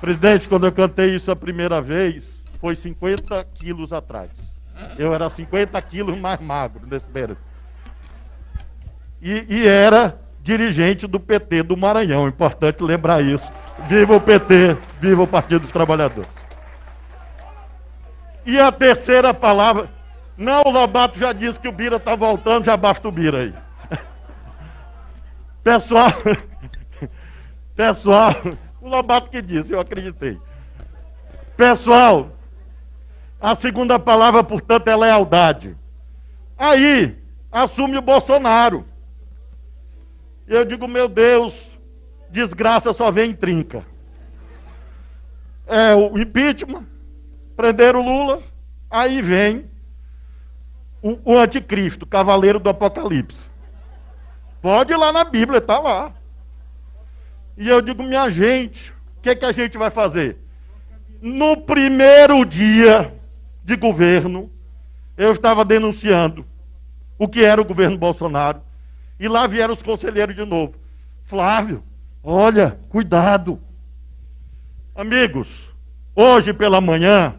Presidente, 0.00 0.48
quando 0.48 0.66
eu 0.66 0.72
cantei 0.72 1.14
isso 1.14 1.30
a 1.30 1.36
primeira 1.36 1.80
vez, 1.80 2.44
foi 2.60 2.76
50 2.76 3.44
quilos 3.54 3.92
atrás. 3.92 4.60
Eu 4.98 5.14
era 5.14 5.28
50 5.30 5.80
quilos 5.82 6.18
mais 6.18 6.40
magro 6.40 6.86
nesse 6.86 7.08
período. 7.08 7.38
E, 9.22 9.46
e 9.48 9.66
era 9.66 10.20
dirigente 10.42 11.06
do 11.06 11.18
PT 11.18 11.62
do 11.62 11.76
Maranhão. 11.76 12.28
Importante 12.28 12.82
lembrar 12.82 13.22
isso. 13.22 13.50
Viva 13.88 14.14
o 14.14 14.20
PT, 14.20 14.76
viva 15.00 15.22
o 15.22 15.26
Partido 15.26 15.62
dos 15.62 15.72
Trabalhadores. 15.72 16.30
E 18.44 18.60
a 18.60 18.70
terceira 18.70 19.34
palavra. 19.34 19.88
Não, 20.36 20.62
o 20.66 20.70
Lobato 20.70 21.18
já 21.18 21.32
disse 21.32 21.58
que 21.58 21.66
o 21.66 21.72
Bira 21.72 21.96
está 21.96 22.14
voltando, 22.14 22.64
já 22.64 22.76
basta 22.76 23.08
o 23.08 23.12
Bira 23.12 23.38
aí. 23.38 23.54
Pessoal, 25.64 26.10
pessoal, 27.74 28.32
o 28.86 28.90
Lobato 28.90 29.30
que 29.30 29.42
disse, 29.42 29.72
eu 29.72 29.80
acreditei. 29.80 30.40
Pessoal, 31.56 32.30
a 33.40 33.54
segunda 33.54 33.98
palavra, 33.98 34.42
portanto, 34.42 34.88
é 34.88 34.96
lealdade. 34.96 35.76
Aí, 36.56 37.18
assume 37.50 37.98
o 37.98 38.02
Bolsonaro. 38.02 38.86
E 40.48 40.54
eu 40.54 40.64
digo, 40.64 40.86
meu 40.86 41.08
Deus, 41.08 41.78
desgraça 42.30 42.92
só 42.92 43.10
vem 43.10 43.30
em 43.30 43.34
trinca. 43.34 43.84
É 45.66 45.94
o 45.94 46.16
impeachment, 46.18 46.86
prenderam 47.56 48.00
o 48.00 48.04
Lula, 48.04 48.40
aí 48.88 49.20
vem 49.20 49.68
o, 51.02 51.32
o 51.32 51.38
anticristo, 51.38 52.06
cavaleiro 52.06 52.60
do 52.60 52.70
Apocalipse. 52.70 53.50
Pode 54.62 54.92
ir 54.92 54.96
lá 54.96 55.12
na 55.12 55.24
Bíblia, 55.24 55.58
está 55.58 55.78
lá. 55.78 56.12
E 57.56 57.68
eu 57.68 57.80
digo, 57.80 58.02
minha 58.02 58.28
gente, 58.28 58.92
o 59.16 59.22
que, 59.22 59.34
que 59.34 59.44
a 59.44 59.52
gente 59.52 59.78
vai 59.78 59.90
fazer? 59.90 60.36
No 61.22 61.56
primeiro 61.56 62.44
dia 62.44 63.14
de 63.64 63.76
governo, 63.76 64.50
eu 65.16 65.32
estava 65.32 65.64
denunciando 65.64 66.44
o 67.18 67.26
que 67.26 67.42
era 67.42 67.60
o 67.60 67.64
governo 67.64 67.96
Bolsonaro. 67.96 68.60
E 69.18 69.26
lá 69.26 69.46
vieram 69.46 69.72
os 69.72 69.82
conselheiros 69.82 70.36
de 70.36 70.44
novo. 70.44 70.74
Flávio, 71.24 71.82
olha, 72.22 72.78
cuidado. 72.90 73.58
Amigos, 74.94 75.74
hoje 76.14 76.52
pela 76.52 76.80
manhã, 76.80 77.34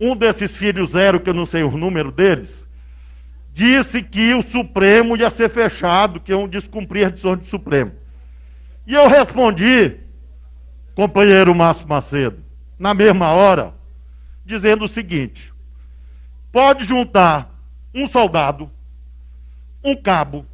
um 0.00 0.16
desses 0.16 0.56
filhos 0.56 0.92
zero, 0.92 1.20
que 1.20 1.28
eu 1.28 1.34
não 1.34 1.44
sei 1.44 1.62
o 1.62 1.76
número 1.76 2.10
deles, 2.10 2.66
disse 3.52 4.02
que 4.02 4.32
o 4.32 4.42
Supremo 4.42 5.16
ia 5.16 5.28
ser 5.28 5.50
fechado, 5.50 6.18
que 6.18 6.32
iam 6.32 6.48
descumprir 6.48 7.06
a 7.06 7.10
decisão 7.10 7.36
do 7.36 7.44
Supremo. 7.44 7.99
E 8.90 8.94
eu 8.94 9.06
respondi, 9.06 9.98
companheiro 10.96 11.54
Márcio 11.54 11.86
Macedo, 11.86 12.44
na 12.76 12.92
mesma 12.92 13.28
hora, 13.28 13.72
dizendo 14.44 14.84
o 14.84 14.88
seguinte: 14.88 15.54
pode 16.50 16.84
juntar 16.84 17.54
um 17.94 18.04
soldado, 18.04 18.68
um 19.84 19.94
cabo, 19.94 20.44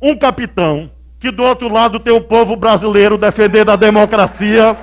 um 0.00 0.16
capitão, 0.16 0.88
que 1.18 1.32
do 1.32 1.42
outro 1.42 1.68
lado 1.68 1.98
tem 1.98 2.12
o 2.12 2.20
povo 2.20 2.54
brasileiro 2.54 3.18
defendendo 3.18 3.72
a 3.72 3.76
democracia, 3.76 4.78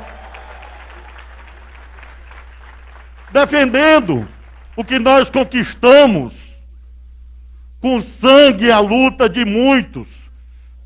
defendendo 3.31 4.27
o 4.75 4.83
que 4.83 4.99
nós 4.99 5.29
conquistamos 5.29 6.43
com 7.79 8.01
sangue 8.01 8.65
e 8.65 8.71
a 8.71 8.81
luta 8.81 9.29
de 9.29 9.45
muitos, 9.45 10.24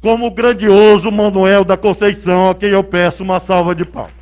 como 0.02 0.28
o 0.28 0.32
grandioso 0.32 1.12
Manuel 1.12 1.66
da 1.66 1.76
Conceição, 1.76 2.50
a 2.50 2.56
quem 2.56 2.70
eu 2.70 2.84
peço 2.84 3.24
uma 3.24 3.39
salva 3.39 3.76
de 3.76 3.86
palmas. 3.86 4.14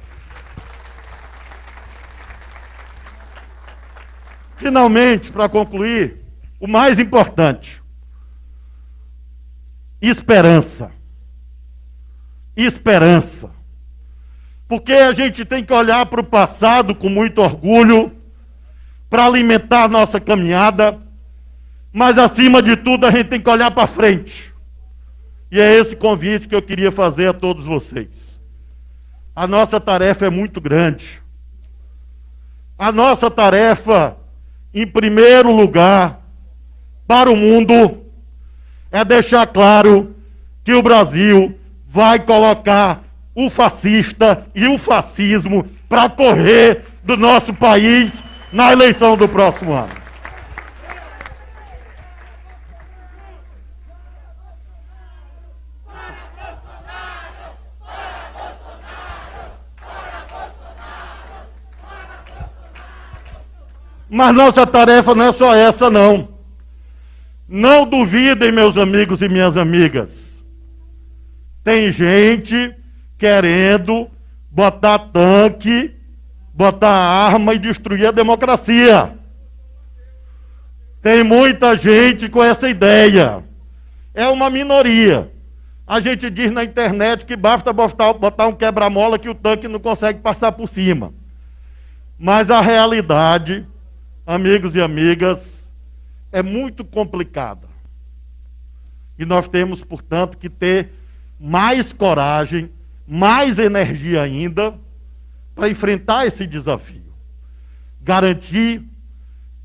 Finalmente, 4.58 5.32
para 5.32 5.48
concluir, 5.48 6.18
o 6.60 6.68
mais 6.68 7.00
importante: 7.00 7.82
esperança. 10.02 10.92
Esperança. 12.56 13.52
Porque 14.68 14.92
a 14.92 15.14
gente 15.14 15.46
tem 15.46 15.64
que 15.64 15.72
olhar 15.72 16.06
para 16.08 16.22
o 16.22 16.24
passado 16.24 16.96
com 16.96 17.08
muito 17.08 17.40
orgulho, 17.40 18.12
para 19.10 19.26
alimentar 19.26 19.88
nossa 19.88 20.20
caminhada, 20.20 21.00
mas 21.94 22.18
acima 22.18 22.62
de 22.62 22.76
tudo 22.76 23.06
a 23.06 23.12
gente 23.12 23.28
tem 23.28 23.40
que 23.40 23.50
olhar 23.50 23.72
para 23.72 23.88
frente. 23.88 24.47
E 25.52 25.60
é 25.60 25.76
esse 25.76 25.96
convite 25.96 26.48
que 26.48 26.56
eu 26.56 26.62
queria 26.62 26.92
fazer 26.92 27.28
a 27.28 27.34
todos 27.34 27.66
vocês. 27.66 28.42
A 29.36 29.48
nossa 29.48 29.80
tarefa 29.80 30.26
é 30.26 30.30
muito 30.30 30.60
grande. 30.60 31.22
A 32.78 32.92
nossa 32.92 33.32
tarefa, 33.32 34.18
em 34.74 34.86
primeiro 34.86 35.52
lugar, 35.52 36.22
para 37.08 37.30
o 37.32 37.36
mundo, 37.36 38.04
é 38.92 39.06
deixar 39.06 39.48
claro 39.48 40.16
que 40.64 40.74
o 40.74 40.82
Brasil 40.82 41.58
vai 41.88 42.20
colocar 42.20 43.04
o 43.34 43.50
fascista 43.50 44.46
e 44.54 44.68
o 44.68 44.78
fascismo 44.78 45.68
para 45.88 46.10
correr 46.10 46.84
do 47.04 47.16
nosso 47.16 47.54
país 47.54 48.24
na 48.52 48.72
eleição 48.72 49.16
do 49.16 49.30
próximo 49.30 49.74
ano. 49.74 50.07
Mas 64.10 64.36
nossa 64.36 64.66
tarefa 64.66 65.14
não 65.14 65.26
é 65.26 65.32
só 65.32 65.56
essa, 65.56 65.90
não. 65.90 66.30
Não 67.48 67.86
duvidem, 67.86 68.52
meus 68.52 68.78
amigos 68.78 69.22
e 69.22 69.30
minhas 69.30 69.58
amigas. 69.58 70.44
Tem 71.64 71.92
gente 71.92 72.76
querendo 73.18 74.10
botar 74.50 75.00
tanque, 75.00 75.96
botar 76.54 76.90
arma 76.90 77.54
e 77.54 77.60
destruir 77.60 78.08
a 78.08 78.12
democracia. 78.12 79.18
Tem 81.02 81.24
muita 81.24 81.76
gente 81.78 82.28
com 82.30 82.44
essa 82.44 82.70
ideia. 82.70 83.44
É 84.14 84.28
uma 84.28 84.50
minoria. 84.50 85.32
A 85.86 86.02
gente 86.02 86.30
diz 86.30 86.52
na 86.52 86.64
internet 86.64 87.26
que 87.26 87.36
basta 87.36 87.72
botar, 87.72 88.12
botar 88.14 88.48
um 88.48 88.54
quebra-mola 88.54 89.18
que 89.18 89.30
o 89.30 89.36
tanque 89.36 89.68
não 89.68 89.80
consegue 89.80 90.20
passar 90.20 90.52
por 90.52 90.68
cima. 90.68 91.14
Mas 92.20 92.52
a 92.52 92.60
realidade, 92.60 93.66
amigos 94.28 94.76
e 94.76 94.82
amigas, 94.82 95.72
é 96.34 96.44
muito 96.44 96.84
complicada. 96.84 97.70
E 99.18 99.26
nós 99.26 99.48
temos, 99.48 99.82
portanto, 99.82 100.38
que 100.38 100.50
ter 100.50 100.92
mais 101.40 101.94
coragem, 101.94 102.70
mais 103.08 103.58
energia 103.58 104.22
ainda, 104.22 104.78
para 105.56 105.70
enfrentar 105.70 106.28
esse 106.28 106.46
desafio. 106.46 107.06
Garantir 108.02 108.84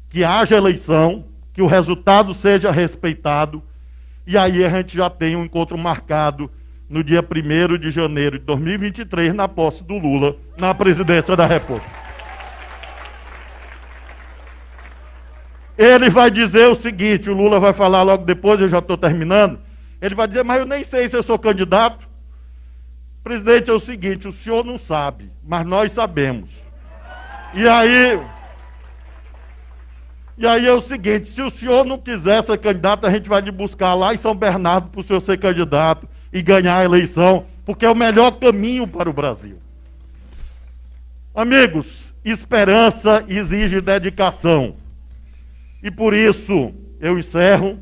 que 0.09 0.23
haja 0.23 0.57
eleição, 0.57 1.25
que 1.53 1.61
o 1.61 1.67
resultado 1.67 2.33
seja 2.33 2.71
respeitado, 2.71 3.63
e 4.25 4.39
aí 4.39 4.65
a 4.65 4.71
gente 4.71 4.97
já 4.97 5.11
tem 5.11 5.35
um 5.35 5.45
encontro 5.45 5.77
marcado 5.77 6.49
no 6.89 7.03
dia 7.03 7.21
1 7.21 7.79
de 7.79 7.91
janeiro 7.91 8.39
de 8.39 8.45
2023, 8.45 9.35
na 9.35 9.49
posse 9.49 9.83
do 9.83 9.99
Lula 9.99 10.37
na 10.57 10.73
presidência 10.73 11.35
da 11.35 11.47
República. 11.47 12.02
Ele 15.77 16.11
vai 16.11 16.31
dizer 16.31 16.67
o 16.69 16.75
seguinte: 16.75 17.31
o 17.31 17.35
Lula 17.35 17.59
vai 17.59 17.73
falar 17.73 18.03
logo 18.03 18.25
depois, 18.25 18.61
eu 18.61 18.69
já 18.69 18.79
estou 18.79 18.97
terminando. 18.97 19.59
Ele 20.01 20.15
vai 20.15 20.27
dizer, 20.27 20.43
mas 20.43 20.59
eu 20.59 20.67
nem 20.67 20.83
sei 20.83 21.07
se 21.09 21.17
eu 21.17 21.23
sou 21.23 21.39
candidato. 21.39 22.07
Presidente, 23.23 23.71
é 23.71 23.73
o 23.73 23.81
seguinte: 23.81 24.29
o 24.29 24.33
senhor 24.33 24.65
não 24.65 24.79
sabe, 24.79 25.31
mas 25.45 25.65
nós 25.65 25.93
sabemos. 25.93 26.51
E 27.55 27.67
aí. 27.69 28.21
E 30.37 30.47
aí 30.47 30.67
é 30.67 30.73
o 30.73 30.81
seguinte: 30.81 31.29
se 31.29 31.41
o 31.41 31.51
senhor 31.51 31.85
não 31.85 31.99
quiser 31.99 32.43
ser 32.43 32.59
candidato, 32.59 33.07
a 33.07 33.11
gente 33.11 33.29
vai 33.29 33.41
lhe 33.41 33.51
buscar 33.51 33.95
lá 33.95 34.13
em 34.13 34.19
São 34.19 34.35
Bernardo 34.35 34.89
para 34.89 35.01
o 35.01 35.05
senhor 35.05 35.23
ser 35.23 35.39
candidato 35.39 36.09
e 36.33 36.43
ganhar 36.43 36.79
a 36.79 36.85
eleição, 36.85 37.47
porque 37.65 37.85
é 37.85 37.91
o 37.91 37.95
melhor 37.95 38.33
caminho 38.33 38.87
para 38.89 39.09
o 39.09 39.13
Brasil. 39.13 39.59
Amigos, 41.35 42.13
esperança 42.25 43.25
exige 43.29 43.81
dedicação. 43.81 44.75
E 45.83 45.91
por 45.91 46.15
isso 46.15 46.73
eu 47.01 47.19
encerro 47.19 47.79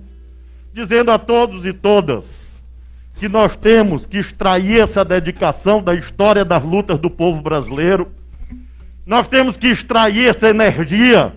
dizendo 0.73 1.11
a 1.11 1.19
todos 1.19 1.67
e 1.67 1.73
todas 1.73 2.59
que 3.17 3.29
nós 3.29 3.55
temos 3.55 4.07
que 4.07 4.17
extrair 4.17 4.81
essa 4.81 5.05
dedicação 5.05 5.83
da 5.83 5.95
história 5.95 6.43
das 6.43 6.65
lutas 6.65 6.97
do 6.97 7.11
povo 7.11 7.43
brasileiro. 7.43 8.11
Nós 9.05 9.29
temos 9.29 9.59
que 9.59 9.67
extrair 9.67 10.29
essa 10.29 10.49
energia 10.49 11.35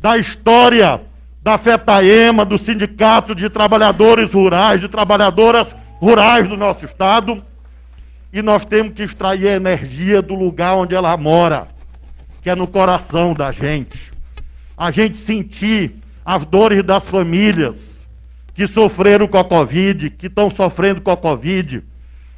da 0.00 0.18
história 0.18 1.00
da 1.40 1.56
FETAEMA, 1.56 2.44
do 2.44 2.58
Sindicato 2.58 3.34
de 3.34 3.48
Trabalhadores 3.48 4.32
Rurais, 4.32 4.80
de 4.80 4.88
trabalhadoras 4.88 5.76
rurais 6.00 6.48
do 6.48 6.56
nosso 6.56 6.84
Estado. 6.84 7.44
E 8.32 8.42
nós 8.42 8.64
temos 8.64 8.94
que 8.94 9.04
extrair 9.04 9.48
a 9.48 9.56
energia 9.56 10.20
do 10.20 10.34
lugar 10.34 10.74
onde 10.74 10.96
ela 10.96 11.16
mora, 11.16 11.68
que 12.42 12.50
é 12.50 12.56
no 12.56 12.66
coração 12.66 13.34
da 13.34 13.52
gente 13.52 14.13
a 14.76 14.90
gente 14.90 15.16
sentir 15.16 15.92
as 16.24 16.44
dores 16.44 16.82
das 16.82 17.06
famílias 17.06 18.04
que 18.54 18.66
sofreram 18.66 19.26
com 19.26 19.38
a 19.38 19.44
Covid, 19.44 20.10
que 20.10 20.26
estão 20.26 20.50
sofrendo 20.50 21.00
com 21.00 21.10
a 21.10 21.16
Covid, 21.16 21.82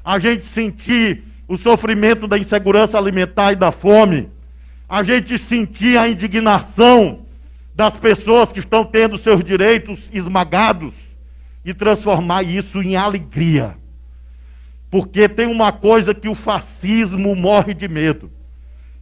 a 0.04 0.18
gente 0.18 0.44
sentir 0.44 1.22
o 1.46 1.56
sofrimento 1.56 2.26
da 2.26 2.38
insegurança 2.38 2.98
alimentar 2.98 3.52
e 3.52 3.56
da 3.56 3.70
fome, 3.70 4.28
a 4.88 5.02
gente 5.02 5.38
sentir 5.38 5.98
a 5.98 6.08
indignação 6.08 7.20
das 7.74 7.96
pessoas 7.96 8.52
que 8.52 8.58
estão 8.58 8.84
tendo 8.84 9.18
seus 9.18 9.44
direitos 9.44 10.08
esmagados 10.12 10.94
e 11.64 11.74
transformar 11.74 12.42
isso 12.42 12.80
em 12.80 12.96
alegria. 12.96 13.76
Porque 14.90 15.28
tem 15.28 15.46
uma 15.46 15.72
coisa 15.72 16.14
que 16.14 16.28
o 16.28 16.34
fascismo 16.34 17.34
morre 17.34 17.74
de 17.74 17.88
medo. 17.88 18.30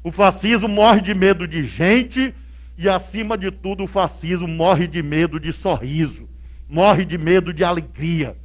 O 0.02 0.10
fascismo 0.10 0.68
morre 0.68 1.00
de 1.00 1.14
medo 1.14 1.46
de 1.46 1.62
gente 1.62 2.34
e, 2.76 2.88
acima 2.88 3.38
de 3.38 3.50
tudo, 3.50 3.84
o 3.84 3.88
fascismo 3.88 4.48
morre 4.48 4.86
de 4.86 5.02
medo 5.02 5.38
de 5.38 5.52
sorriso, 5.52 6.28
morre 6.68 7.04
de 7.04 7.16
medo 7.16 7.52
de 7.52 7.64
alegria. 7.64 8.36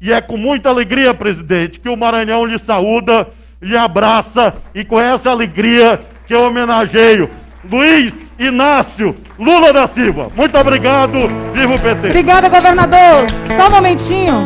E 0.00 0.12
é 0.12 0.20
com 0.20 0.36
muita 0.36 0.68
alegria, 0.68 1.14
presidente, 1.14 1.80
que 1.80 1.88
o 1.88 1.96
Maranhão 1.96 2.44
lhe 2.44 2.58
saúda, 2.58 3.28
lhe 3.60 3.76
abraça, 3.76 4.54
e 4.74 4.84
com 4.84 5.00
essa 5.00 5.30
alegria 5.30 6.00
que 6.26 6.34
eu 6.34 6.42
homenageio 6.42 7.30
Luiz 7.64 8.32
Inácio 8.38 9.14
Lula 9.38 9.72
da 9.72 9.86
Silva. 9.86 10.30
Muito 10.34 10.58
obrigado, 10.58 11.12
viva 11.52 11.74
o 11.74 11.80
PT. 11.80 12.08
Obrigada, 12.08 12.48
governador. 12.48 13.26
Só 13.56 13.68
um 13.68 13.70
momentinho. 13.70 14.42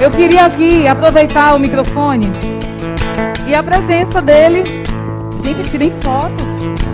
Eu 0.00 0.10
queria 0.10 0.46
aqui 0.46 0.86
aproveitar 0.86 1.54
o 1.54 1.58
microfone 1.58 2.30
e 3.46 3.54
a 3.54 3.62
presença 3.62 4.20
dele. 4.20 4.64
Gente, 5.42 5.62
tirem 5.70 5.92
fotos. 6.02 6.93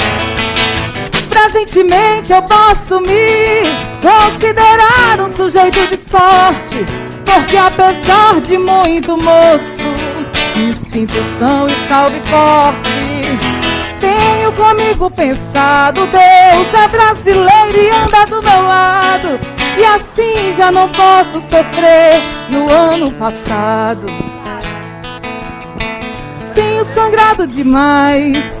Presentemente 1.31 2.33
eu 2.33 2.41
posso 2.43 2.99
me 3.01 3.63
considerar 4.01 5.19
um 5.21 5.29
sujeito 5.29 5.87
de 5.87 5.97
sorte, 5.97 6.85
porque 7.25 7.57
apesar 7.57 8.39
de 8.41 8.57
muito 8.57 9.17
moço, 9.17 9.83
me 10.55 10.73
sinto 10.73 11.13
são 11.39 11.65
e 11.65 11.87
salve 11.87 12.19
forte. 12.25 12.91
Tenho 13.99 14.51
comigo 14.51 15.09
pensado, 15.09 16.01
Deus 16.07 16.73
é 16.73 16.87
brasileiro 16.89 17.77
e 17.77 17.89
anda 17.89 18.25
do 18.25 18.41
meu 18.41 18.61
lado. 18.63 19.39
E 19.79 19.85
assim 19.85 20.53
já 20.57 20.71
não 20.71 20.89
posso 20.89 21.39
sofrer 21.39 22.21
no 22.49 22.69
ano 22.69 23.11
passado. 23.13 24.05
Tenho 26.53 26.83
sangrado 26.83 27.47
demais, 27.47 28.60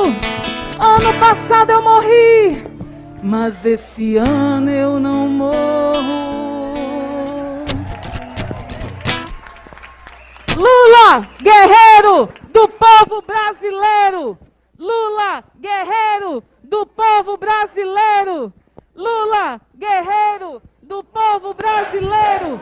Ano 0.83 1.13
passado 1.19 1.69
eu 1.69 1.79
morri, 1.79 2.63
mas 3.21 3.63
esse 3.63 4.17
ano 4.17 4.71
eu 4.71 4.99
não 4.99 5.27
morro. 5.27 6.01
Lula, 10.57 11.29
guerreiro 11.39 12.27
do 12.51 12.67
povo 12.67 13.21
brasileiro. 13.21 14.39
Lula, 14.79 15.43
guerreiro 15.59 16.43
do 16.63 16.87
povo 16.87 17.37
brasileiro. 17.37 18.51
Lula, 18.95 19.61
guerreiro 19.75 20.63
do 20.81 21.03
povo 21.03 21.53
brasileiro. 21.53 22.59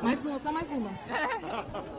Mais 0.00 0.24
uma, 0.24 0.38
só 0.38 0.50
mais 0.50 0.70
uma. 0.70 0.90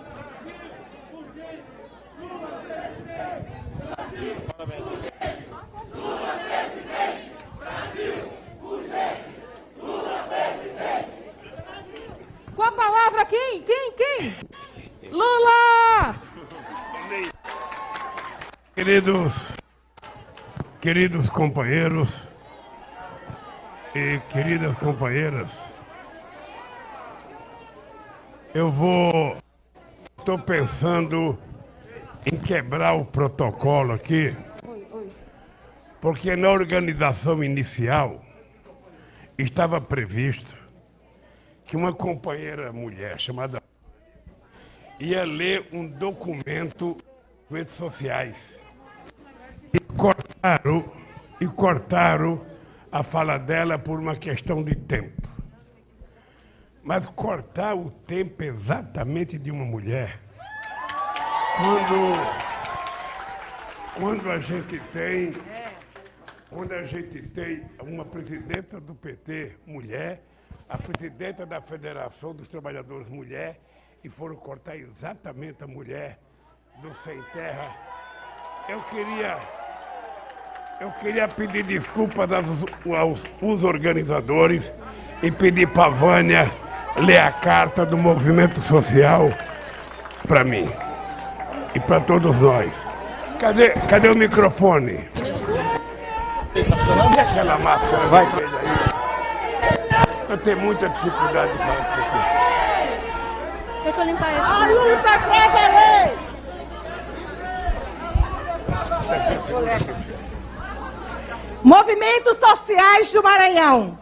Com 12.56 12.64
a 12.64 12.72
palavra 12.72 13.26
quem? 13.26 13.64
Quem? 13.64 13.92
Quem? 13.94 14.36
Lula! 15.12 16.16
Queridos, 18.76 19.50
queridos 20.82 21.30
companheiros 21.30 22.22
e 23.96 24.20
queridas 24.30 24.76
companheiras, 24.76 25.52
eu 28.54 28.70
vou. 28.72 29.38
Estou 30.18 30.38
pensando 30.38 31.38
em 32.32 32.38
quebrar 32.38 32.94
o 32.94 33.06
protocolo 33.06 33.94
aqui, 33.94 34.36
porque 36.00 36.36
na 36.36 36.50
organização 36.50 37.44
inicial 37.44 38.24
estava 39.38 39.82
previsto 39.82 40.56
que 41.66 41.76
uma 41.76 41.94
companheira 41.94 42.72
mulher 42.72 43.20
chamada 43.20 43.62
ia 45.00 45.24
ler 45.24 45.68
um 45.72 45.88
documento 45.88 46.98
nas 47.50 47.60
redes 47.60 47.74
sociais 47.74 48.62
e 49.74 49.80
cortaram 49.80 50.86
e 51.40 51.48
cortaram 51.48 52.46
a 52.92 53.02
fala 53.02 53.38
dela 53.38 53.78
por 53.80 54.00
uma 54.00 54.16
questão 54.16 54.64
de 54.64 54.76
tempo. 54.76 55.28
Mas 56.84 57.06
cortar 57.08 57.76
o 57.76 57.90
tempo 57.90 58.44
exatamente 58.44 59.38
de 59.38 59.52
uma 59.52 59.66
mulher, 59.66 60.20
quando, 61.60 62.16
quando 64.00 64.32
a 64.32 64.40
gente 64.40 64.80
tem, 64.94 65.36
quando 66.50 66.72
a 66.72 66.84
gente 66.86 67.22
tem 67.22 67.66
uma 67.82 68.06
presidenta 68.06 68.80
do 68.80 68.96
PT 68.96 69.58
mulher, 69.68 70.24
a 70.70 70.78
presidenta 70.78 71.46
da 71.46 71.60
Federação 71.60 72.34
dos 72.34 72.48
Trabalhadores 72.48 73.10
mulher, 73.10 73.60
e 74.02 74.08
foram 74.08 74.38
cortar 74.38 74.78
exatamente 74.78 75.62
a 75.62 75.68
mulher 75.68 76.18
do 76.82 76.94
Sem 77.04 77.22
Terra. 77.34 77.76
Eu 78.70 78.82
queria, 78.84 79.38
eu 80.80 80.92
queria 80.92 81.28
pedir 81.28 81.64
desculpas 81.64 82.32
aos, 82.32 82.46
aos, 82.98 83.26
aos 83.42 83.64
organizadores 83.66 84.72
e 85.22 85.30
pedir 85.30 85.68
para 85.68 85.88
a 85.88 85.90
Vânia 85.90 86.52
ler 86.96 87.20
a 87.20 87.34
carta 87.34 87.86
do 87.86 87.98
movimento 87.98 88.62
social 88.62 89.26
para 90.26 90.46
mim 90.46 90.70
e 91.74 91.80
para 91.80 92.00
todos 92.02 92.40
nós. 92.40 92.72
Cadê, 93.40 93.70
cadê 93.88 94.10
o 94.10 94.16
microfone? 94.16 95.10
E 96.56 97.20
aquela 97.20 97.58
máscara 97.60 98.08
Vai. 98.08 98.26
vermelha 98.26 98.60
aí? 98.60 98.90
Eu 100.30 100.38
tenho 100.38 100.60
muita 100.60 100.90
dificuldade 100.90 101.52
de 101.52 101.58
falar 101.58 101.90
isso 101.90 102.00
aqui. 102.00 103.84
Deixa 103.84 104.02
eu 104.02 104.06
limpar 104.06 104.32
essa. 104.32 104.46
A 104.46 104.68
luta 104.68 105.20
contra 105.20 105.66
a 105.66 106.04
lei! 106.04 106.18
Movimentos 111.64 112.38
Sociais 112.38 113.12
do 113.12 113.24
Maranhão. 113.24 113.98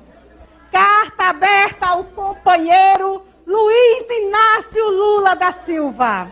Carta 0.71 1.29
aberta 1.29 1.87
ao 1.87 2.03
companheiro 2.03 3.23
Luiz 3.45 4.09
Inácio 4.09 4.89
Lula 4.89 5.35
da 5.35 5.51
Silva. 5.51 6.27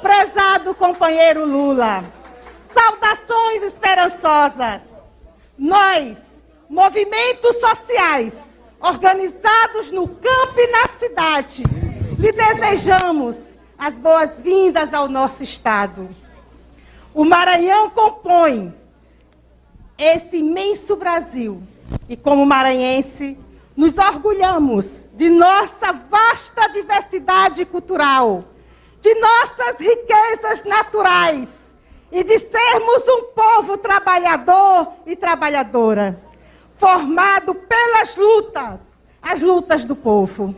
Prezado 0.00 0.74
companheiro 0.74 1.44
Lula, 1.44 2.04
saudações 2.72 3.62
esperançosas. 3.64 4.82
Nós, 5.58 6.40
movimentos 6.68 7.56
sociais, 7.56 8.56
organizados 8.80 9.90
no 9.90 10.06
campo 10.06 10.54
e 10.56 10.66
na 10.68 10.86
cidade, 10.86 11.64
lhe 12.18 12.32
desejamos 12.32 13.48
as 13.76 13.98
boas-vindas 13.98 14.94
ao 14.94 15.08
nosso 15.08 15.42
Estado. 15.42 16.08
O 17.12 17.24
Maranhão 17.24 17.90
compõe 17.90 18.72
esse 19.98 20.36
imenso 20.36 20.94
Brasil 20.94 21.60
e, 22.08 22.16
como 22.16 22.46
maranhense, 22.46 23.36
nos 23.76 23.98
orgulhamos 23.98 25.06
de 25.14 25.28
nossa 25.28 25.92
vasta 25.92 26.68
diversidade 26.68 27.64
cultural, 27.64 28.44
de 29.00 29.14
nossas 29.14 29.78
riquezas 29.78 30.64
naturais 30.64 31.68
e 32.10 32.24
de 32.24 32.38
sermos 32.38 33.06
um 33.08 33.22
povo 33.34 33.76
trabalhador 33.76 34.92
e 35.06 35.14
trabalhadora, 35.14 36.20
formado 36.76 37.54
pelas 37.54 38.16
lutas, 38.16 38.80
as 39.22 39.40
lutas 39.40 39.84
do 39.84 39.94
povo. 39.94 40.54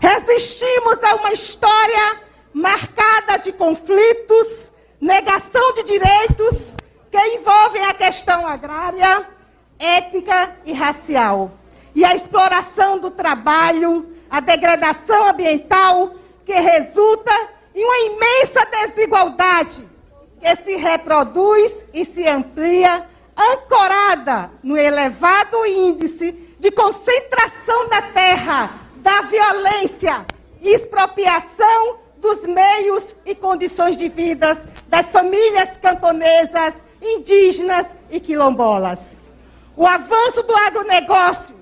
Resistimos 0.00 1.02
a 1.02 1.14
uma 1.16 1.32
história 1.32 2.20
marcada 2.52 3.38
de 3.38 3.52
conflitos, 3.52 4.70
negação 5.00 5.72
de 5.72 5.84
direitos 5.84 6.66
que 7.10 7.18
envolvem 7.36 7.84
a 7.86 7.94
questão 7.94 8.46
agrária, 8.46 9.26
étnica 9.78 10.56
e 10.64 10.72
racial, 10.72 11.52
e 11.94 12.04
a 12.04 12.14
exploração 12.14 12.98
do 12.98 13.10
trabalho, 13.10 14.14
a 14.30 14.40
degradação 14.40 15.28
ambiental 15.28 16.14
que 16.44 16.54
resulta 16.54 17.51
em 17.74 17.84
uma 17.84 17.98
imensa 17.98 18.64
desigualdade 18.66 19.88
que 20.40 20.56
se 20.56 20.76
reproduz 20.76 21.84
e 21.94 22.04
se 22.04 22.26
amplia, 22.26 23.08
ancorada 23.36 24.50
no 24.62 24.76
elevado 24.76 25.64
índice 25.64 26.32
de 26.58 26.70
concentração 26.70 27.88
da 27.88 28.02
terra, 28.02 28.80
da 28.96 29.22
violência, 29.22 30.26
expropriação 30.60 31.98
dos 32.18 32.46
meios 32.46 33.16
e 33.24 33.34
condições 33.34 33.96
de 33.96 34.08
vida 34.08 34.56
das 34.86 35.10
famílias 35.10 35.76
camponesas, 35.76 36.74
indígenas 37.00 37.88
e 38.10 38.20
quilombolas. 38.20 39.22
O 39.76 39.86
avanço 39.86 40.42
do 40.42 40.54
agronegócio 40.54 41.56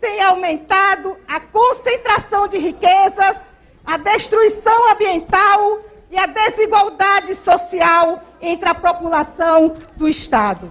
tem 0.00 0.20
aumentado 0.22 1.16
a 1.26 1.40
concentração 1.40 2.46
de 2.46 2.58
riquezas, 2.58 3.38
a 3.86 3.96
destruição 3.96 4.90
ambiental 4.90 5.78
e 6.10 6.18
a 6.18 6.26
desigualdade 6.26 7.34
social 7.34 8.22
entre 8.42 8.68
a 8.68 8.74
população 8.74 9.76
do 9.96 10.08
Estado. 10.08 10.68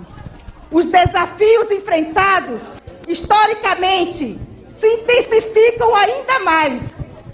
Os 0.69 0.85
desafios 0.85 1.71
enfrentados, 1.71 2.63
historicamente, 3.07 4.37
se 4.67 4.87
intensificam 4.87 5.95
ainda 5.95 6.39
mais 6.39 6.83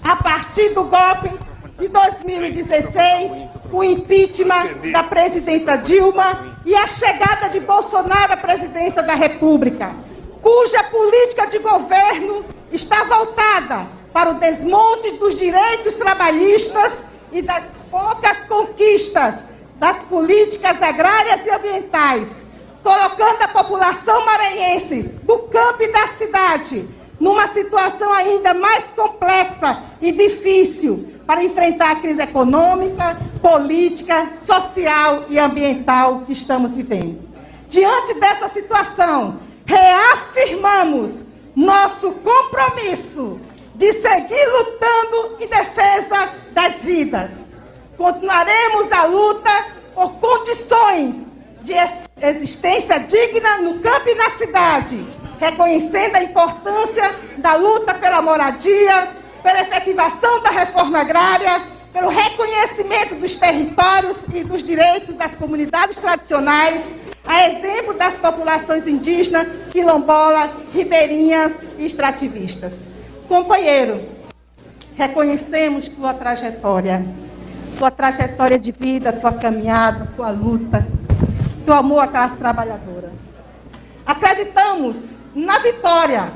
a 0.04 0.14
partir 0.16 0.70
do 0.70 0.84
golpe 0.84 1.30
de 1.78 1.88
2016, 1.88 3.50
o 3.72 3.82
impeachment 3.82 4.92
da 4.92 5.02
presidenta 5.02 5.76
Dilma 5.76 6.58
e 6.64 6.74
a 6.74 6.86
chegada 6.86 7.48
de 7.48 7.58
Bolsonaro 7.58 8.34
à 8.34 8.36
presidência 8.36 9.02
da 9.02 9.14
República, 9.14 9.92
cuja 10.40 10.84
política 10.84 11.46
de 11.46 11.58
governo 11.58 12.44
está 12.70 13.02
voltada 13.04 14.01
para 14.12 14.30
o 14.30 14.34
desmonte 14.34 15.12
dos 15.12 15.34
direitos 15.34 15.94
trabalhistas 15.94 17.00
e 17.32 17.42
das 17.42 17.64
poucas 17.90 18.38
conquistas 18.44 19.44
das 19.76 19.98
políticas 20.04 20.80
agrárias 20.80 21.44
e 21.44 21.50
ambientais, 21.50 22.28
colocando 22.84 23.42
a 23.42 23.48
população 23.48 24.24
maranhense 24.24 25.02
do 25.24 25.38
campo 25.38 25.82
e 25.82 25.88
da 25.88 26.06
cidade 26.08 26.88
numa 27.22 27.46
situação 27.46 28.12
ainda 28.12 28.52
mais 28.52 28.84
complexa 28.96 29.80
e 30.00 30.10
difícil 30.10 31.08
para 31.24 31.44
enfrentar 31.44 31.92
a 31.92 31.96
crise 31.96 32.20
econômica, 32.20 33.16
política, 33.40 34.30
social 34.34 35.26
e 35.28 35.38
ambiental 35.38 36.22
que 36.26 36.32
estamos 36.32 36.74
vivendo. 36.74 37.20
Diante 37.68 38.14
dessa 38.14 38.48
situação, 38.48 39.38
reafirmamos 39.64 41.24
nosso 41.54 42.10
compromisso 42.12 43.40
de 43.74 43.92
seguir 43.92 44.46
lutando 44.52 45.36
em 45.40 45.46
defesa 45.46 46.34
das 46.52 46.84
vidas. 46.84 47.30
Continuaremos 47.96 48.90
a 48.92 49.04
luta 49.04 49.66
por 49.94 50.14
condições 50.14 51.32
de 51.62 51.74
existência 52.20 52.98
digna 52.98 53.58
no 53.58 53.78
campo 53.80 54.08
e 54.08 54.14
na 54.14 54.30
cidade, 54.30 55.06
reconhecendo 55.38 56.16
a 56.16 56.22
importância 56.22 57.14
da 57.38 57.54
luta 57.54 57.94
pela 57.94 58.20
moradia, 58.20 59.08
pela 59.42 59.60
efetivação 59.60 60.42
da 60.42 60.50
reforma 60.50 61.00
agrária, 61.00 61.62
pelo 61.92 62.08
reconhecimento 62.08 63.14
dos 63.16 63.36
territórios 63.36 64.20
e 64.32 64.42
dos 64.42 64.62
direitos 64.62 65.14
das 65.14 65.34
comunidades 65.34 65.96
tradicionais, 65.96 66.80
a 67.24 67.48
exemplo 67.48 67.94
das 67.94 68.14
populações 68.14 68.86
indígenas, 68.86 69.46
quilombola, 69.70 70.50
ribeirinhas 70.72 71.56
e 71.78 71.84
extrativistas. 71.84 72.91
Companheiro, 73.32 73.98
reconhecemos 74.94 75.88
tua 75.88 76.12
trajetória, 76.12 77.02
tua 77.78 77.90
trajetória 77.90 78.58
de 78.58 78.70
vida, 78.70 79.10
tua 79.10 79.32
caminhada, 79.32 80.06
tua 80.14 80.28
luta, 80.28 80.86
teu 81.64 81.72
amor 81.72 82.00
à 82.00 82.08
classe 82.08 82.36
trabalhadora. 82.36 83.10
Acreditamos 84.04 85.12
na 85.34 85.58
vitória 85.60 86.30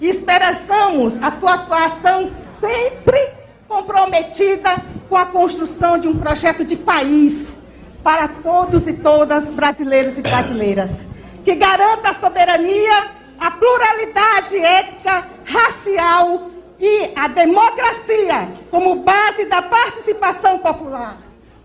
e 0.00 0.08
esperançamos 0.08 1.20
a 1.20 1.32
tua 1.32 1.54
atuação 1.54 2.30
sempre 2.60 3.30
comprometida 3.66 4.76
com 5.08 5.16
a 5.16 5.26
construção 5.26 5.98
de 5.98 6.06
um 6.06 6.16
projeto 6.16 6.64
de 6.64 6.76
país 6.76 7.58
para 8.00 8.28
todos 8.28 8.86
e 8.86 8.92
todas 8.92 9.50
brasileiros 9.50 10.16
e 10.16 10.22
brasileiras, 10.22 11.04
que 11.44 11.56
garanta 11.56 12.10
a 12.10 12.14
soberania, 12.14 13.21
a 13.42 13.50
pluralidade 13.50 14.56
étnica, 14.56 15.26
racial 15.44 16.48
e 16.78 17.12
a 17.16 17.26
democracia 17.26 18.48
como 18.70 18.96
base 18.96 19.46
da 19.46 19.60
participação 19.60 20.60
popular. 20.60 21.16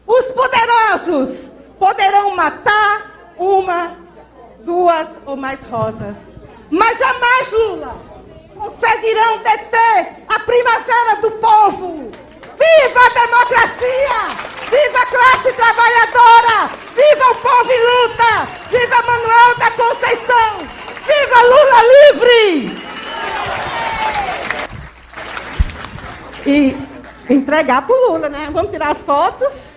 Os 0.08 0.26
poderosos 0.32 1.52
poderão 1.78 2.36
matar 2.36 3.36
uma, 3.38 3.96
duas 4.62 5.20
ou 5.28 5.38
mais 5.38 5.60
rosas, 5.70 6.18
mas 6.72 6.98
jamais 6.98 7.52
Lula 7.52 7.96
conseguirão 8.56 9.38
deter 9.44 10.16
a 10.28 10.40
primavera 10.40 11.22
do 11.22 11.32
povo. 11.32 12.10
Viva 12.58 13.00
a 13.06 13.10
democracia! 13.10 14.48
Viva 14.68 15.00
a 15.00 15.06
classe 15.06 15.54
trabalhadora! 15.54 16.72
Viva 16.96 17.32
o 17.32 17.36
povo 17.36 17.72
em 17.72 17.82
luta! 17.86 18.48
Viva 18.72 19.02
Manuel 19.04 19.58
da 19.60 19.72
Conceição! 19.72 20.87
Viva 21.08 21.42
Lula 21.42 21.80
livre! 21.96 22.44
E 26.46 26.78
entregar 27.34 27.82
para 27.86 27.96
o 27.96 28.12
Lula, 28.12 28.30
né? 28.30 28.50
Vamos 28.52 28.72
tirar 28.72 28.92
as 28.92 29.04
fotos. 29.04 29.70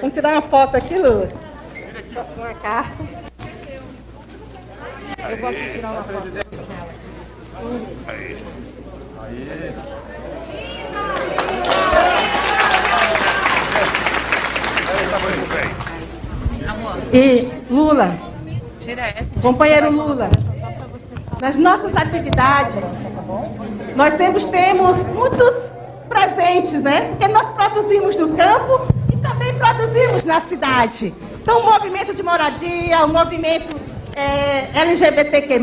Vamos 0.00 0.14
tirar 0.14 0.32
uma 0.32 0.42
foto 0.42 0.76
aqui, 0.76 0.96
Lula. 0.96 1.28
Uma 2.36 2.54
carta. 2.54 3.04
Eu 5.30 5.36
vou 5.38 5.48
aqui 5.48 5.70
tirar 5.72 5.90
uma 5.92 6.04
foto. 6.04 6.28
Aí. 8.06 8.36
Aí. 9.20 9.74
E 17.12 17.50
Lula, 17.70 18.16
companheiro 19.40 19.90
Lula, 19.90 20.30
nas 21.40 21.56
nossas 21.56 21.94
atividades, 21.96 23.06
nós 23.96 24.14
temos, 24.14 24.44
temos 24.44 24.98
muitos 24.98 25.54
presentes, 26.08 26.82
né? 26.82 27.02
Porque 27.10 27.28
nós 27.28 27.46
produzimos 27.48 28.16
no 28.16 28.36
campo 28.36 28.86
e 29.12 29.16
também 29.16 29.54
produzimos 29.54 30.24
na 30.24 30.40
cidade. 30.40 31.14
Então, 31.42 31.60
o 31.60 31.64
movimento 31.64 32.14
de 32.14 32.22
moradia, 32.22 33.04
o 33.04 33.08
movimento 33.08 33.76
é, 34.14 34.70
LGBTQ+, 34.80 35.58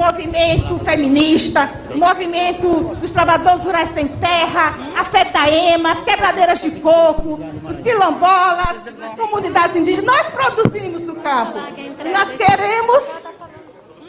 movimento 0.00 0.78
feminista, 0.78 1.70
o 1.94 1.98
movimento 1.98 2.96
dos 2.96 3.12
trabalhadores 3.12 3.62
rurais 3.62 3.92
sem 3.92 4.08
terra, 4.08 4.74
a 4.96 5.04
FETAEMA, 5.04 5.92
as 5.92 6.04
quebradeiras 6.04 6.62
de 6.62 6.70
coco, 6.80 7.38
os 7.68 7.76
quilombolas, 7.76 8.76
as 9.02 9.14
comunidades 9.14 9.76
indígenas. 9.76 10.06
Nós 10.06 10.26
produzimos 10.30 11.02
no 11.02 11.16
campo. 11.16 11.58
E 11.76 12.08
nós 12.08 12.28
queremos 12.34 13.20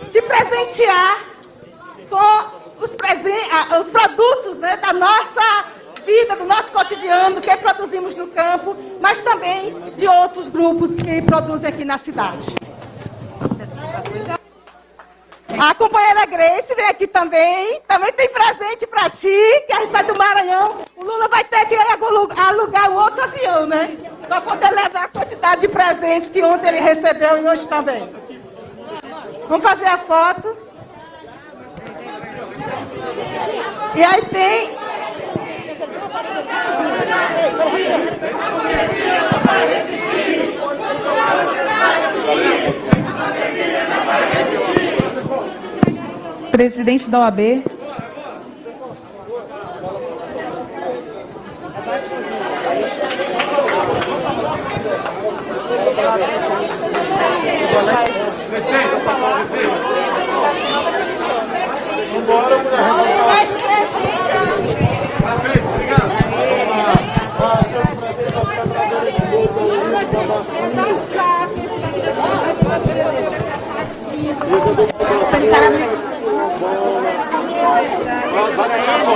te 0.10 0.22
presentear 0.22 1.18
com 2.10 2.84
os, 2.84 2.92
presen 2.92 3.36
os 3.80 3.88
produtos 3.88 4.58
né, 4.58 4.78
da 4.78 4.94
nossa 4.94 5.66
vida, 6.06 6.36
do 6.38 6.46
nosso 6.46 6.72
cotidiano, 6.72 7.42
que 7.42 7.56
produzimos 7.58 8.16
no 8.16 8.28
campo, 8.28 8.76
mas 9.02 9.22
também 9.22 9.76
de 9.98 10.08
outros 10.08 10.48
grupos 10.48 10.96
que 10.96 11.22
produzem 11.22 11.70
aqui 11.70 11.84
na 11.84 11.98
cidade. 11.98 12.56
A 15.60 15.74
companheira 15.76 16.26
Grace 16.26 16.74
vem 16.76 16.86
aqui 16.88 17.08
também. 17.08 17.82
Também 17.88 18.12
tem 18.14 18.30
presente 18.30 18.88
para 18.88 19.10
ti, 19.10 19.28
que 19.68 19.74
a 19.74 19.80
gente 19.82 19.92
sai 19.92 20.04
do 20.04 20.18
Maranhão. 20.18 20.78
O 20.96 21.04
Lula 21.04 21.28
vai 21.28 21.44
ter 21.44 21.66
que 21.66 21.76
alugar 21.76 22.92
o 22.92 22.96
outro 22.96 23.24
avião, 23.24 23.68
né? 23.68 23.98
Para 24.28 24.42
poder 24.42 24.72
levar 24.72 25.06
a 25.06 25.08
quantidade 25.08 25.62
de 25.62 25.68
presentes 25.68 26.30
que 26.30 26.42
ontem 26.44 26.68
ele 26.70 26.80
recebeu 26.80 27.38
e 27.38 27.48
hoje 27.48 27.68
também. 27.68 28.10
Vamos 29.48 29.64
fazer 29.64 29.88
a 29.88 29.98
foto. 29.98 30.58
E 33.96 34.04
aí 34.04 34.22
tem. 34.26 34.82
Presidente 46.52 47.10
da 47.10 47.20
OAB. 47.20 47.64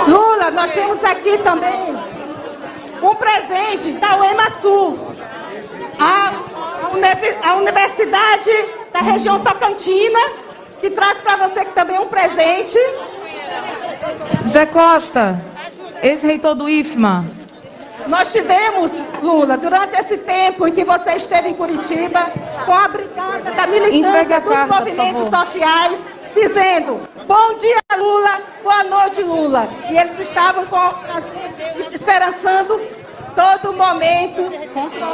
Lula, 0.07 0.51
nós 0.51 0.73
temos 0.73 1.03
aqui 1.03 1.38
também 1.39 1.95
um 3.01 3.15
presente 3.15 3.91
da 3.93 4.17
UEMA 4.17 4.49
Sul, 4.61 4.99
a, 5.99 6.34
a 7.47 7.53
Universidade 7.55 8.51
da 8.91 8.99
região 9.01 9.39
Tocantina, 9.39 10.19
que 10.81 10.89
traz 10.89 11.19
para 11.19 11.47
você 11.47 11.65
também 11.65 11.99
um 11.99 12.07
presente. 12.07 12.80
Zé 14.47 14.65
Costa, 14.65 15.39
ex-reitor 16.01 16.55
do 16.55 16.67
IFMA. 16.67 17.26
Nós 18.07 18.31
tivemos, 18.31 18.91
Lula, 19.22 19.57
durante 19.57 19.99
esse 19.99 20.17
tempo 20.17 20.67
em 20.67 20.72
que 20.72 20.84
você 20.84 21.13
esteve 21.13 21.49
em 21.49 21.53
Curitiba, 21.53 22.31
com 22.65 22.73
a 22.73 22.88
brigada 22.88 23.51
da 23.51 23.67
militância 23.67 24.39
dos 24.39 24.65
movimentos 24.67 25.30
sociais, 25.30 25.97
dizendo: 26.35 27.01
Bom 27.25 27.55
dia, 27.55 27.81
Lula, 27.97 28.41
boa 28.61 28.83
noite, 28.83 29.23
Lula. 29.23 29.67
E 29.89 29.97
eles 29.97 30.19
estavam 30.19 30.65
com, 30.67 30.93
esperançando 31.91 32.79
todo 33.35 33.73
momento 33.73 34.41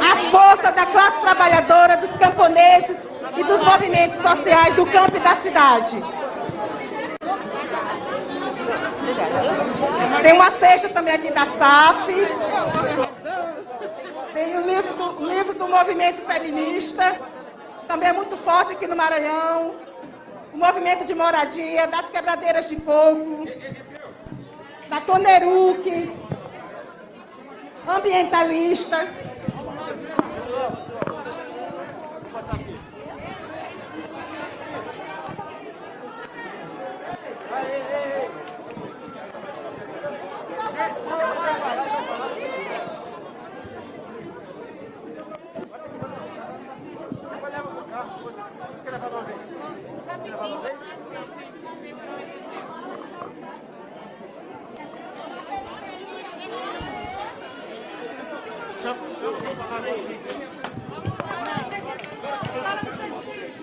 a 0.00 0.30
força 0.30 0.70
da 0.72 0.84
classe 0.86 1.20
trabalhadora, 1.20 1.96
dos 1.96 2.10
camponeses 2.10 2.98
e 3.36 3.44
dos 3.44 3.62
movimentos 3.64 4.18
sociais 4.18 4.74
do 4.74 4.84
campo 4.84 5.16
e 5.16 5.20
da 5.20 5.34
cidade. 5.36 6.02
Tem 10.22 10.32
uma 10.32 10.50
cesta 10.50 10.88
também 10.88 11.14
aqui 11.14 11.32
da 11.32 11.46
SAF. 11.46 12.06
Tem 14.34 14.56
o 14.56 14.66
livro 14.66 14.94
do, 14.94 15.28
livro 15.28 15.54
do 15.54 15.68
movimento 15.68 16.22
feminista, 16.22 17.20
também 17.86 18.08
é 18.08 18.12
muito 18.12 18.36
forte 18.36 18.72
aqui 18.72 18.86
no 18.86 18.96
Maranhão. 18.96 19.74
O 20.52 20.56
movimento 20.56 21.04
de 21.04 21.14
moradia, 21.14 21.86
das 21.86 22.10
quebradeiras 22.10 22.68
de 22.68 22.76
coco, 22.76 23.46
da 24.88 25.00
Coneruc, 25.00 26.12
ambientalista. 27.86 29.08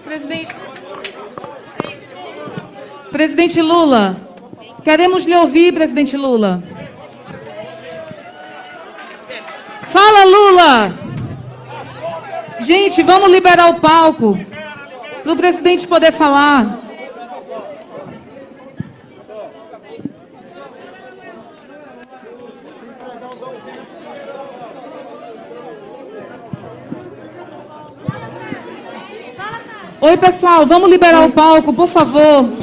Presidente. 0.04 0.56
Presidente 3.40 3.62
Lula, 3.62 4.18
queremos 4.84 5.24
lhe 5.24 5.34
ouvir, 5.34 5.74
presidente 5.74 6.18
Lula. 6.18 6.62
Fala, 9.84 10.26
Lula! 10.26 10.94
Gente, 12.60 13.02
vamos 13.02 13.32
liberar 13.32 13.70
o 13.70 13.80
palco 13.80 14.38
para 15.24 15.32
o 15.32 15.38
presidente 15.38 15.88
poder 15.88 16.12
falar. 16.12 16.80
Oi, 30.02 30.18
pessoal, 30.18 30.66
vamos 30.66 30.90
liberar 30.90 31.26
o 31.26 31.32
palco, 31.32 31.72
por 31.72 31.88
favor. 31.88 32.59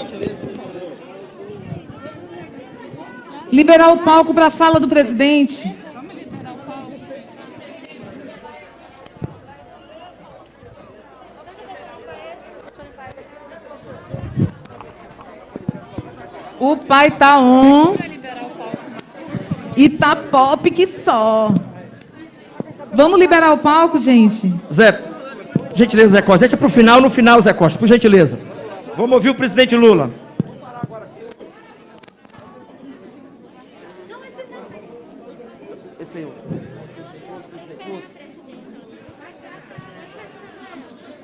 Liberar 3.56 3.90
o 3.90 4.04
palco 4.04 4.34
para 4.34 4.48
a 4.48 4.50
fala 4.50 4.78
do 4.78 4.86
presidente. 4.86 5.74
O 16.60 16.76
pai 16.76 17.10
tá 17.12 17.38
on. 17.38 17.96
E 19.74 19.88
tá 19.88 20.14
pop 20.16 20.70
que 20.70 20.86
só. 20.86 21.54
Vamos 22.92 23.18
liberar 23.18 23.54
o 23.54 23.58
palco, 23.58 23.98
gente? 23.98 24.52
Zé, 24.70 25.02
gentileza, 25.74 26.10
Zé 26.10 26.20
Costa. 26.20 26.40
Deixa 26.40 26.58
pro 26.58 26.68
final, 26.68 27.00
no 27.00 27.08
final, 27.08 27.40
Zé 27.40 27.54
Costa, 27.54 27.78
por 27.78 27.88
gentileza. 27.88 28.38
Vamos 28.98 29.12
ouvir 29.12 29.30
o 29.30 29.34
presidente 29.34 29.74
Lula. 29.74 30.10
Esse 36.06 36.18
aí, 36.18 36.32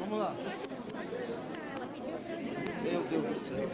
Vamos 0.00 0.18
lá. 0.18 0.34
Meu 2.82 3.02
Deus 3.02 3.24
do 3.24 3.34
céu. 3.48 3.68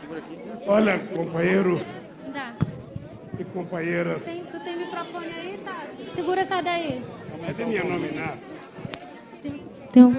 Segura 0.00 0.20
aqui. 0.20 0.56
Olha, 0.76 0.98
companheiros 0.98 1.82
Dá. 2.34 2.52
e 3.38 3.44
companheiras, 3.44 4.22
Tem- 4.22 4.44
tu 4.44 4.60
tem 4.60 4.76
microfone 4.76 5.26
aí, 5.26 5.58
tá? 5.64 5.86
Segura 6.14 6.42
essa 6.42 6.60
daí. 6.60 7.02
cadê 7.46 7.64
minha 7.64 7.82
nominata? 7.82 8.36
Tem 9.90 10.04
um... 10.04 10.14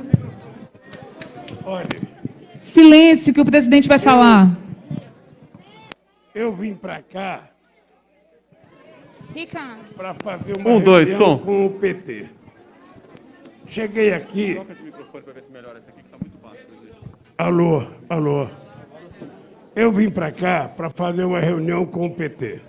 Olha, 1.64 2.02
Silêncio 2.60 3.32
que 3.36 3.40
o 3.40 3.46
presidente 3.46 3.88
vai 3.88 4.00
falar. 4.00 4.58
eu 6.34 6.52
vim 6.56 6.74
para 6.74 7.04
cá 7.04 7.52
Ricardo. 9.36 9.94
para 9.96 10.16
fazer 10.16 10.58
uma 10.58 10.72
Um, 10.72 10.82
dois, 10.82 11.08
reunião 11.08 11.38
som. 11.38 11.46
com 11.46 11.66
o 11.68 11.70
PT. 11.80 12.26
Cheguei 13.68 14.12
aqui. 14.12 14.60
Alô, 17.38 17.86
alô. 18.10 18.48
Eu 19.78 19.92
vim 19.92 20.10
para 20.10 20.32
cá 20.32 20.68
para 20.68 20.90
fazer 20.90 21.24
uma 21.24 21.40
reunião 21.40 21.86
com 21.86 22.08
o 22.08 22.10
PT. 22.10 22.62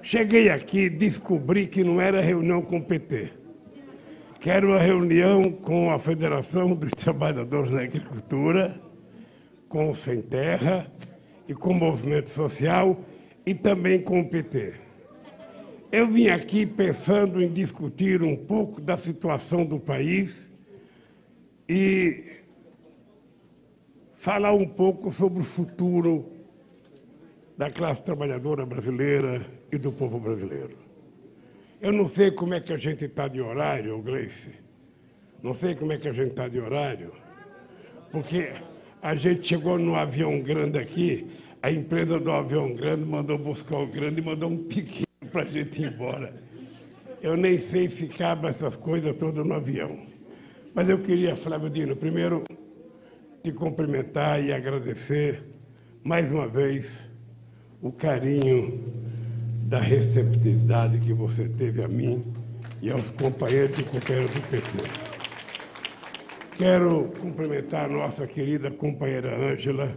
Cheguei 0.00 0.48
aqui, 0.48 0.88
descobri 0.88 1.66
que 1.66 1.82
não 1.82 2.00
era 2.00 2.20
reunião 2.20 2.62
com 2.62 2.76
o 2.76 2.84
PT, 2.84 3.32
que 4.38 4.48
era 4.48 4.64
uma 4.64 4.78
reunião 4.78 5.50
com 5.50 5.90
a 5.90 5.98
Federação 5.98 6.76
dos 6.76 6.92
Trabalhadores 6.94 7.72
da 7.72 7.82
Agricultura, 7.82 8.80
com 9.68 9.90
o 9.90 9.96
Sem 9.96 10.22
Terra 10.22 10.86
e 11.48 11.52
com 11.52 11.70
o 11.70 11.74
Movimento 11.74 12.28
Social 12.28 13.00
e 13.44 13.52
também 13.52 14.00
com 14.00 14.20
o 14.20 14.28
PT. 14.28 14.74
Eu 15.90 16.06
vim 16.06 16.28
aqui 16.28 16.64
pensando 16.64 17.42
em 17.42 17.52
discutir 17.52 18.22
um 18.22 18.36
pouco 18.36 18.80
da 18.80 18.96
situação 18.96 19.66
do 19.66 19.80
país 19.80 20.48
e 21.68 22.36
falar 24.26 24.52
um 24.52 24.66
pouco 24.66 25.12
sobre 25.12 25.40
o 25.40 25.44
futuro 25.44 26.32
da 27.56 27.70
classe 27.70 28.02
trabalhadora 28.02 28.66
brasileira 28.66 29.46
e 29.70 29.78
do 29.78 29.92
povo 29.92 30.18
brasileiro. 30.18 30.76
Eu 31.80 31.92
não 31.92 32.08
sei 32.08 32.32
como 32.32 32.52
é 32.52 32.58
que 32.58 32.72
a 32.72 32.76
gente 32.76 33.04
está 33.04 33.28
de 33.28 33.40
horário, 33.40 34.02
Gleice. 34.02 34.50
Não 35.40 35.54
sei 35.54 35.76
como 35.76 35.92
é 35.92 35.96
que 35.96 36.08
a 36.08 36.12
gente 36.12 36.30
está 36.30 36.48
de 36.48 36.58
horário, 36.58 37.12
porque 38.10 38.50
a 39.00 39.14
gente 39.14 39.46
chegou 39.46 39.78
no 39.78 39.94
avião 39.94 40.40
grande 40.40 40.76
aqui, 40.76 41.30
a 41.62 41.70
empresa 41.70 42.18
do 42.18 42.32
avião 42.32 42.74
grande 42.74 43.04
mandou 43.04 43.38
buscar 43.38 43.78
o 43.78 43.86
grande 43.86 44.20
e 44.20 44.24
mandou 44.24 44.50
um 44.50 44.64
pequeno 44.64 45.30
para 45.30 45.42
a 45.42 45.44
gente 45.44 45.80
ir 45.80 45.92
embora. 45.92 46.34
Eu 47.22 47.36
nem 47.36 47.60
sei 47.60 47.88
se 47.88 48.08
cabe 48.08 48.48
essas 48.48 48.74
coisas 48.74 49.16
todas 49.16 49.46
no 49.46 49.54
avião. 49.54 49.96
Mas 50.74 50.88
eu 50.88 50.98
queria, 50.98 51.36
Flávio 51.36 51.70
Dino, 51.70 51.94
primeiro 51.94 52.42
te 53.46 53.52
cumprimentar 53.52 54.42
e 54.42 54.52
agradecer 54.52 55.40
mais 56.02 56.32
uma 56.32 56.48
vez 56.48 57.08
o 57.80 57.92
carinho 57.92 58.92
da 59.68 59.78
receptividade 59.78 60.98
que 60.98 61.12
você 61.12 61.48
teve 61.50 61.80
a 61.80 61.86
mim 61.86 62.24
e 62.82 62.90
aos 62.90 63.08
companheiros 63.12 63.78
e 63.78 63.84
companheiras 63.84 64.32
do 64.32 64.40
PT. 64.50 64.90
Quero 66.56 67.04
cumprimentar 67.20 67.84
a 67.84 67.88
nossa 67.88 68.26
querida 68.26 68.68
companheira 68.68 69.36
Ângela, 69.36 69.94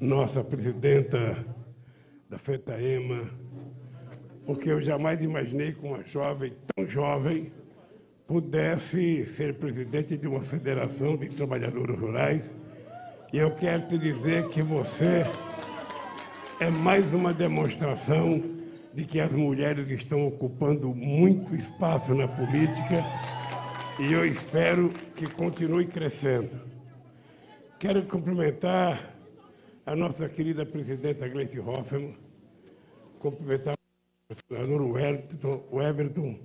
nossa 0.00 0.42
presidenta 0.42 1.44
da 2.30 2.38
FETAEMA, 2.38 3.28
porque 4.46 4.70
eu 4.70 4.80
jamais 4.80 5.20
imaginei 5.20 5.74
que 5.74 5.84
uma 5.84 6.02
jovem 6.02 6.54
tão 6.74 6.88
jovem 6.88 7.52
pudesse 8.26 9.26
ser 9.26 9.56
presidente 9.56 10.16
de 10.16 10.26
uma 10.26 10.40
federação 10.40 11.14
de 11.18 11.28
trabalhadores 11.28 12.00
rurais. 12.00 12.65
E 13.32 13.38
eu 13.38 13.50
quero 13.50 13.88
te 13.88 13.98
dizer 13.98 14.48
que 14.48 14.62
você 14.62 15.26
é 16.60 16.70
mais 16.70 17.12
uma 17.12 17.34
demonstração 17.34 18.40
de 18.94 19.04
que 19.04 19.18
as 19.20 19.32
mulheres 19.32 19.90
estão 19.90 20.28
ocupando 20.28 20.94
muito 20.94 21.54
espaço 21.54 22.14
na 22.14 22.28
política 22.28 23.04
e 23.98 24.12
eu 24.12 24.24
espero 24.24 24.90
que 25.16 25.28
continue 25.28 25.86
crescendo. 25.86 26.50
Quero 27.80 28.02
cumprimentar 28.04 29.16
a 29.84 29.96
nossa 29.96 30.28
querida 30.28 30.64
presidenta 30.64 31.28
Gleice 31.28 31.58
Hoffmann, 31.58 32.14
cumprimentar 33.18 33.74
o 34.30 34.34
senador 34.48 35.00
Everton, 35.82 36.38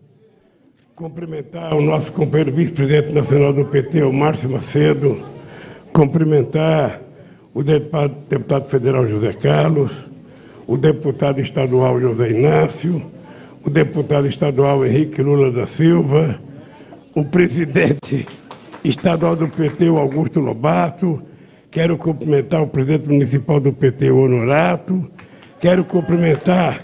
cumprimentar 0.95 1.75
o 1.75 1.81
nosso 1.81 2.11
companheiro 2.11 2.51
vice-presidente 2.51 3.13
nacional 3.13 3.53
do 3.53 3.65
PT, 3.65 4.01
o 4.01 4.11
Márcio 4.11 4.49
Macedo, 4.49 5.40
cumprimentar 5.93 7.01
o 7.53 7.63
deputado, 7.63 8.65
federal 8.65 9.07
José 9.07 9.33
Carlos, 9.33 10.09
o 10.65 10.77
deputado 10.77 11.41
estadual 11.41 11.99
José 11.99 12.29
Inácio, 12.29 13.01
o 13.63 13.69
deputado 13.69 14.27
estadual 14.27 14.85
Henrique 14.85 15.21
Lula 15.21 15.51
da 15.51 15.67
Silva, 15.67 16.39
o 17.13 17.25
presidente 17.25 18.25
estadual 18.83 19.35
do 19.35 19.47
PT, 19.47 19.89
o 19.89 19.97
Augusto 19.97 20.39
Lobato, 20.39 21.21
quero 21.69 21.97
cumprimentar 21.97 22.61
o 22.61 22.67
presidente 22.67 23.07
municipal 23.07 23.59
do 23.59 23.73
PT, 23.73 24.11
o 24.11 24.23
Honorato, 24.23 25.09
quero 25.59 25.83
cumprimentar 25.83 26.83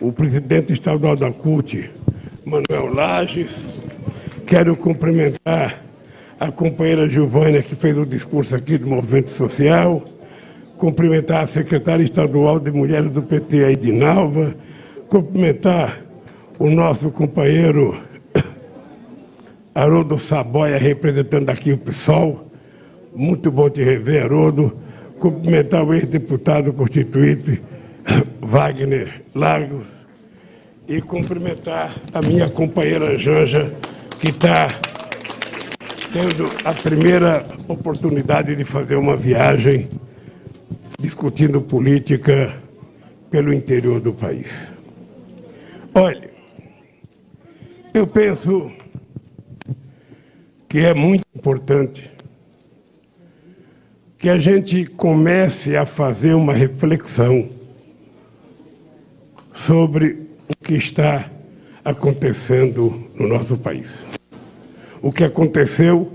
o 0.00 0.12
presidente 0.12 0.72
estadual 0.72 1.16
da 1.16 1.30
CUT, 1.30 1.90
Manuel 2.44 2.92
Lages, 2.92 3.54
quero 4.46 4.76
cumprimentar 4.76 5.87
a 6.38 6.52
companheira 6.52 7.08
Giovânia, 7.08 7.62
que 7.62 7.74
fez 7.74 7.98
o 7.98 8.06
discurso 8.06 8.54
aqui 8.54 8.78
do 8.78 8.86
Movimento 8.86 9.30
Social, 9.30 10.04
cumprimentar 10.76 11.42
a 11.42 11.46
secretária 11.46 12.04
estadual 12.04 12.60
de 12.60 12.70
Mulheres 12.70 13.10
do 13.10 13.22
PT, 13.22 13.64
a 13.64 13.72
Edinalva, 13.72 14.54
cumprimentar 15.08 16.00
o 16.58 16.70
nosso 16.70 17.10
companheiro 17.10 18.00
Haroldo 19.74 20.18
Saboia, 20.18 20.78
representando 20.78 21.50
aqui 21.50 21.72
o 21.72 21.78
PSOL. 21.78 22.50
Muito 23.14 23.50
bom 23.50 23.68
te 23.68 23.82
rever, 23.82 24.24
Haroldo. 24.24 24.76
Cumprimentar 25.18 25.84
o 25.84 25.92
ex-deputado 25.92 26.72
constituinte 26.72 27.60
Wagner 28.40 29.22
Lagos 29.34 29.86
e 30.88 31.00
cumprimentar 31.00 31.96
a 32.14 32.22
minha 32.22 32.48
companheira 32.48 33.16
Janja, 33.16 33.72
que 34.20 34.30
está 34.30 34.68
tendo 36.12 36.44
a 36.64 36.72
primeira 36.72 37.46
oportunidade 37.66 38.56
de 38.56 38.64
fazer 38.64 38.96
uma 38.96 39.16
viagem 39.16 39.88
discutindo 40.98 41.60
política 41.60 42.54
pelo 43.30 43.52
interior 43.52 44.00
do 44.00 44.12
país. 44.12 44.72
Olha, 45.94 46.30
eu 47.92 48.06
penso 48.06 48.70
que 50.68 50.78
é 50.78 50.94
muito 50.94 51.24
importante 51.34 52.10
que 54.18 54.28
a 54.28 54.38
gente 54.38 54.86
comece 54.86 55.76
a 55.76 55.86
fazer 55.86 56.34
uma 56.34 56.52
reflexão 56.52 57.50
sobre 59.54 60.26
o 60.48 60.64
que 60.64 60.74
está 60.74 61.30
acontecendo 61.84 63.08
no 63.14 63.28
nosso 63.28 63.56
país. 63.56 64.17
O 65.00 65.12
que 65.12 65.24
aconteceu 65.24 66.12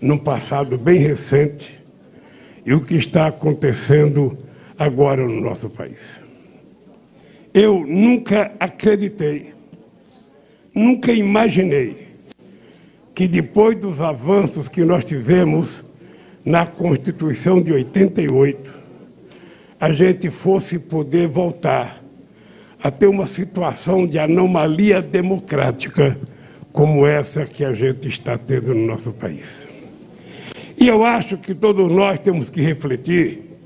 num 0.00 0.18
passado 0.18 0.76
bem 0.76 0.98
recente 0.98 1.80
e 2.64 2.74
o 2.74 2.80
que 2.80 2.96
está 2.96 3.28
acontecendo 3.28 4.36
agora 4.78 5.26
no 5.26 5.40
nosso 5.40 5.70
país. 5.70 6.20
Eu 7.54 7.86
nunca 7.86 8.52
acreditei, 8.60 9.54
nunca 10.74 11.12
imaginei 11.12 12.06
que 13.14 13.26
depois 13.26 13.78
dos 13.78 14.00
avanços 14.00 14.68
que 14.68 14.84
nós 14.84 15.04
tivemos 15.04 15.82
na 16.44 16.66
Constituição 16.66 17.62
de 17.62 17.72
88, 17.72 18.74
a 19.80 19.92
gente 19.92 20.28
fosse 20.28 20.78
poder 20.78 21.26
voltar 21.26 22.02
a 22.82 22.90
ter 22.90 23.06
uma 23.06 23.26
situação 23.26 24.06
de 24.06 24.18
anomalia 24.18 25.00
democrática 25.00 26.18
como 26.76 27.06
essa 27.06 27.46
que 27.46 27.64
a 27.64 27.72
gente 27.72 28.06
está 28.06 28.36
tendo 28.36 28.74
no 28.74 28.86
nosso 28.86 29.10
país. 29.10 29.66
E 30.78 30.86
eu 30.86 31.06
acho 31.06 31.38
que 31.38 31.54
todos 31.54 31.90
nós 31.90 32.18
temos 32.18 32.50
que 32.50 32.60
refletir 32.60 33.56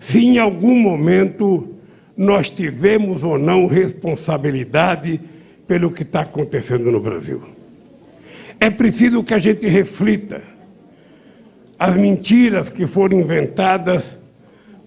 se 0.00 0.24
em 0.24 0.38
algum 0.38 0.74
momento 0.74 1.74
nós 2.16 2.48
tivemos 2.48 3.22
ou 3.22 3.38
não 3.38 3.66
responsabilidade 3.66 5.20
pelo 5.68 5.90
que 5.90 6.02
está 6.02 6.22
acontecendo 6.22 6.90
no 6.90 6.98
Brasil. 6.98 7.42
É 8.58 8.70
preciso 8.70 9.22
que 9.22 9.34
a 9.34 9.38
gente 9.38 9.68
reflita 9.68 10.40
as 11.78 11.94
mentiras 11.94 12.70
que 12.70 12.86
foram 12.86 13.20
inventadas 13.20 14.18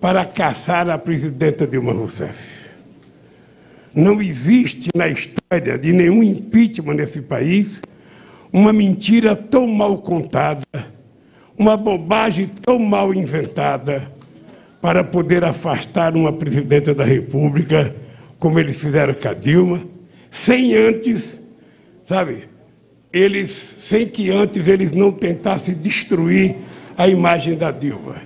para 0.02 0.26
caçar 0.26 0.90
a 0.90 0.98
presidenta 0.98 1.68
Dilma 1.68 1.94
Rousseff. 1.94 2.48
Não 3.94 4.22
existe 4.22 4.90
na 4.95 5.07
história 5.07 5.78
de 5.78 5.91
nenhum 5.91 6.22
impeachment 6.22 6.95
nesse 6.95 7.22
país 7.22 7.82
uma 8.52 8.72
mentira 8.72 9.36
tão 9.36 9.68
mal 9.68 9.98
contada, 9.99 10.64
uma 11.57 11.76
bobagem 11.76 12.49
tão 12.61 12.80
mal 12.80 13.14
inventada 13.14 14.11
para 14.82 15.03
poder 15.03 15.44
afastar 15.44 16.16
uma 16.16 16.32
presidenta 16.32 16.94
da 16.94 17.03
República, 17.03 17.95
como 18.38 18.60
eles 18.60 18.78
fizeram 18.78 19.14
com 19.14 19.28
a 19.28 19.34
Dilma, 19.34 19.82
sem 20.32 20.76
antes, 20.76 21.40
sabe, 22.06 22.48
eles, 23.11 23.76
sem 23.88 24.07
que 24.07 24.30
antes 24.30 24.68
eles 24.68 24.91
não 24.91 25.11
tentassem 25.11 25.76
destruir 25.76 26.56
a 26.98 27.07
imagem 27.07 27.57
da 27.57 27.72
Dilma. 27.72 28.18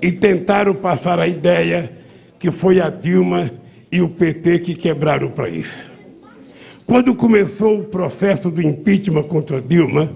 E 0.00 0.10
tentaram 0.10 0.74
passar 0.74 1.18
a 1.18 1.28
ideia 1.28 1.92
que 2.38 2.50
foi 2.50 2.80
a 2.80 2.90
Dilma 2.90 3.50
e 3.94 4.02
o 4.02 4.08
PT 4.08 4.58
que 4.58 4.74
quebraram 4.74 5.28
o 5.28 5.30
país. 5.30 5.88
Quando 6.84 7.14
começou 7.14 7.78
o 7.78 7.84
processo 7.84 8.50
do 8.50 8.60
impeachment 8.60 9.22
contra 9.22 9.62
Dilma, 9.62 10.10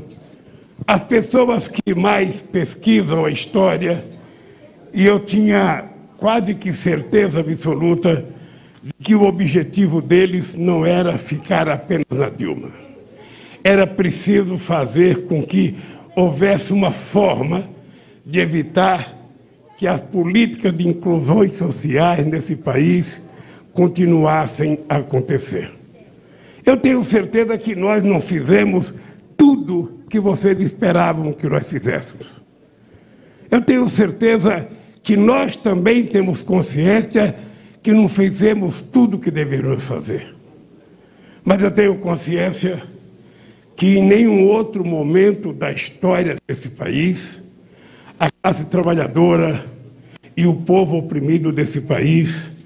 as 0.84 1.00
pessoas 1.02 1.68
que 1.68 1.94
mais 1.94 2.42
pesquisam 2.42 3.24
a 3.24 3.30
história, 3.30 4.05
e 4.92 5.06
eu 5.06 5.20
tinha 5.20 5.84
quase 6.16 6.56
que 6.56 6.72
certeza 6.72 7.38
absoluta 7.38 8.24
de 8.82 8.92
que 9.00 9.14
o 9.14 9.22
objetivo 9.22 10.02
deles 10.02 10.56
não 10.56 10.84
era 10.84 11.16
ficar 11.16 11.68
apenas 11.68 12.06
na 12.10 12.28
Dilma. 12.28 12.70
Era 13.62 13.86
preciso 13.86 14.59
fazer 14.59 15.24
com 15.26 15.40
que 15.40 15.76
houvesse 16.16 16.72
uma 16.72 16.90
forma 16.90 17.62
de 18.26 18.40
evitar 18.40 19.16
que 19.76 19.86
as 19.86 20.00
políticas 20.00 20.76
de 20.76 20.88
inclusões 20.88 21.55
sociais 21.55 22.26
nesse 22.26 22.56
país 22.56 23.27
continuassem 23.78 24.80
a 24.88 24.96
acontecer. 24.96 25.70
Eu 26.66 26.76
tenho 26.76 27.05
certeza 27.05 27.56
que 27.56 27.76
nós 27.76 28.02
não 28.02 28.20
fizemos 28.20 28.92
tudo 29.36 30.00
que 30.10 30.18
vocês 30.18 30.60
esperavam 30.60 31.32
que 31.32 31.46
nós 31.46 31.68
fizéssemos. 31.68 32.26
Eu 33.48 33.62
tenho 33.62 33.88
certeza 33.88 34.66
que 35.00 35.16
nós 35.16 35.55
também 35.55 36.05
temos 36.05 36.42
consciência 36.42 37.36
que 37.80 37.92
não 37.92 38.09
fizemos 38.09 38.82
tudo 38.82 39.16
que 39.16 39.30
deveríamos 39.30 39.84
fazer. 39.84 40.34
Mas 41.44 41.62
eu 41.62 41.70
tenho 41.70 41.94
consciência 41.98 42.82
que 43.76 43.96
em 43.96 44.02
nenhum 44.02 44.48
outro 44.48 44.84
momento 44.84 45.52
da 45.52 45.70
história 45.70 46.36
desse 46.48 46.68
país, 46.68 47.40
a 48.18 48.28
classe 48.28 48.64
trabalhadora 48.64 49.64
e 50.36 50.48
o 50.48 50.55
povo 50.55 50.96
oprimido 50.96 51.52
desse 51.52 51.80
país 51.80 52.57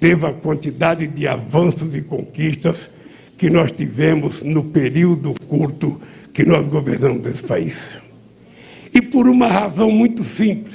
teve 0.00 0.26
a 0.26 0.32
quantidade 0.32 1.06
de 1.06 1.26
avanços 1.26 1.94
e 1.94 2.02
conquistas 2.02 2.90
que 3.36 3.50
nós 3.50 3.72
tivemos 3.72 4.42
no 4.42 4.64
período 4.64 5.34
curto 5.46 6.00
que 6.32 6.44
nós 6.44 6.66
governamos 6.68 7.26
esse 7.26 7.42
país. 7.42 7.98
E 8.94 9.00
por 9.00 9.28
uma 9.28 9.46
razão 9.46 9.90
muito 9.90 10.24
simples. 10.24 10.74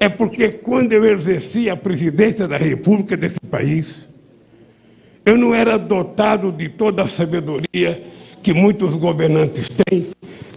É 0.00 0.08
porque 0.08 0.48
quando 0.48 0.92
eu 0.92 1.04
exerci 1.04 1.68
a 1.68 1.76
presidência 1.76 2.46
da 2.46 2.56
República 2.56 3.16
desse 3.16 3.40
país, 3.40 4.06
eu 5.26 5.36
não 5.36 5.52
era 5.52 5.76
dotado 5.76 6.52
de 6.52 6.68
toda 6.68 7.02
a 7.02 7.08
sabedoria 7.08 8.02
que 8.42 8.54
muitos 8.54 8.94
governantes 8.94 9.68
têm, 9.68 10.06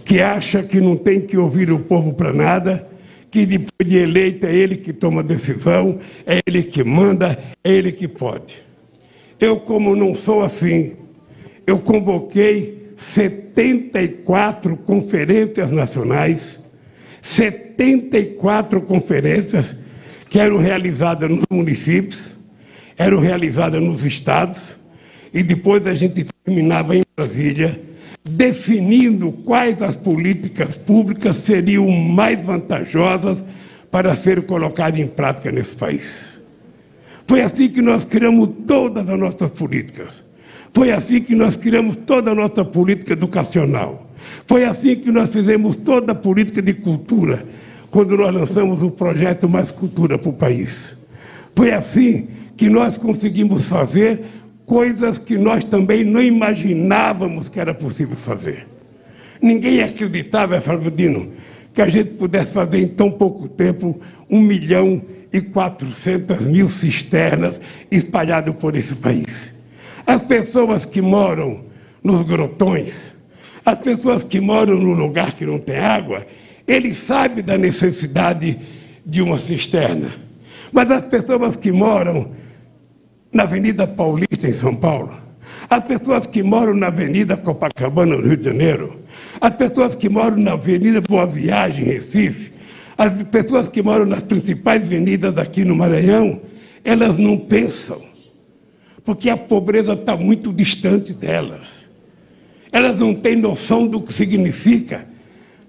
que 0.04 0.20
acha 0.20 0.62
que 0.62 0.80
não 0.80 0.96
tem 0.96 1.20
que 1.20 1.36
ouvir 1.36 1.72
o 1.72 1.80
povo 1.80 2.14
para 2.14 2.32
nada, 2.32 2.88
que 3.32 3.46
depois 3.46 3.88
de 3.88 3.96
eleito 3.96 4.46
é 4.46 4.54
ele 4.54 4.76
que 4.76 4.92
toma 4.92 5.22
decisão, 5.22 5.98
é 6.26 6.40
ele 6.46 6.62
que 6.62 6.84
manda, 6.84 7.38
é 7.64 7.72
ele 7.72 7.90
que 7.90 8.06
pode. 8.06 8.62
Eu, 9.40 9.58
como 9.60 9.96
não 9.96 10.14
sou 10.14 10.42
assim, 10.42 10.92
eu 11.66 11.78
convoquei 11.78 12.92
74 12.98 14.76
conferências 14.76 15.70
nacionais, 15.70 16.60
74 17.22 18.82
conferências 18.82 19.74
que 20.28 20.38
eram 20.38 20.58
realizadas 20.58 21.30
nos 21.30 21.44
municípios, 21.50 22.36
eram 22.98 23.18
realizadas 23.18 23.80
nos 23.80 24.04
estados, 24.04 24.76
e 25.32 25.42
depois 25.42 25.86
a 25.86 25.94
gente 25.94 26.26
terminava 26.44 26.94
em 26.94 27.02
Brasília, 27.16 27.80
definindo 28.24 29.32
quais 29.32 29.80
as 29.82 29.96
políticas 29.96 30.76
públicas 30.76 31.36
seriam 31.36 31.88
mais 31.90 32.42
vantajosas 32.44 33.38
para 33.90 34.14
serem 34.16 34.44
colocadas 34.44 35.00
em 35.00 35.06
prática 35.06 35.50
nesse 35.50 35.74
país. 35.74 36.40
Foi 37.26 37.40
assim 37.40 37.68
que 37.68 37.82
nós 37.82 38.04
criamos 38.04 38.50
todas 38.66 39.08
as 39.08 39.18
nossas 39.18 39.50
políticas. 39.50 40.24
Foi 40.72 40.90
assim 40.90 41.20
que 41.20 41.34
nós 41.34 41.56
criamos 41.56 41.96
toda 42.06 42.30
a 42.30 42.34
nossa 42.34 42.64
política 42.64 43.12
educacional. 43.12 44.10
Foi 44.46 44.64
assim 44.64 44.96
que 44.96 45.10
nós 45.10 45.30
fizemos 45.30 45.76
toda 45.76 46.12
a 46.12 46.14
política 46.14 46.62
de 46.62 46.74
cultura, 46.74 47.44
quando 47.90 48.16
nós 48.16 48.34
lançamos 48.34 48.82
o 48.82 48.90
projeto 48.90 49.48
Mais 49.48 49.70
Cultura 49.70 50.16
para 50.16 50.30
o 50.30 50.32
país. 50.32 50.96
Foi 51.54 51.72
assim 51.72 52.28
que 52.56 52.70
nós 52.70 52.96
conseguimos 52.96 53.66
fazer 53.66 54.24
coisas 54.66 55.18
que 55.18 55.36
nós 55.36 55.64
também 55.64 56.04
não 56.04 56.20
imaginávamos 56.20 57.48
que 57.48 57.60
era 57.60 57.74
possível 57.74 58.16
fazer. 58.16 58.66
Ninguém 59.40 59.82
acreditava, 59.82 60.60
Flávio 60.60 60.90
Dino, 60.90 61.32
que 61.74 61.82
a 61.82 61.88
gente 61.88 62.10
pudesse 62.10 62.52
fazer 62.52 62.78
em 62.78 62.88
tão 62.88 63.10
pouco 63.10 63.48
tempo 63.48 64.00
um 64.30 64.40
milhão 64.40 65.02
e 65.32 65.40
quatrocentas 65.40 66.42
mil 66.42 66.68
cisternas 66.68 67.60
espalhadas 67.90 68.54
por 68.54 68.76
esse 68.76 68.94
país. 68.94 69.52
As 70.06 70.22
pessoas 70.22 70.84
que 70.84 71.00
moram 71.00 71.64
nos 72.02 72.22
grotões, 72.22 73.14
as 73.64 73.78
pessoas 73.78 74.22
que 74.22 74.40
moram 74.40 74.76
no 74.76 74.92
lugar 74.92 75.34
que 75.34 75.46
não 75.46 75.58
tem 75.58 75.78
água, 75.78 76.26
eles 76.66 76.98
sabem 76.98 77.42
da 77.42 77.56
necessidade 77.56 78.58
de 79.04 79.22
uma 79.22 79.38
cisterna. 79.38 80.12
Mas 80.72 80.90
as 80.90 81.02
pessoas 81.02 81.56
que 81.56 81.72
moram 81.72 82.30
na 83.32 83.44
Avenida 83.44 83.86
Paulista, 83.86 84.48
em 84.48 84.52
São 84.52 84.74
Paulo, 84.74 85.10
as 85.68 85.84
pessoas 85.84 86.26
que 86.26 86.42
moram 86.42 86.74
na 86.74 86.88
Avenida 86.88 87.36
Copacabana, 87.36 88.16
no 88.16 88.22
Rio 88.22 88.36
de 88.36 88.44
Janeiro, 88.44 88.96
as 89.40 89.54
pessoas 89.56 89.94
que 89.94 90.08
moram 90.08 90.36
na 90.36 90.52
Avenida 90.52 91.00
Boa 91.00 91.26
Viagem, 91.26 91.86
em 91.86 91.92
Recife, 91.92 92.52
as 92.96 93.22
pessoas 93.24 93.68
que 93.68 93.82
moram 93.82 94.04
nas 94.04 94.22
principais 94.22 94.82
avenidas 94.82 95.36
aqui 95.38 95.64
no 95.64 95.74
Maranhão, 95.74 96.40
elas 96.84 97.16
não 97.16 97.38
pensam, 97.38 98.02
porque 99.04 99.30
a 99.30 99.36
pobreza 99.36 99.94
está 99.94 100.16
muito 100.16 100.52
distante 100.52 101.12
delas. 101.12 101.66
Elas 102.70 102.98
não 102.98 103.14
têm 103.14 103.36
noção 103.36 103.86
do 103.86 104.00
que 104.00 104.12
significa, 104.12 105.06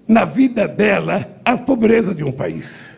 na 0.06 0.24
vida 0.24 0.68
dela, 0.68 1.28
a 1.44 1.56
pobreza 1.56 2.14
de 2.14 2.22
um 2.22 2.32
país. 2.32 2.88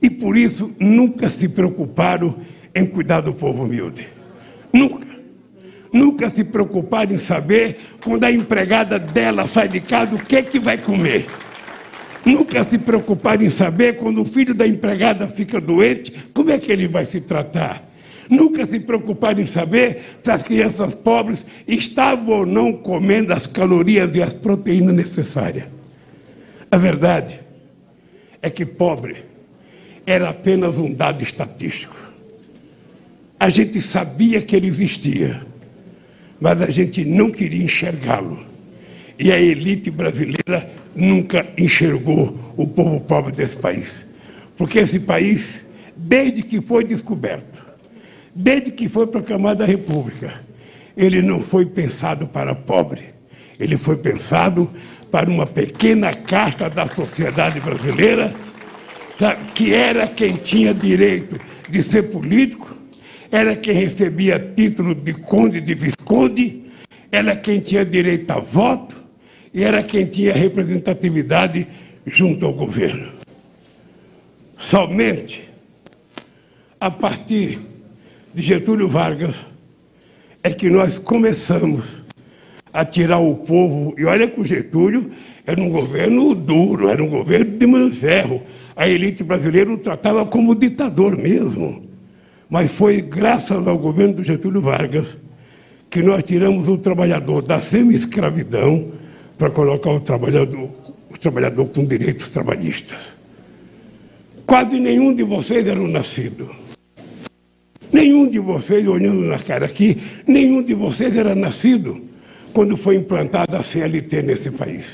E 0.00 0.08
por 0.10 0.36
isso 0.36 0.72
nunca 0.78 1.28
se 1.30 1.48
preocuparam 1.48 2.36
em 2.74 2.86
cuidar 2.86 3.20
do 3.20 3.32
povo 3.32 3.64
humilde. 3.64 4.08
Nunca. 4.72 5.06
Nunca 5.92 6.28
se 6.28 6.42
preocuparam 6.42 7.12
em 7.14 7.18
saber 7.18 7.78
quando 8.02 8.24
a 8.24 8.32
empregada 8.32 8.98
dela 8.98 9.46
sai 9.46 9.68
de 9.68 9.80
casa 9.80 10.16
o 10.16 10.18
que, 10.18 10.42
que 10.42 10.58
vai 10.58 10.76
comer. 10.76 11.26
Nunca 12.24 12.64
se 12.64 12.78
preocuparam 12.78 13.42
em 13.42 13.50
saber 13.50 13.96
quando 13.98 14.22
o 14.22 14.24
filho 14.24 14.54
da 14.54 14.66
empregada 14.66 15.28
fica 15.28 15.60
doente, 15.60 16.12
como 16.32 16.50
é 16.50 16.58
que 16.58 16.72
ele 16.72 16.88
vai 16.88 17.04
se 17.04 17.20
tratar. 17.20 17.88
Nunca 18.28 18.64
se 18.66 18.80
preocuparam 18.80 19.40
em 19.40 19.46
saber 19.46 20.16
se 20.22 20.30
as 20.30 20.42
crianças 20.42 20.94
pobres 20.94 21.44
estavam 21.68 22.38
ou 22.38 22.46
não 22.46 22.72
comendo 22.72 23.32
as 23.32 23.46
calorias 23.46 24.16
e 24.16 24.22
as 24.22 24.32
proteínas 24.32 24.96
necessárias. 24.96 25.66
A 26.70 26.76
verdade 26.76 27.38
é 28.40 28.50
que 28.50 28.64
pobre 28.64 29.24
era 30.06 30.30
apenas 30.30 30.78
um 30.78 30.92
dado 30.92 31.22
estatístico. 31.22 32.03
A 33.38 33.48
gente 33.50 33.80
sabia 33.80 34.40
que 34.40 34.54
ele 34.54 34.68
existia, 34.68 35.42
mas 36.40 36.62
a 36.62 36.70
gente 36.70 37.04
não 37.04 37.30
queria 37.30 37.64
enxergá-lo. 37.64 38.38
E 39.18 39.30
a 39.30 39.38
elite 39.38 39.90
brasileira 39.90 40.70
nunca 40.94 41.46
enxergou 41.56 42.38
o 42.56 42.66
povo 42.66 43.00
pobre 43.00 43.32
desse 43.32 43.56
país. 43.56 44.04
Porque 44.56 44.78
esse 44.78 45.00
país, 45.00 45.64
desde 45.96 46.42
que 46.42 46.60
foi 46.60 46.84
descoberto, 46.84 47.64
desde 48.34 48.70
que 48.70 48.88
foi 48.88 49.06
proclamada 49.06 49.64
a 49.64 49.66
República, 49.66 50.40
ele 50.96 51.22
não 51.22 51.40
foi 51.40 51.66
pensado 51.66 52.26
para 52.26 52.54
pobre, 52.54 53.02
ele 53.58 53.76
foi 53.76 53.96
pensado 53.96 54.70
para 55.10 55.30
uma 55.30 55.46
pequena 55.46 56.14
casta 56.14 56.68
da 56.68 56.88
sociedade 56.88 57.60
brasileira, 57.60 58.34
que 59.54 59.72
era 59.72 60.08
quem 60.08 60.36
tinha 60.36 60.74
direito 60.74 61.38
de 61.68 61.82
ser 61.82 62.04
político, 62.04 62.74
era 63.34 63.56
quem 63.56 63.74
recebia 63.74 64.38
título 64.38 64.94
de 64.94 65.12
conde, 65.12 65.60
de 65.60 65.74
visconde, 65.74 66.62
era 67.10 67.34
quem 67.34 67.58
tinha 67.58 67.84
direito 67.84 68.30
a 68.30 68.38
voto 68.38 68.96
e 69.52 69.64
era 69.64 69.82
quem 69.82 70.06
tinha 70.06 70.32
representatividade 70.32 71.66
junto 72.06 72.46
ao 72.46 72.52
governo. 72.52 73.08
Somente 74.56 75.42
a 76.78 76.88
partir 76.88 77.58
de 78.32 78.40
Getúlio 78.40 78.88
Vargas 78.88 79.34
é 80.40 80.50
que 80.50 80.70
nós 80.70 80.96
começamos 80.96 81.84
a 82.72 82.84
tirar 82.84 83.18
o 83.18 83.34
povo. 83.34 83.96
E 83.98 84.04
olha 84.04 84.28
que 84.28 84.40
o 84.40 84.44
Getúlio 84.44 85.10
era 85.44 85.60
um 85.60 85.70
governo 85.70 86.36
duro, 86.36 86.88
era 86.88 87.02
um 87.02 87.08
governo 87.08 87.58
de 87.58 87.66
mão 87.66 87.90
ferro. 87.90 88.44
A 88.76 88.88
elite 88.88 89.24
brasileira 89.24 89.72
o 89.72 89.78
tratava 89.78 90.24
como 90.24 90.54
ditador 90.54 91.16
mesmo. 91.16 91.93
Mas 92.48 92.72
foi 92.72 93.00
graças 93.00 93.66
ao 93.66 93.78
governo 93.78 94.14
do 94.14 94.22
Getúlio 94.22 94.60
Vargas 94.60 95.16
que 95.90 96.02
nós 96.02 96.24
tiramos 96.24 96.68
o 96.68 96.76
trabalhador 96.76 97.42
da 97.42 97.60
semi-escravidão 97.60 98.92
para 99.38 99.50
colocar 99.50 99.90
o 99.90 100.00
trabalhador, 100.00 100.70
o 101.10 101.18
trabalhador 101.18 101.66
com 101.66 101.84
direitos 101.84 102.28
trabalhistas. 102.28 102.98
Quase 104.46 104.78
nenhum 104.78 105.14
de 105.14 105.22
vocês 105.22 105.66
era 105.66 105.80
nascido. 105.80 106.50
Nenhum 107.92 108.28
de 108.28 108.40
vocês, 108.40 108.86
olhando 108.86 109.22
na 109.22 109.38
cara 109.38 109.66
aqui, 109.66 110.02
nenhum 110.26 110.62
de 110.62 110.74
vocês 110.74 111.16
era 111.16 111.34
nascido 111.34 112.02
quando 112.52 112.76
foi 112.76 112.96
implantada 112.96 113.58
a 113.58 113.62
CLT 113.62 114.22
nesse 114.22 114.50
país. 114.50 114.84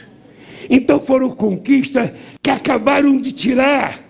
Então 0.69 1.01
foram 1.01 1.31
conquistas 1.31 2.11
que 2.43 2.51
acabaram 2.51 3.21
de 3.21 3.33
tirar 3.33 4.10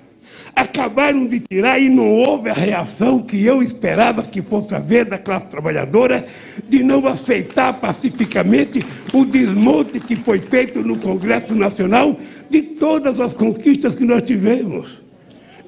acabaram 0.55 1.27
de 1.27 1.41
tirar 1.41 1.79
e 1.81 1.89
não 1.89 2.09
houve 2.09 2.51
a 2.51 2.55
reação 2.55 3.23
que 3.23 3.45
eu 3.45 3.63
esperava 3.63 4.23
que 4.23 4.43
fosse 4.43 4.75
haver 4.75 5.05
da 5.05 5.19
classe 5.19 5.47
trabalhadora 5.47 6.27
de 6.69 6.83
não 6.83 7.07
aceitar 7.07 7.75
pacificamente 7.75 8.85
o 9.13 9.25
desmonte 9.25 10.01
que 10.01 10.17
foi 10.17 10.39
feito 10.41 10.81
no 10.81 10.97
Congresso 10.99 11.55
Nacional 11.55 12.19
de 12.49 12.63
todas 12.63 13.21
as 13.21 13.33
conquistas 13.33 13.95
que 13.95 14.05
nós 14.05 14.23
tivemos. 14.23 15.01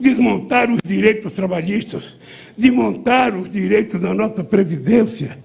Desmontar 0.00 0.70
os 0.70 0.80
direitos 0.84 1.34
trabalhistas, 1.34 2.16
desmontar 2.56 3.36
os 3.36 3.50
direitos 3.50 4.00
da 4.00 4.12
nossa 4.12 4.42
Previdência 4.42 5.38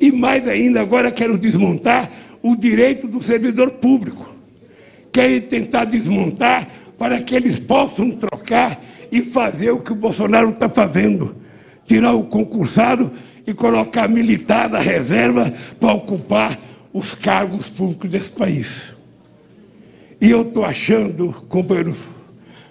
e 0.00 0.10
mais 0.12 0.46
ainda 0.46 0.80
agora 0.80 1.10
quero 1.10 1.36
desmontar 1.36 2.10
o 2.42 2.56
direito 2.56 3.06
do 3.06 3.22
servidor 3.22 3.72
público. 3.72 4.34
Querem 5.12 5.40
tentar 5.40 5.84
desmontar 5.84 6.68
para 6.98 7.20
que 7.22 7.34
eles 7.34 7.60
possam 7.60 8.10
trocar 8.10 8.82
e 9.10 9.22
fazer 9.22 9.70
o 9.70 9.80
que 9.80 9.92
o 9.92 9.96
Bolsonaro 9.96 10.50
está 10.50 10.68
fazendo: 10.68 11.36
tirar 11.86 12.12
o 12.12 12.24
concursado 12.24 13.12
e 13.46 13.54
colocar 13.54 14.08
militar 14.08 14.68
da 14.68 14.80
reserva 14.80 15.54
para 15.80 15.92
ocupar 15.92 16.58
os 16.92 17.14
cargos 17.14 17.70
públicos 17.70 18.10
desse 18.10 18.30
país. 18.30 18.92
E 20.20 20.30
eu 20.30 20.42
estou 20.42 20.64
achando, 20.64 21.32
companheiro 21.48 21.94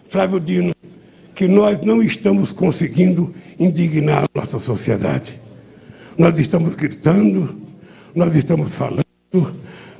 Flávio 0.09 0.39
Dino, 0.39 0.75
que 1.33 1.47
nós 1.47 1.81
não 1.81 2.03
estamos 2.03 2.51
conseguindo 2.51 3.33
indignar 3.57 4.25
a 4.25 4.39
nossa 4.39 4.59
sociedade. 4.59 5.39
Nós 6.17 6.37
estamos 6.39 6.75
gritando, 6.75 7.55
nós 8.13 8.35
estamos 8.35 8.73
falando, 8.73 9.03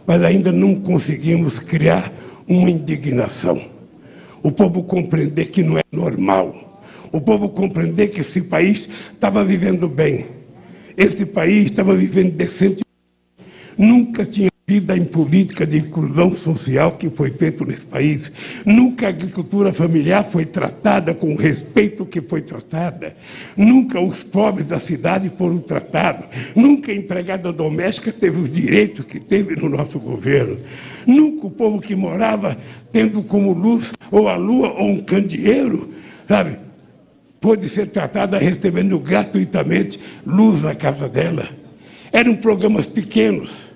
mas 0.05 0.23
ainda 0.23 0.51
não 0.51 0.75
conseguimos 0.75 1.59
criar 1.59 2.11
uma 2.47 2.69
indignação 2.69 3.76
o 4.47 4.51
povo 4.51 4.81
compreender 4.81 5.47
que 5.47 5.61
não 5.61 5.77
é 5.77 5.83
normal, 5.91 6.81
o 7.11 7.19
povo 7.19 7.49
compreender 7.49 8.07
que 8.07 8.21
esse 8.21 8.39
país 8.39 8.87
estava 9.13 9.43
vivendo 9.43 9.89
bem, 9.89 10.25
esse 10.95 11.25
país 11.25 11.65
estava 11.65 11.93
vivendo 11.93 12.31
decente. 12.31 12.81
Nunca 13.77 14.25
tinha 14.25 14.49
em 14.69 15.05
política 15.05 15.65
de 15.65 15.77
inclusão 15.77 16.35
social 16.35 16.91
que 16.91 17.09
foi 17.09 17.29
feito 17.29 17.63
nesse 17.63 17.85
país. 17.85 18.29
Nunca 18.65 19.05
a 19.05 19.09
agricultura 19.09 19.71
familiar 19.71 20.25
foi 20.29 20.45
tratada 20.45 21.13
com 21.13 21.31
o 21.33 21.37
respeito 21.37 22.05
que 22.05 22.19
foi 22.19 22.41
tratada. 22.41 23.15
Nunca 23.55 24.01
os 24.01 24.23
pobres 24.23 24.67
da 24.67 24.77
cidade 24.77 25.29
foram 25.29 25.59
tratados. 25.59 26.25
Nunca 26.53 26.91
a 26.91 26.95
empregada 26.95 27.53
doméstica 27.53 28.11
teve 28.11 28.41
os 28.41 28.51
direitos 28.51 29.05
que 29.05 29.21
teve 29.21 29.55
no 29.55 29.69
nosso 29.69 29.99
governo. 29.99 30.59
Nunca 31.05 31.47
o 31.47 31.51
povo 31.51 31.79
que 31.79 31.95
morava 31.95 32.57
tendo 32.91 33.23
como 33.23 33.53
luz 33.53 33.93
ou 34.11 34.27
a 34.27 34.35
lua 34.35 34.73
ou 34.73 34.89
um 34.89 35.01
candeeiro, 35.01 35.93
sabe, 36.27 36.57
pôde 37.39 37.69
ser 37.69 37.87
tratada 37.87 38.37
recebendo 38.37 38.99
gratuitamente 38.99 39.97
luz 40.25 40.61
na 40.61 40.75
casa 40.75 41.07
dela. 41.07 41.47
Eram 42.11 42.35
programas 42.35 42.85
pequenos 42.85 43.66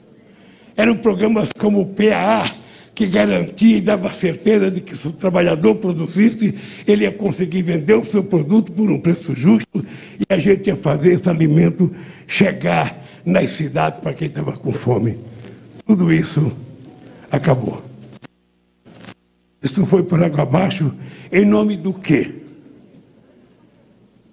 eram 0.81 0.97
programas 0.97 1.51
como 1.53 1.81
o 1.81 1.85
PAA, 1.85 2.55
que 2.95 3.05
garantia 3.05 3.77
e 3.77 3.81
dava 3.81 4.11
certeza 4.11 4.71
de 4.71 4.81
que 4.81 4.97
se 4.97 5.07
o 5.07 5.11
trabalhador 5.11 5.75
produzisse, 5.75 6.55
ele 6.87 7.03
ia 7.03 7.11
conseguir 7.11 7.61
vender 7.61 7.93
o 7.93 8.03
seu 8.03 8.23
produto 8.23 8.71
por 8.71 8.89
um 8.89 8.99
preço 8.99 9.35
justo 9.35 9.85
e 10.19 10.23
a 10.27 10.39
gente 10.39 10.67
ia 10.67 10.75
fazer 10.75 11.13
esse 11.13 11.29
alimento 11.29 11.93
chegar 12.25 12.99
nas 13.23 13.51
cidades 13.51 13.99
para 13.99 14.13
quem 14.13 14.27
estava 14.27 14.53
com 14.53 14.73
fome. 14.73 15.19
Tudo 15.85 16.11
isso 16.11 16.51
acabou. 17.31 17.83
Isso 19.61 19.85
foi 19.85 20.01
por 20.01 20.23
água 20.23 20.41
abaixo 20.41 20.91
em 21.31 21.45
nome 21.45 21.77
do 21.77 21.93
quê? 21.93 22.31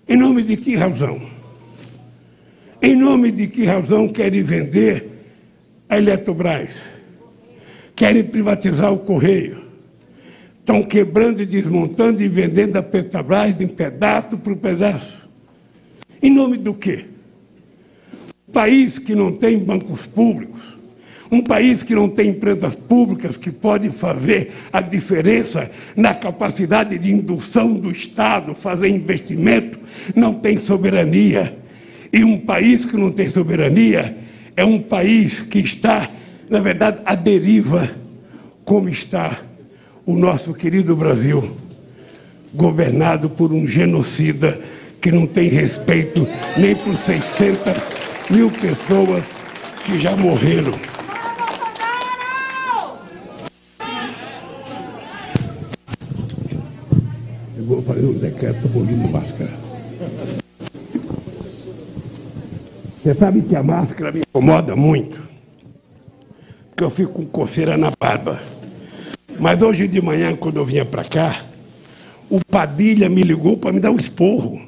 Em 0.09 0.17
nome 0.17 0.43
de 0.43 0.57
que 0.57 0.75
razão? 0.75 1.21
Em 2.81 2.97
nome 2.97 3.31
de 3.31 3.49
que 3.49 3.67
razão 3.67 4.09
querem 4.09 4.43
vender 4.43 5.18
a 5.89 5.97
Eletrobras, 5.97 6.77
querem 7.97 8.23
privatizar 8.25 8.93
o 8.93 8.99
Correio, 8.99 9.63
estão 10.61 10.83
quebrando 10.83 11.43
e 11.43 11.47
desmontando 11.47 12.23
e 12.23 12.29
vendendo 12.29 12.77
a 12.77 12.83
Petrobras 12.83 13.57
de 13.57 13.67
pedaço 13.67 14.37
por 14.37 14.55
pedaço. 14.57 15.27
Em 16.23 16.31
nome 16.31 16.59
do 16.59 16.75
quê? 16.75 17.07
Um 18.47 18.53
país 18.53 18.99
que 18.99 19.15
não 19.15 19.33
tem 19.33 19.59
bancos 19.59 20.07
públicos, 20.07 20.61
um 21.31 21.43
país 21.43 21.83
que 21.83 21.95
não 21.95 22.09
tem 22.09 22.31
empresas 22.31 22.75
públicas 22.75 23.37
que 23.37 23.51
podem 23.51 23.91
fazer 23.91 24.53
a 24.73 24.81
diferença 24.81 25.71
na 25.95 26.15
capacidade 26.15 26.99
de 26.99 27.13
indução 27.13 27.75
do 27.75 27.91
Estado, 27.91 28.55
fazer 28.55 28.89
investimento, 28.89 29.79
não 30.15 30.35
tem 30.35 30.59
soberania. 30.59 31.57
E 32.11 32.25
um 32.25 32.41
país 32.41 32.87
que 32.87 32.97
não 32.97 33.11
tem 33.11 33.29
soberania 33.29 34.17
é 34.59 34.65
um 34.65 34.83
país 34.83 35.41
que 35.41 35.61
está, 35.61 36.11
na 36.51 36.59
verdade, 36.59 36.99
à 37.05 37.15
deriva, 37.15 37.89
como 38.65 38.89
está 38.89 39.39
o 40.05 40.17
nosso 40.17 40.53
querido 40.53 40.97
Brasil, 40.97 41.57
governado 42.53 43.31
por 43.31 43.53
um 43.53 43.69
genocida 43.69 44.61
que 45.01 45.13
não 45.13 45.29
tem 45.29 45.49
respeito 45.49 46.27
nem 46.57 46.75
por 46.75 46.97
600 46.97 47.73
mil 48.29 48.51
pessoas 48.51 49.23
que 49.85 50.01
já 50.01 50.17
morreram. 50.17 50.73
Eu 57.57 57.65
vou 57.65 57.81
fazer 57.83 58.07
um 58.07 58.15
decreto 58.15 58.67
abolindo 58.67 59.09
máscara. 59.09 59.68
Você 63.01 63.15
sabe 63.15 63.43
que 63.43 63.55
a 63.55 63.63
máscara 63.63 64.11
me 64.11 64.21
incomoda 64.21 64.75
muito, 64.75 65.23
porque 66.69 66.83
eu 66.83 66.91
fico 66.91 67.13
com 67.13 67.27
coceira 67.27 67.77
na 67.77 67.93
barba. 67.99 68.41
Mas 69.39 69.63
hoje 69.63 69.87
de 69.87 70.03
manhã, 70.03 70.35
quando 70.35 70.57
eu 70.57 70.65
vinha 70.65 70.85
para 70.85 71.05
cá, 71.05 71.45
o 72.29 72.45
Padilha 72.45 73.09
me 73.09 73.23
ligou 73.23 73.57
para 73.57 73.73
me 73.73 73.79
dar 73.79 73.93
um 73.93 73.97
esporro. 73.97 74.61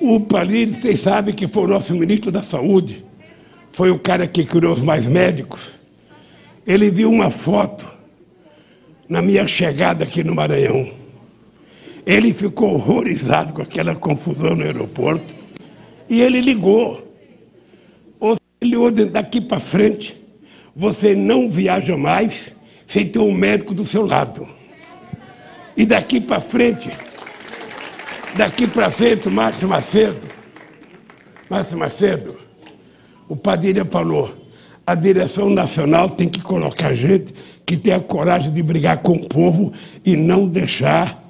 O 0.00 0.18
Padilha, 0.20 0.80
vocês 0.80 1.00
sabem 1.00 1.34
que 1.34 1.46
foi 1.46 1.64
o 1.64 1.68
nosso 1.68 1.94
ministro 1.94 2.32
da 2.32 2.42
Saúde, 2.42 3.04
foi 3.72 3.90
o 3.90 3.98
cara 3.98 4.26
que 4.26 4.46
criou 4.46 4.72
os 4.72 4.80
mais 4.80 5.06
médicos. 5.06 5.60
Ele 6.66 6.90
viu 6.90 7.10
uma 7.10 7.28
foto 7.30 7.86
na 9.06 9.20
minha 9.20 9.46
chegada 9.46 10.04
aqui 10.04 10.24
no 10.24 10.34
Maranhão. 10.34 10.90
Ele 12.06 12.32
ficou 12.32 12.72
horrorizado 12.72 13.52
com 13.52 13.60
aquela 13.60 13.94
confusão 13.94 14.56
no 14.56 14.64
aeroporto. 14.64 15.43
E 16.08 16.20
ele 16.20 16.40
ligou. 16.40 17.06
Ou 18.20 18.36
seja, 18.62 19.06
daqui 19.06 19.40
para 19.40 19.60
frente, 19.60 20.14
você 20.74 21.14
não 21.14 21.48
viaja 21.48 21.96
mais 21.96 22.52
sem 22.88 23.08
ter 23.08 23.18
um 23.18 23.32
médico 23.32 23.74
do 23.74 23.86
seu 23.86 24.06
lado. 24.06 24.46
E 25.76 25.84
daqui 25.84 26.20
para 26.20 26.40
frente, 26.40 26.90
daqui 28.36 28.66
para 28.66 28.90
frente, 28.90 29.28
Márcio 29.28 29.68
Macedo, 29.68 30.28
Márcio 31.50 31.76
Macedo, 31.76 32.36
o 33.28 33.34
Padilha 33.34 33.84
falou, 33.84 34.32
a 34.86 34.94
direção 34.94 35.48
nacional 35.48 36.10
tem 36.10 36.28
que 36.28 36.42
colocar 36.42 36.94
gente 36.94 37.34
que 37.64 37.76
tenha 37.76 37.98
coragem 37.98 38.52
de 38.52 38.62
brigar 38.62 38.98
com 38.98 39.14
o 39.14 39.28
povo 39.28 39.72
e 40.04 40.14
não 40.14 40.46
deixar 40.46 41.23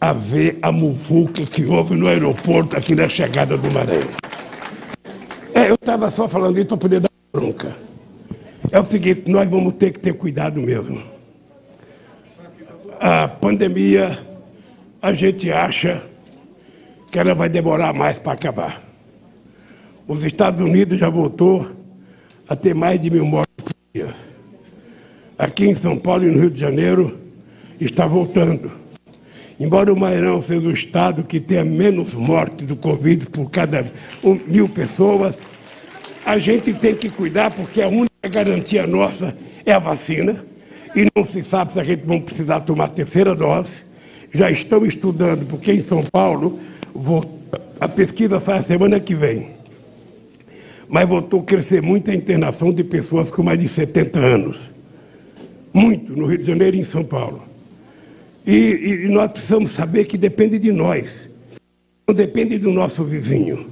a 0.00 0.12
ver 0.12 0.58
a 0.62 0.70
muvuca 0.70 1.44
que 1.44 1.64
houve 1.64 1.96
no 1.96 2.06
aeroporto 2.06 2.76
aqui 2.76 2.94
na 2.94 3.08
chegada 3.08 3.56
do 3.56 3.70
Maranhão. 3.70 4.08
É, 5.54 5.68
eu 5.70 5.74
estava 5.74 6.10
só 6.10 6.28
falando 6.28 6.56
isso 6.58 6.68
para 6.68 6.76
poder 6.76 7.00
dar 7.00 7.10
bronca. 7.32 7.76
É 8.70 8.78
o 8.78 8.84
seguinte, 8.84 9.30
nós 9.30 9.48
vamos 9.48 9.74
ter 9.74 9.92
que 9.92 9.98
ter 9.98 10.12
cuidado 10.14 10.60
mesmo. 10.60 11.02
A 13.00 13.26
pandemia, 13.26 14.18
a 15.00 15.12
gente 15.12 15.50
acha 15.50 16.02
que 17.10 17.18
ela 17.18 17.34
vai 17.34 17.48
demorar 17.48 17.92
mais 17.92 18.18
para 18.18 18.32
acabar. 18.32 18.82
Os 20.06 20.22
Estados 20.24 20.60
Unidos 20.60 20.98
já 20.98 21.08
voltou 21.08 21.66
a 22.48 22.54
ter 22.54 22.74
mais 22.74 23.00
de 23.00 23.10
mil 23.10 23.24
mortes 23.24 23.54
por 23.56 23.74
dia. 23.92 24.14
Aqui 25.38 25.66
em 25.66 25.74
São 25.74 25.98
Paulo 25.98 26.24
e 26.24 26.30
no 26.30 26.38
Rio 26.38 26.50
de 26.50 26.60
Janeiro 26.60 27.18
está 27.80 28.06
voltando. 28.06 28.70
Embora 29.58 29.92
o 29.92 29.96
Maranhão 29.98 30.40
seja 30.40 30.68
o 30.68 30.72
estado 30.72 31.24
que 31.24 31.40
tenha 31.40 31.64
menos 31.64 32.14
mortes 32.14 32.66
do 32.66 32.76
Covid 32.76 33.26
por 33.26 33.50
cada 33.50 33.90
mil 34.46 34.68
pessoas, 34.68 35.34
a 36.24 36.38
gente 36.38 36.72
tem 36.74 36.94
que 36.94 37.08
cuidar 37.08 37.50
porque 37.50 37.82
a 37.82 37.88
única 37.88 38.28
garantia 38.30 38.86
nossa 38.86 39.36
é 39.66 39.72
a 39.72 39.78
vacina 39.80 40.44
e 40.94 41.06
não 41.14 41.24
se 41.24 41.42
sabe 41.42 41.72
se 41.72 41.80
a 41.80 41.84
gente 41.84 42.06
vai 42.06 42.20
precisar 42.20 42.60
tomar 42.60 42.84
a 42.84 42.88
terceira 42.88 43.34
dose. 43.34 43.82
Já 44.30 44.50
estão 44.50 44.86
estudando, 44.86 45.46
porque 45.46 45.72
em 45.72 45.80
São 45.80 46.04
Paulo 46.04 46.60
a 47.80 47.88
pesquisa 47.88 48.38
sai 48.38 48.58
a 48.58 48.62
semana 48.62 49.00
que 49.00 49.14
vem. 49.14 49.50
Mas 50.88 51.08
voltou 51.08 51.40
a 51.40 51.44
crescer 51.44 51.82
muito 51.82 52.10
a 52.10 52.14
internação 52.14 52.72
de 52.72 52.84
pessoas 52.84 53.30
com 53.30 53.42
mais 53.42 53.58
de 53.58 53.68
70 53.68 54.18
anos. 54.18 54.60
Muito 55.72 56.14
no 56.14 56.26
Rio 56.26 56.38
de 56.38 56.44
Janeiro 56.44 56.76
e 56.76 56.80
em 56.80 56.84
São 56.84 57.04
Paulo. 57.04 57.47
E, 58.48 59.04
e 59.04 59.08
nós 59.08 59.30
precisamos 59.30 59.72
saber 59.72 60.06
que 60.06 60.16
depende 60.16 60.58
de 60.58 60.72
nós. 60.72 61.28
Não 62.06 62.14
depende 62.14 62.56
do 62.56 62.72
nosso 62.72 63.04
vizinho. 63.04 63.66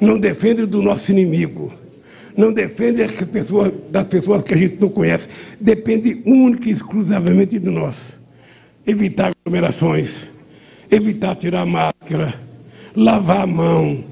Não 0.00 0.20
depende 0.20 0.64
do 0.66 0.80
nosso 0.80 1.10
inimigo. 1.10 1.74
Não 2.36 2.52
depende 2.52 3.04
das 3.04 3.28
pessoas, 3.28 3.72
das 3.90 4.06
pessoas 4.06 4.44
que 4.44 4.54
a 4.54 4.56
gente 4.56 4.80
não 4.80 4.88
conhece. 4.88 5.28
Depende 5.60 6.22
única 6.24 6.68
e 6.68 6.72
exclusivamente 6.72 7.58
de 7.58 7.68
nós. 7.68 7.96
Evitar 8.86 9.32
aglomerações, 9.32 10.28
evitar 10.88 11.34
tirar 11.34 11.66
máscara, 11.66 12.40
lavar 12.94 13.40
a 13.40 13.46
mão 13.48 14.04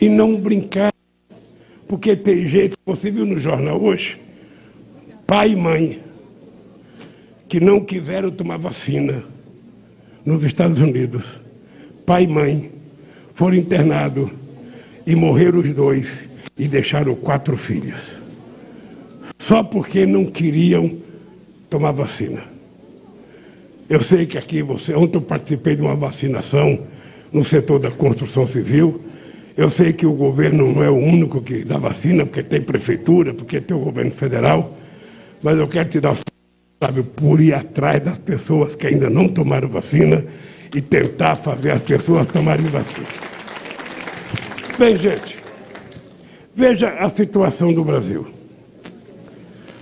e 0.00 0.08
não 0.08 0.36
brincar. 0.36 0.92
Porque 1.88 2.14
tem 2.14 2.46
gente, 2.46 2.76
você 2.86 3.10
viu 3.10 3.26
no 3.26 3.38
jornal 3.38 3.82
hoje, 3.82 4.18
pai 5.26 5.50
e 5.50 5.56
mãe, 5.56 6.00
que 7.48 7.58
não 7.58 7.80
quiseram 7.80 8.30
tomar 8.30 8.56
vacina 8.56 9.31
nos 10.24 10.44
Estados 10.44 10.78
Unidos. 10.78 11.24
Pai 12.06 12.24
e 12.24 12.26
mãe 12.26 12.70
foram 13.34 13.56
internados 13.56 14.30
e 15.06 15.14
morreram 15.14 15.60
os 15.60 15.70
dois 15.70 16.28
e 16.56 16.68
deixaram 16.68 17.14
quatro 17.14 17.56
filhos. 17.56 18.14
Só 19.38 19.62
porque 19.62 20.06
não 20.06 20.26
queriam 20.26 20.98
tomar 21.68 21.92
vacina. 21.92 22.44
Eu 23.88 24.00
sei 24.00 24.26
que 24.26 24.38
aqui 24.38 24.62
você, 24.62 24.94
ontem 24.94 25.18
eu 25.18 25.22
participei 25.22 25.76
de 25.76 25.82
uma 25.82 25.94
vacinação 25.94 26.78
no 27.32 27.44
setor 27.44 27.78
da 27.78 27.90
construção 27.90 28.46
civil. 28.46 29.00
Eu 29.56 29.68
sei 29.68 29.92
que 29.92 30.06
o 30.06 30.12
governo 30.12 30.72
não 30.72 30.82
é 30.82 30.88
o 30.88 30.96
único 30.96 31.40
que 31.40 31.64
dá 31.64 31.76
vacina, 31.76 32.24
porque 32.24 32.42
tem 32.42 32.62
prefeitura, 32.62 33.34
porque 33.34 33.60
tem 33.60 33.76
o 33.76 33.80
governo 33.80 34.10
federal, 34.10 34.76
mas 35.42 35.58
eu 35.58 35.68
quero 35.68 35.88
te 35.88 36.00
dar 36.00 36.16
sabe, 36.84 37.02
por 37.02 37.40
ir 37.40 37.54
atrás 37.54 38.02
das 38.02 38.18
pessoas 38.18 38.74
que 38.74 38.86
ainda 38.86 39.08
não 39.08 39.28
tomaram 39.28 39.68
vacina 39.68 40.24
e 40.74 40.80
tentar 40.80 41.36
fazer 41.36 41.70
as 41.70 41.82
pessoas 41.82 42.26
tomarem 42.26 42.66
vacina. 42.66 43.06
Bem, 44.78 44.96
gente, 44.96 45.42
Veja 46.54 46.90
a 46.90 47.08
situação 47.08 47.72
do 47.72 47.82
Brasil. 47.82 48.26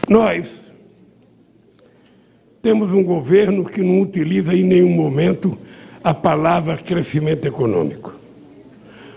Nós 0.09 0.49
temos 2.63 2.93
um 2.93 3.03
governo 3.03 3.65
que 3.65 3.83
não 3.83 4.01
utiliza 4.01 4.55
em 4.55 4.63
nenhum 4.63 4.91
momento 4.91 5.59
a 6.03 6.15
palavra 6.15 6.77
crescimento 6.77 7.47
econômico. 7.47 8.15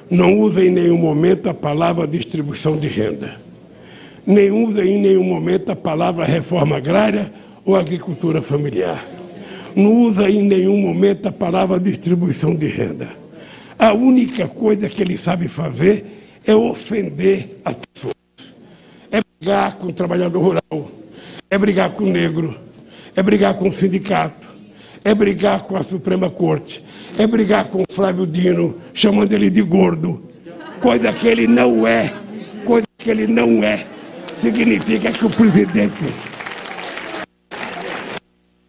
Não 0.10 0.40
usa 0.40 0.66
em 0.66 0.72
nenhum 0.72 0.98
momento 0.98 1.48
a 1.48 1.54
palavra 1.54 2.08
distribuição 2.08 2.76
de 2.76 2.88
renda. 2.88 3.36
Nem 4.26 4.50
usa 4.50 4.84
em 4.84 5.00
nenhum 5.00 5.24
momento 5.24 5.72
a 5.72 5.76
palavra 5.76 6.26
reforma 6.26 6.78
agrária 6.78 7.32
ou 7.66 7.76
agricultura 7.76 8.42
familiar. 8.42 9.08
Não 9.76 10.04
usa 10.04 10.30
em 10.30 10.44
nenhum 10.44 10.78
momento 10.78 11.28
a 11.28 11.32
palavra 11.32 11.80
distribuição 11.80 12.56
de 12.56 12.68
renda. 12.68 13.10
A 13.78 13.94
única 13.94 14.48
coisa 14.48 14.88
que 14.88 15.02
ele 15.02 15.18
sabe 15.18 15.48
fazer 15.48 16.06
é 16.46 16.56
ofender 16.56 17.60
as 17.66 17.76
pessoas. 17.76 18.14
É 19.12 19.20
brigar 19.40 19.78
com 19.78 19.88
o 19.88 19.94
trabalhador 19.94 20.40
rural, 20.42 20.92
é 21.50 21.58
brigar 21.58 21.92
com 21.92 22.04
o 22.04 22.10
negro, 22.10 22.56
é 23.16 23.24
brigar 23.24 23.56
com 23.56 23.68
o 23.68 23.72
sindicato, 23.72 24.48
é 25.04 25.14
brigar 25.14 25.64
com 25.64 25.76
a 25.76 25.84
Suprema 25.84 26.30
Corte, 26.30 26.84
é 27.18 27.26
brigar 27.28 27.66
com 27.66 27.82
o 27.82 27.94
Flávio 27.94 28.26
Dino, 28.26 28.78
chamando 28.94 29.34
ele 29.34 29.50
de 29.50 29.62
gordo, 29.62 30.24
coisa 30.82 31.12
que 31.12 31.28
ele 31.28 31.48
não 31.48 31.86
é, 31.88 32.14
coisa 32.66 32.88
que 32.98 33.10
ele 33.10 33.28
não 33.28 33.64
é. 33.64 33.86
Significa 34.40 35.12
que 35.12 35.26
o 35.26 35.30
presidente. 35.30 36.33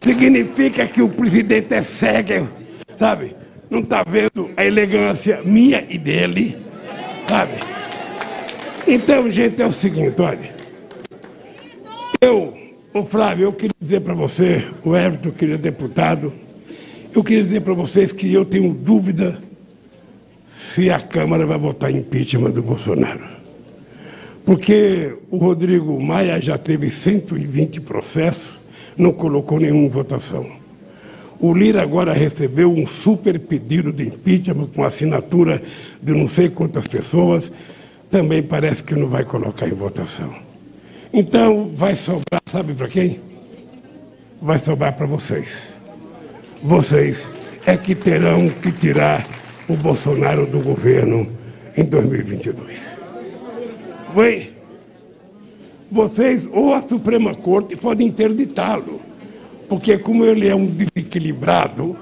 Significa 0.05 0.85
que 0.85 1.01
o 1.01 1.09
presidente 1.09 1.73
é 1.73 1.81
cego, 1.81 2.47
sabe? 2.99 3.35
Não 3.71 3.79
está 3.79 4.03
vendo 4.03 4.51
a 4.55 4.63
elegância 4.63 5.41
minha 5.43 5.83
e 5.89 5.97
dele, 5.97 6.55
sabe? 7.27 7.53
Então, 8.85 9.27
gente, 9.31 9.59
é 9.59 9.65
o 9.65 9.73
seguinte, 9.73 10.21
olha. 10.21 10.53
Eu, 12.21 12.55
o 12.93 13.03
Flávio, 13.03 13.45
eu 13.45 13.53
queria 13.53 13.73
dizer 13.81 14.01
para 14.01 14.13
você, 14.13 14.67
o 14.83 14.95
Everton, 14.95 15.31
querido 15.31 15.57
deputado, 15.57 16.31
eu 17.11 17.23
queria 17.23 17.41
dizer 17.43 17.61
para 17.61 17.73
vocês 17.73 18.11
que 18.11 18.31
eu 18.31 18.45
tenho 18.45 18.75
dúvida 18.75 19.41
se 20.71 20.91
a 20.91 20.99
Câmara 20.99 21.47
vai 21.47 21.57
votar 21.57 21.89
impeachment 21.89 22.51
do 22.51 22.61
Bolsonaro. 22.61 23.23
Porque 24.45 25.17
o 25.31 25.37
Rodrigo 25.37 25.99
Maia 25.99 26.39
já 26.39 26.59
teve 26.59 26.91
120 26.91 27.81
processos, 27.81 28.63
não 28.97 29.11
colocou 29.11 29.59
nenhuma 29.59 29.89
votação. 29.89 30.45
O 31.39 31.53
Lira 31.53 31.81
agora 31.81 32.13
recebeu 32.13 32.71
um 32.71 32.87
super 32.87 33.37
pedido 33.39 33.91
de 33.91 34.03
impeachment 34.03 34.67
com 34.67 34.83
assinatura 34.83 35.61
de 36.01 36.13
não 36.13 36.27
sei 36.27 36.49
quantas 36.49 36.87
pessoas, 36.87 37.51
também 38.09 38.41
parece 38.41 38.83
que 38.83 38.95
não 38.95 39.07
vai 39.07 39.25
colocar 39.25 39.67
em 39.67 39.73
votação. 39.73 40.33
Então 41.11 41.69
vai 41.73 41.95
sobrar, 41.95 42.41
sabe 42.51 42.73
para 42.73 42.87
quem? 42.87 43.19
Vai 44.41 44.57
sobrar 44.59 44.95
para 44.95 45.05
vocês. 45.05 45.73
Vocês 46.63 47.27
é 47.65 47.75
que 47.75 47.95
terão 47.95 48.49
que 48.49 48.71
tirar 48.71 49.27
o 49.67 49.75
Bolsonaro 49.75 50.45
do 50.45 50.59
governo 50.59 51.27
em 51.75 51.83
2022. 51.83 52.97
Foi? 54.13 54.54
Vocês 55.91 56.49
ou 56.51 56.73
a 56.73 56.81
Suprema 56.81 57.35
Corte 57.35 57.75
podem 57.75 58.07
interditá-lo, 58.07 58.99
porque 59.69 59.97
como 59.97 60.25
ele 60.25 60.47
é 60.47 60.55
um 60.55 60.65
desequilibrado, 60.65 61.95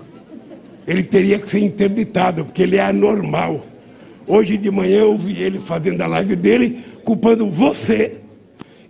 ele 0.87 1.03
teria 1.03 1.37
que 1.37 1.49
ser 1.49 1.59
interditado, 1.59 2.45
porque 2.45 2.63
ele 2.63 2.77
é 2.77 2.81
anormal. 2.81 3.65
Hoje 4.25 4.57
de 4.57 4.71
manhã 4.71 4.99
eu 4.99 5.17
vi 5.17 5.41
ele 5.41 5.59
fazendo 5.59 6.01
a 6.01 6.07
live 6.07 6.35
dele, 6.35 6.83
culpando 7.03 7.49
você 7.49 8.17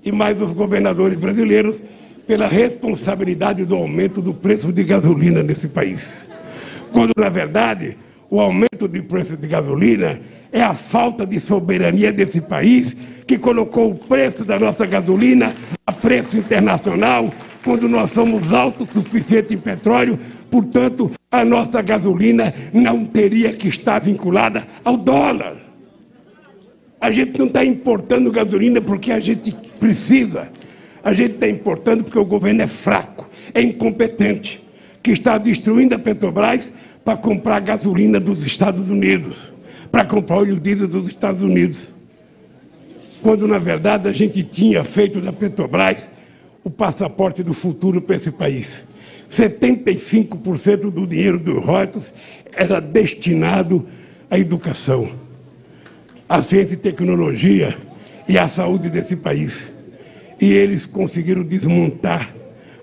e 0.03 0.11
mais 0.11 0.39
os 0.39 0.51
governadores 0.51 1.17
brasileiros 1.17 1.81
pela 2.27 2.47
responsabilidade 2.47 3.65
do 3.65 3.75
aumento 3.75 4.21
do 4.21 4.33
preço 4.33 4.71
de 4.71 4.83
gasolina 4.83 5.41
nesse 5.41 5.67
país. 5.67 6.27
Quando, 6.91 7.13
na 7.17 7.29
verdade, 7.29 7.97
o 8.29 8.39
aumento 8.39 8.87
do 8.87 9.03
preço 9.03 9.35
de 9.35 9.47
gasolina 9.47 10.21
é 10.53 10.61
a 10.61 10.75
falta 10.75 11.25
de 11.25 11.39
soberania 11.39 12.13
desse 12.13 12.39
país 12.39 12.95
que 13.25 13.39
colocou 13.39 13.89
o 13.89 13.95
preço 13.95 14.45
da 14.45 14.59
nossa 14.59 14.85
gasolina 14.85 15.55
a 15.85 15.91
preço 15.91 16.37
internacional, 16.37 17.33
quando 17.63 17.89
nós 17.89 18.11
somos 18.11 18.53
autossuficientes 18.53 19.51
em 19.51 19.57
petróleo, 19.57 20.19
portanto, 20.51 21.11
a 21.31 21.43
nossa 21.43 21.81
gasolina 21.81 22.53
não 22.71 23.03
teria 23.03 23.51
que 23.53 23.67
estar 23.67 23.99
vinculada 23.99 24.67
ao 24.85 24.95
dólar. 24.95 25.57
A 27.01 27.09
gente 27.09 27.37
não 27.39 27.47
está 27.47 27.65
importando 27.65 28.31
gasolina 28.31 28.79
porque 28.79 29.11
a 29.11 29.19
gente 29.19 29.53
precisa. 29.79 30.49
A 31.03 31.11
gente 31.11 31.33
está 31.33 31.49
importando 31.49 32.03
porque 32.03 32.19
o 32.19 32.25
governo 32.25 32.61
é 32.61 32.67
fraco, 32.67 33.29
é 33.53 33.61
incompetente, 33.61 34.63
que 35.01 35.11
está 35.11 35.37
destruindo 35.37 35.95
a 35.95 35.99
Petrobras 35.99 36.71
para 37.03 37.17
comprar 37.17 37.59
gasolina 37.59 38.19
dos 38.19 38.45
Estados 38.45 38.89
Unidos, 38.89 39.52
para 39.93 40.05
comprar 40.05 40.37
óleo 40.37 40.59
diesel 40.59 40.87
dos 40.87 41.07
Estados 41.07 41.43
Unidos. 41.43 41.93
Quando, 43.21 43.47
na 43.47 43.59
verdade, 43.59 44.09
a 44.09 44.11
gente 44.11 44.41
tinha 44.43 44.83
feito 44.83 45.21
da 45.21 45.31
Petrobras 45.31 46.09
o 46.63 46.69
passaporte 46.71 47.43
do 47.43 47.53
futuro 47.53 48.01
para 48.01 48.15
esse 48.15 48.31
país. 48.31 48.81
75% 49.31 50.89
do 50.89 51.05
dinheiro 51.05 51.37
dos 51.37 51.63
royalties 51.63 52.11
era 52.51 52.79
destinado 52.79 53.87
à 54.31 54.39
educação, 54.39 55.11
à 56.27 56.41
ciência 56.41 56.73
e 56.73 56.77
tecnologia 56.77 57.77
e 58.27 58.35
à 58.35 58.49
saúde 58.49 58.89
desse 58.89 59.15
país. 59.15 59.71
E 60.41 60.51
eles 60.53 60.87
conseguiram 60.87 61.43
desmontar, 61.43 62.33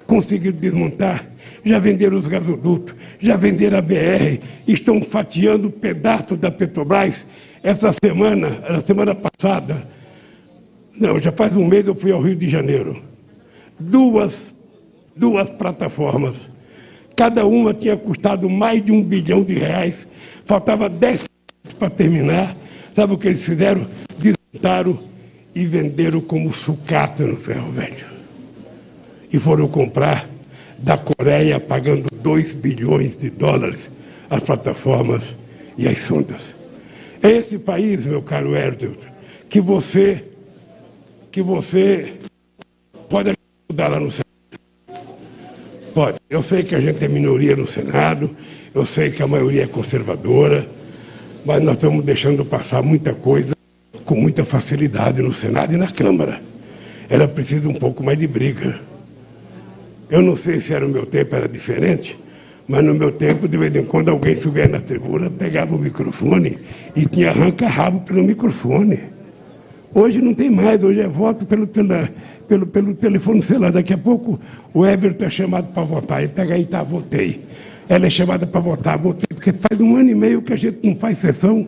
conseguiram 0.06 0.56
desmontar, 0.56 1.26
já 1.64 1.78
venderam 1.78 2.16
os 2.16 2.26
gasodutos, 2.26 2.94
já 3.18 3.36
venderam 3.36 3.78
a 3.78 3.82
BR, 3.82 4.40
estão 4.66 5.02
fatiando 5.02 5.70
pedaços 5.70 6.38
da 6.38 6.50
Petrobras. 6.50 7.26
Essa 7.62 7.92
semana, 7.92 8.62
a 8.66 8.80
semana 8.80 9.14
passada, 9.14 9.86
não, 10.98 11.18
já 11.18 11.32
faz 11.32 11.56
um 11.56 11.64
mês 11.64 11.86
eu 11.86 11.94
fui 11.94 12.12
ao 12.12 12.20
Rio 12.20 12.36
de 12.36 12.48
Janeiro. 12.48 13.02
Duas, 13.78 14.52
duas 15.16 15.50
plataformas. 15.50 16.36
Cada 17.16 17.44
uma 17.44 17.74
tinha 17.74 17.96
custado 17.96 18.48
mais 18.48 18.84
de 18.84 18.92
um 18.92 19.02
bilhão 19.02 19.42
de 19.42 19.54
reais. 19.54 20.06
Faltava 20.46 20.88
10 20.88 21.24
para 21.78 21.90
terminar. 21.90 22.56
Sabe 22.94 23.14
o 23.14 23.18
que 23.18 23.28
eles 23.28 23.42
fizeram? 23.42 23.86
Desmontaram 24.18 24.98
e 25.54 25.66
venderam 25.66 26.20
como 26.20 26.52
sucata 26.54 27.24
no 27.26 27.36
ferro 27.36 27.70
velho. 27.72 28.06
E 29.32 29.38
foram 29.38 29.68
comprar 29.68 30.29
da 30.80 30.96
Coreia, 30.96 31.60
pagando 31.60 32.08
2 32.10 32.54
bilhões 32.54 33.16
de 33.16 33.30
dólares 33.30 33.90
as 34.30 34.40
plataformas 34.42 35.22
e 35.76 35.88
as 35.88 36.00
sondas. 36.02 36.40
É 37.22 37.28
esse 37.30 37.58
país, 37.58 38.06
meu 38.06 38.22
caro 38.22 38.54
Erdel, 38.54 38.92
que 39.48 39.60
você, 39.60 40.24
que 41.32 41.42
você 41.42 42.14
pode 43.08 43.32
ajudar 43.68 43.88
lá 43.88 44.00
no 44.00 44.10
Senado. 44.10 44.24
Pode. 45.92 46.18
Eu 46.30 46.42
sei 46.42 46.62
que 46.62 46.74
a 46.74 46.80
gente 46.80 47.04
é 47.04 47.08
minoria 47.08 47.56
no 47.56 47.66
Senado, 47.66 48.30
eu 48.72 48.86
sei 48.86 49.10
que 49.10 49.22
a 49.22 49.26
maioria 49.26 49.64
é 49.64 49.66
conservadora, 49.66 50.68
mas 51.44 51.60
nós 51.62 51.74
estamos 51.74 52.04
deixando 52.04 52.44
passar 52.44 52.82
muita 52.82 53.12
coisa 53.12 53.54
com 54.04 54.14
muita 54.14 54.44
facilidade 54.44 55.20
no 55.20 55.34
Senado 55.34 55.74
e 55.74 55.76
na 55.76 55.88
Câmara. 55.88 56.40
Era 57.08 57.26
preciso 57.26 57.68
um 57.68 57.74
pouco 57.74 58.02
mais 58.04 58.16
de 58.18 58.26
briga. 58.26 58.80
Eu 60.10 60.20
não 60.22 60.34
sei 60.34 60.58
se 60.58 60.74
era 60.74 60.84
o 60.84 60.88
meu 60.88 61.06
tempo, 61.06 61.36
era 61.36 61.48
diferente, 61.48 62.18
mas 62.66 62.84
no 62.84 62.94
meu 62.94 63.12
tempo, 63.12 63.46
de 63.46 63.56
vez 63.56 63.74
em 63.76 63.84
quando, 63.84 64.08
alguém 64.08 64.34
subia 64.34 64.66
na 64.66 64.80
tribuna, 64.80 65.30
pegava 65.30 65.74
o 65.74 65.78
microfone 65.78 66.58
e 66.96 67.06
tinha 67.06 67.30
arranca-rabo 67.30 68.00
pelo 68.00 68.24
microfone. 68.24 68.98
Hoje 69.94 70.20
não 70.20 70.34
tem 70.34 70.50
mais, 70.50 70.82
hoje 70.82 71.00
é 71.00 71.08
voto 71.08 71.44
pelo, 71.46 71.66
pela, 71.66 72.08
pelo, 72.48 72.66
pelo 72.66 72.94
telefone 72.94 73.42
celular. 73.42 73.72
Daqui 73.72 73.92
a 73.92 73.98
pouco 73.98 74.38
o 74.74 74.86
Everton 74.86 75.24
é 75.24 75.30
chamado 75.30 75.72
para 75.72 75.82
votar. 75.82 76.22
Ele 76.22 76.32
pega 76.32 76.54
aí, 76.54 76.64
tá, 76.64 76.82
votei. 76.82 77.44
Ela 77.88 78.06
é 78.06 78.10
chamada 78.10 78.46
para 78.46 78.60
votar, 78.60 78.98
votei. 78.98 79.26
Porque 79.28 79.52
faz 79.52 79.80
um 79.80 79.96
ano 79.96 80.10
e 80.10 80.14
meio 80.14 80.42
que 80.42 80.52
a 80.52 80.56
gente 80.56 80.78
não 80.82 80.94
faz 80.94 81.18
sessão, 81.18 81.66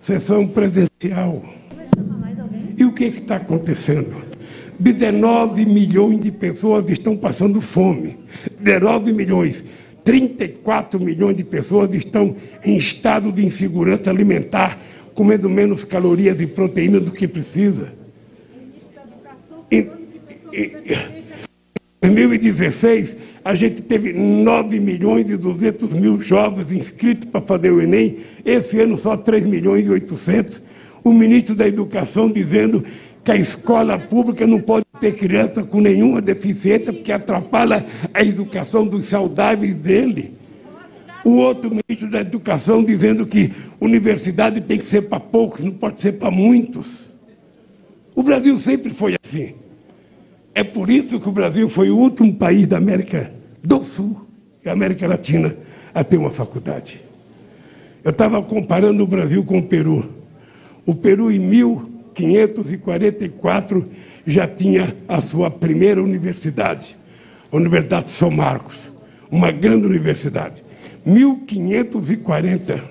sessão 0.00 0.46
presencial. 0.46 1.42
E 2.76 2.84
o 2.84 2.92
que 2.92 3.04
está 3.04 3.36
acontecendo? 3.36 4.31
19 4.82 5.64
milhões 5.64 6.20
de 6.20 6.32
pessoas 6.32 6.90
estão 6.90 7.16
passando 7.16 7.60
fome. 7.60 8.18
19 8.58 9.12
milhões. 9.12 9.62
34 10.02 10.98
milhões 10.98 11.36
de 11.36 11.44
pessoas 11.44 11.94
estão 11.94 12.34
em 12.64 12.76
estado 12.76 13.30
de 13.30 13.46
insegurança 13.46 14.10
alimentar, 14.10 14.80
comendo 15.14 15.48
menos 15.48 15.84
calorias 15.84 16.40
e 16.40 16.46
proteína 16.48 16.98
do 16.98 17.12
que 17.12 17.28
precisa. 17.28 17.92
Em, 19.70 19.88
em, 20.52 20.72
em 22.02 22.14
2016, 22.14 23.16
a 23.44 23.54
gente 23.54 23.82
teve 23.82 24.12
9 24.12 24.80
milhões 24.80 25.30
e 25.30 25.36
200 25.36 25.92
mil 25.92 26.20
jovens 26.20 26.72
inscritos 26.72 27.30
para 27.30 27.40
fazer 27.40 27.70
o 27.70 27.80
Enem. 27.80 28.18
Esse 28.44 28.80
ano, 28.80 28.98
só 28.98 29.16
3 29.16 29.46
milhões 29.46 29.86
e 29.86 29.90
800. 29.90 30.60
o 31.04 31.12
ministro 31.12 31.54
da 31.54 31.68
Educação 31.68 32.28
dizendo 32.28 32.84
que 33.24 33.30
a 33.30 33.36
escola 33.36 33.98
pública 33.98 34.46
não 34.46 34.60
pode 34.60 34.84
ter 35.00 35.16
criança 35.16 35.62
com 35.62 35.80
nenhuma 35.80 36.20
deficiência 36.20 36.92
porque 36.92 37.12
atrapalha 37.12 37.86
a 38.12 38.22
educação 38.22 38.86
dos 38.86 39.08
saudáveis 39.08 39.74
dele. 39.76 40.34
O 41.24 41.36
outro 41.36 41.70
ministro 41.70 42.10
da 42.10 42.20
Educação 42.20 42.82
dizendo 42.82 43.24
que 43.24 43.52
universidade 43.80 44.60
tem 44.60 44.78
que 44.78 44.86
ser 44.86 45.02
para 45.02 45.20
poucos, 45.20 45.62
não 45.62 45.70
pode 45.70 46.00
ser 46.00 46.12
para 46.12 46.32
muitos. 46.32 47.06
O 48.14 48.24
Brasil 48.24 48.58
sempre 48.58 48.92
foi 48.92 49.16
assim. 49.22 49.54
É 50.54 50.64
por 50.64 50.90
isso 50.90 51.20
que 51.20 51.28
o 51.28 51.32
Brasil 51.32 51.68
foi 51.68 51.90
o 51.90 51.96
último 51.96 52.34
país 52.34 52.66
da 52.66 52.76
América 52.76 53.32
do 53.62 53.82
Sul 53.84 54.26
e 54.64 54.68
América 54.68 55.06
Latina 55.06 55.54
a 55.94 56.02
ter 56.02 56.16
uma 56.16 56.30
faculdade. 56.30 57.00
Eu 58.02 58.10
estava 58.10 58.42
comparando 58.42 59.02
o 59.04 59.06
Brasil 59.06 59.44
com 59.44 59.58
o 59.58 59.62
Peru. 59.62 60.08
O 60.84 60.92
Peru, 60.92 61.30
em 61.30 61.38
1544, 62.18 63.88
já 64.26 64.46
tinha 64.46 64.96
a 65.08 65.20
sua 65.20 65.50
primeira 65.50 66.02
universidade, 66.02 66.96
a 67.50 67.56
Universidade 67.56 68.06
de 68.06 68.12
São 68.12 68.30
Marcos, 68.30 68.90
uma 69.30 69.50
grande 69.50 69.86
universidade. 69.86 70.62
1540. 71.04 72.82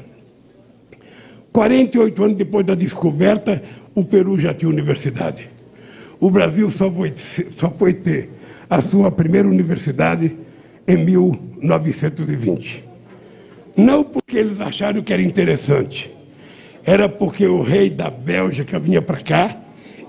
48 1.52 2.24
anos 2.24 2.38
depois 2.38 2.66
da 2.66 2.76
descoberta, 2.76 3.62
o 3.94 4.04
Peru 4.04 4.40
já 4.40 4.54
tinha 4.54 4.70
universidade. 4.70 5.50
O 6.20 6.30
Brasil 6.30 6.70
só 6.72 6.90
foi, 6.92 7.14
só 7.52 7.70
foi 7.70 7.94
ter 7.94 8.30
a 8.70 8.82
sua 8.82 9.12
primeira 9.12 9.48
universidade 9.48 10.38
em 10.88 10.98
1920. 10.98 12.86
Não 13.76 14.04
porque 14.04 14.38
eles 14.38 14.60
acharam 14.60 15.02
que 15.02 15.12
era 15.12 15.22
interessante, 15.22 16.12
era 16.86 17.08
porque 17.08 17.46
o 17.46 17.62
rei 17.62 17.90
da 17.90 18.10
Bélgica 18.10 18.80
vinha 18.80 19.02
para 19.02 19.22
cá 19.22 19.58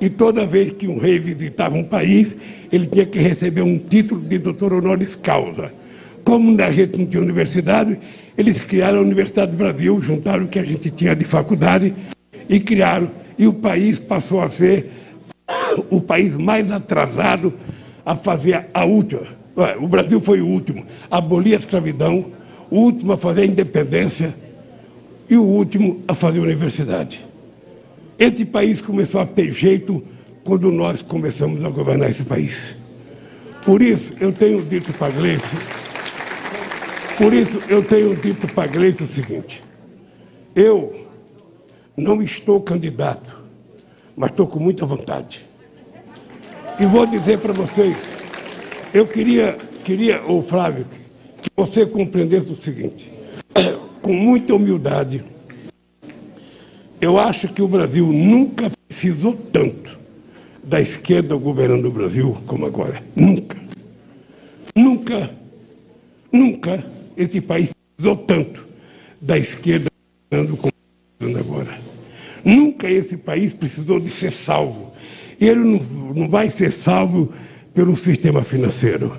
e 0.01 0.11
toda 0.11 0.47
vez 0.47 0.73
que 0.73 0.89
um 0.89 0.99
rei 0.99 1.19
visitava 1.19 1.77
um 1.77 1.85
país, 1.85 2.35
ele 2.73 2.87
tinha 2.87 3.07
que 3.07 3.19
receber 3.19 3.63
um 3.63 3.79
título 3.79 4.21
de 4.21 4.39
doutor 4.39 4.73
honoris 4.73 5.15
causa. 5.15 5.73
Como 6.25 6.61
a 6.61 6.73
gente 6.73 6.99
não 6.99 7.07
tinha 7.07 7.23
universidade, 7.23 7.99
eles 8.37 8.63
criaram 8.63 8.99
a 8.99 9.03
Universidade 9.03 9.53
do 9.53 9.59
Brasil, 9.59 10.01
juntaram 10.01 10.45
o 10.45 10.49
que 10.49 10.59
a 10.59 10.65
gente 10.65 10.91
tinha 10.91 11.15
de 11.15 11.25
faculdade 11.25 11.95
e 12.49 12.59
criaram. 12.59 13.11
E 13.39 13.47
o 13.47 13.53
país 13.53 13.99
passou 14.01 14.41
a 14.41 14.51
ser 14.51 14.91
o 15.91 16.01
país 16.01 16.37
mais 16.37 16.71
atrasado 16.71 17.53
a 18.05 18.17
fazer 18.17 18.67
a 18.73 18.85
última. 18.85 19.27
O 19.81 19.87
Brasil 19.87 20.21
foi 20.21 20.41
o 20.41 20.47
último 20.47 20.85
a 21.11 21.19
abolir 21.19 21.55
a 21.55 21.59
escravidão, 21.59 22.27
o 22.71 22.79
último 22.79 23.13
a 23.13 23.17
fazer 23.17 23.43
a 23.43 23.47
independência 23.47 24.35
e 25.33 25.37
o 25.39 25.43
último 25.43 26.03
a 26.07 26.13
fazer 26.13 26.41
universidade. 26.41 27.25
Esse 28.19 28.45
país 28.45 28.83
começou 28.83 29.19
a 29.19 29.25
ter 29.25 29.51
jeito 29.51 30.05
quando 30.45 30.71
nós 30.71 31.01
começamos 31.01 31.65
a 31.65 31.71
governar 31.71 32.11
esse 32.11 32.23
país. 32.23 32.77
Por 33.65 33.81
isso, 33.81 34.13
eu 34.21 34.31
tenho 34.31 34.63
dito 34.63 34.93
para 34.93 35.11
Gleice, 35.11 35.57
por 37.17 37.33
isso 37.33 37.59
eu 37.67 37.83
tenho 37.83 38.15
dito 38.15 38.47
para 38.49 38.71
Gleice 38.71 39.05
o 39.05 39.07
seguinte, 39.07 39.63
eu 40.55 41.07
não 41.97 42.21
estou 42.21 42.61
candidato, 42.61 43.43
mas 44.15 44.33
estou 44.33 44.47
com 44.47 44.61
muita 44.61 44.85
vontade. 44.85 45.41
E 46.79 46.85
vou 46.85 47.07
dizer 47.07 47.39
para 47.39 47.55
vocês, 47.55 47.97
eu 48.93 49.07
queria, 49.07 49.57
queria, 49.83 50.23
ô 50.31 50.43
Flávio, 50.43 50.85
que 51.41 51.51
você 51.57 51.87
compreendesse 51.87 52.53
o 52.53 52.55
seguinte, 52.55 53.11
com 54.03 54.13
muita 54.13 54.55
humildade, 54.55 55.25
eu 57.01 57.19
acho 57.19 57.49
que 57.49 57.63
o 57.63 57.69
Brasil 57.69 58.07
nunca 58.07 58.71
precisou 58.89 59.35
tanto 59.35 59.99
da 60.63 60.81
esquerda 60.81 61.35
governando 61.37 61.87
o 61.87 61.91
Brasil 61.91 62.37
como 62.47 62.67
agora. 62.67 63.03
Nunca. 63.17 63.57
Nunca, 64.75 65.31
nunca 66.31 66.85
esse 67.17 67.41
país 67.41 67.71
precisou 67.97 68.17
tanto 68.25 68.67
da 69.21 69.39
esquerda 69.39 69.89
governando 70.31 70.57
como 70.57 71.39
agora. 71.39 71.79
Nunca 72.45 72.91
esse 72.91 73.17
país 73.17 73.55
precisou 73.55 74.01
de 74.01 74.11
ser 74.11 74.33
salvo. 74.33 74.93
Ele 75.41 75.61
não, 75.61 75.79
não 76.15 76.29
vai 76.29 76.51
ser 76.51 76.73
salvo 76.73 77.33
pelo 77.75 77.97
sistema 77.97 78.43
financeiro. 78.43 79.17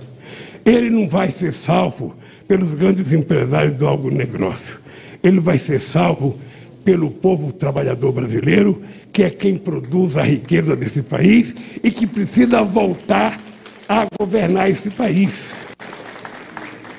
Ele 0.66 0.90
não 0.90 1.08
vai 1.08 1.32
ser 1.32 1.54
salvo 1.54 2.16
pelos 2.54 2.76
grandes 2.76 3.12
empresários 3.12 3.76
do 3.78 3.88
agronegócio. 3.88 4.80
Ele 5.24 5.40
vai 5.40 5.58
ser 5.58 5.82
salvo 5.82 6.38
pelo 6.86 7.10
povo 7.10 7.52
trabalhador 7.52 8.12
brasileiro, 8.12 8.84
que 9.12 9.24
é 9.24 9.32
quem 9.32 9.58
produz 9.58 10.16
a 10.18 10.22
riqueza 10.22 10.76
desse 10.76 11.02
país 11.02 11.56
e 11.84 11.90
que 11.90 12.06
precisa 12.06 12.62
voltar 12.62 13.42
a 13.90 14.06
governar 14.20 14.70
esse 14.70 14.92
país. 14.92 15.52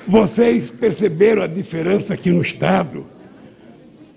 Vocês 0.09 0.73
perceberam 0.73 1.43
a 1.43 1.47
diferença 1.47 2.15
aqui 2.15 2.31
no 2.31 2.43
Estado? 2.43 3.07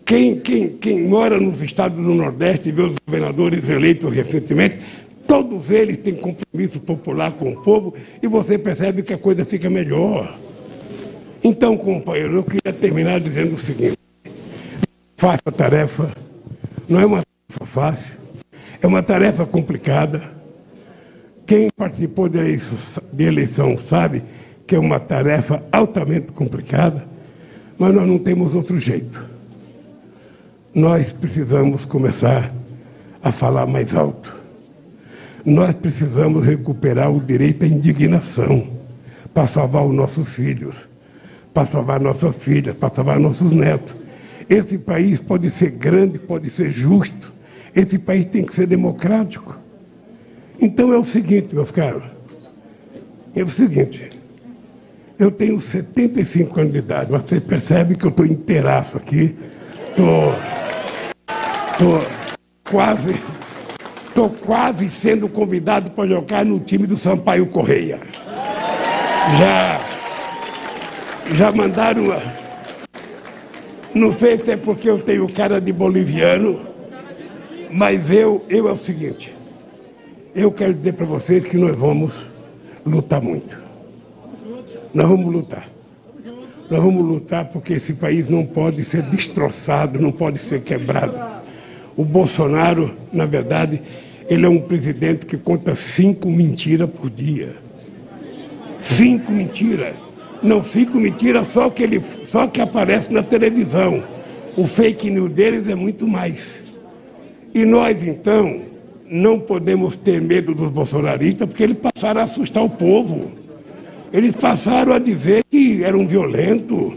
Quem, 0.04 0.40
quem, 0.40 0.70
quem 0.70 1.04
mora 1.04 1.40
nos 1.40 1.62
estados 1.62 2.04
do 2.04 2.16
Nordeste 2.16 2.70
e 2.70 2.72
vê 2.72 2.82
os 2.82 2.96
governadores 3.06 3.70
eleitos 3.70 4.12
recentemente, 4.12 4.80
todos 5.28 5.70
eles 5.70 5.98
têm 5.98 6.16
compromisso 6.16 6.80
popular 6.80 7.34
com 7.34 7.52
o 7.52 7.62
povo 7.62 7.94
e 8.24 8.28
você 8.28 8.58
percebe 8.58 9.04
que 9.04 9.14
a 9.14 9.20
coisa 9.20 9.46
fica 9.46 9.70
melhor. 9.70 10.47
Então, 11.44 11.78
companheiro, 11.78 12.36
eu 12.36 12.44
queria 12.44 12.74
terminar 12.74 13.20
dizendo 13.20 13.56
o 13.56 13.60
seguinte: 13.60 13.98
faça 15.18 15.42
a 15.46 15.52
tarefa, 15.52 16.12
não 16.88 17.00
é 17.00 17.06
uma 17.06 17.24
tarefa 17.24 17.66
fácil, 17.66 18.14
é 18.82 18.88
uma 18.88 19.04
tarefa 19.04 19.46
complicada. 19.46 20.36
Quem 21.46 21.70
participou 21.76 22.28
de 22.28 22.38
eleição, 22.38 22.78
de 23.14 23.24
eleição 23.24 23.78
sabe 23.78 24.24
que 24.66 24.76
é 24.76 24.80
uma 24.80 25.00
tarefa 25.00 25.64
altamente 25.72 26.34
complicada, 26.34 27.06
mas 27.78 27.94
nós 27.94 28.06
não 28.06 28.20
temos 28.20 28.54
outro 28.54 28.78
jeito. 28.78 29.26
Nós 30.76 31.12
precisamos 31.14 31.86
começar 31.86 32.54
a 33.24 33.32
falar 33.32 33.66
mais 33.66 33.96
alto. 33.96 34.36
Nós 35.46 35.74
precisamos 35.74 36.46
recuperar 36.46 37.10
o 37.10 37.22
direito 37.22 37.64
à 37.64 37.68
indignação 37.68 38.68
para 39.34 39.48
salvar 39.48 39.86
os 39.86 39.96
nossos 39.96 40.34
filhos, 40.34 40.76
para 41.58 41.66
salvar 41.66 42.00
nossas 42.00 42.36
filhas, 42.36 42.76
para 42.76 42.94
salvar 42.94 43.20
nossos 43.20 43.52
netos. 43.52 43.96
Esse 44.48 44.78
país 44.78 45.20
pode 45.20 45.50
ser 45.50 45.72
grande, 45.72 46.20
pode 46.20 46.52
ser 46.52 46.72
justo, 46.72 47.34
esse 47.76 47.98
país 47.98 48.28
tem 48.28 48.44
que 48.44 48.54
ser 48.54 48.68
democrático. 48.68 49.58
Então 50.62 50.94
é 50.94 50.98
o 51.00 51.04
seguinte, 51.04 51.56
meus 51.56 51.72
caros, 51.72 52.04
é 53.36 53.42
o 53.42 53.50
seguinte, 53.50 54.08
eu 55.18 55.32
tenho 55.32 55.60
75 55.60 56.60
anos 56.60 56.74
de 56.74 56.78
idade, 56.78 57.12
mas 57.12 57.24
vocês 57.24 57.42
percebem 57.42 57.98
que 57.98 58.06
eu 58.06 58.12
estou 58.12 58.26
inteiraço 58.28 58.96
aqui, 58.96 59.36
estou. 59.90 60.36
Estou 61.72 62.02
quase, 62.70 63.16
tô 64.14 64.30
quase 64.30 64.90
sendo 64.90 65.28
convidado 65.28 65.90
para 65.90 66.08
jogar 66.08 66.46
no 66.46 66.60
time 66.60 66.86
do 66.86 67.00
Sampaio 67.00 67.48
Correia. 67.48 68.00
Já, 69.40 69.97
já 71.34 71.52
mandaram. 71.52 72.04
Não 73.94 74.14
sei 74.14 74.38
se 74.38 74.52
é 74.52 74.58
porque 74.58 74.90
eu 74.90 75.00
tenho 75.00 75.28
cara 75.32 75.60
de 75.60 75.72
boliviano, 75.72 76.62
mas 77.72 78.12
eu, 78.12 78.46
eu 78.50 78.68
é 78.68 78.72
o 78.72 78.78
seguinte. 78.78 79.34
Eu 80.36 80.52
quero 80.52 80.74
dizer 80.74 80.94
para 80.94 81.06
vocês 81.06 81.44
que 81.44 81.58
nós 81.58 81.76
vamos 81.76 82.30
lutar 82.86 83.22
muito. 83.22 83.60
Nós 84.94 85.08
vamos 85.08 85.34
lutar. 85.34 85.68
Nós 86.70 86.84
vamos 86.84 87.04
lutar 87.04 87.46
porque 87.46 87.74
esse 87.74 87.94
país 87.94 88.28
não 88.28 88.46
pode 88.46 88.84
ser 88.84 89.02
destroçado, 89.04 90.00
não 90.00 90.12
pode 90.12 90.40
ser 90.40 90.62
quebrado. 90.62 91.18
O 91.96 92.04
Bolsonaro, 92.04 92.96
na 93.12 93.26
verdade, 93.26 93.82
ele 94.30 94.46
é 94.46 94.50
um 94.50 94.60
presidente 94.60 95.26
que 95.26 95.38
conta 95.38 95.76
cinco 95.76 96.30
mentiras 96.30 96.90
por 96.90 97.10
dia. 97.10 97.56
Cinco 98.78 99.32
mentiras. 99.32 100.07
Não 100.42 100.64
cinco 100.64 101.00
mentiras 101.00 101.48
só 101.48 101.70
que, 101.70 101.84
ele, 101.84 102.02
só 102.26 102.48
que 102.48 102.62
aparece 102.62 103.12
na 103.12 103.24
televisão. 103.24 104.04
O 104.56 104.66
fake 104.66 105.10
news 105.10 105.32
deles 105.32 105.68
é 105.68 105.76
muito 105.76 106.08
mais. 106.08 106.64
E 107.54 107.66
nós, 107.66 108.02
então, 108.06 108.62
não 109.10 109.40
podemos 109.40 109.96
ter 109.96 110.22
medo 110.22 110.54
dos 110.54 110.72
bolsonaristas, 110.72 111.48
porque 111.48 111.64
eles 111.64 111.78
passaram 111.78 112.22
a 112.22 112.24
assustar 112.26 112.64
o 112.64 112.70
povo. 112.70 113.32
Eles 114.12 114.36
passaram 114.36 114.94
a 114.94 115.00
dizer 115.00 115.44
que 115.50 115.84
eram 115.84 116.08
violentos, 116.08 116.96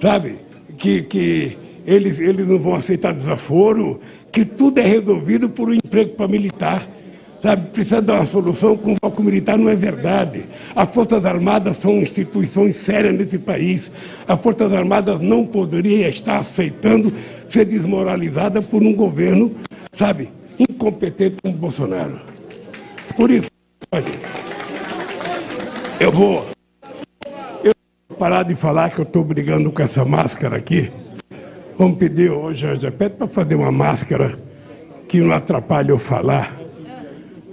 sabe? 0.00 0.36
Que, 0.78 1.02
que 1.02 1.56
eles, 1.86 2.18
eles 2.18 2.46
não 2.46 2.58
vão 2.58 2.74
aceitar 2.74 3.14
desaforo, 3.14 4.00
que 4.32 4.44
tudo 4.44 4.78
é 4.78 4.82
resolvido 4.82 5.48
por 5.48 5.68
um 5.68 5.74
emprego 5.74 6.14
para 6.14 6.28
militar. 6.28 6.88
Sabe, 7.42 7.68
precisa 7.68 8.00
dar 8.00 8.14
uma 8.14 8.26
solução 8.26 8.76
com 8.76 8.96
foco 9.00 9.22
militar 9.22 9.58
não 9.58 9.68
é 9.68 9.74
verdade. 9.74 10.44
As 10.74 10.90
Forças 10.90 11.24
Armadas 11.24 11.76
são 11.76 11.98
instituições 11.98 12.76
sérias 12.76 13.14
nesse 13.14 13.38
país. 13.38 13.90
As 14.26 14.40
Forças 14.40 14.72
Armadas 14.72 15.20
não 15.20 15.46
poderiam 15.46 16.08
estar 16.08 16.38
aceitando 16.38 17.12
ser 17.48 17.66
desmoralizada 17.66 18.60
por 18.60 18.82
um 18.82 18.94
governo 18.94 19.54
sabe, 19.96 20.30
incompetente 20.58 21.36
como 21.42 21.56
Bolsonaro. 21.56 22.20
Por 23.16 23.30
isso, 23.30 23.48
olha, 23.90 24.04
eu 25.98 26.12
vou, 26.12 26.46
eu 27.64 27.72
vou 28.08 28.18
parar 28.18 28.42
de 28.42 28.54
falar 28.54 28.90
que 28.90 28.98
eu 28.98 29.04
estou 29.04 29.24
brigando 29.24 29.72
com 29.72 29.82
essa 29.82 30.04
máscara 30.04 30.58
aqui. 30.58 30.92
Vamos 31.78 31.98
pedir 31.98 32.30
hoje 32.30 32.66
a 32.66 32.92
Pede 32.92 33.16
para 33.16 33.26
fazer 33.26 33.54
uma 33.54 33.72
máscara 33.72 34.38
que 35.08 35.20
não 35.20 35.32
atrapalhe 35.32 35.90
eu 35.90 35.98
falar. 35.98 36.65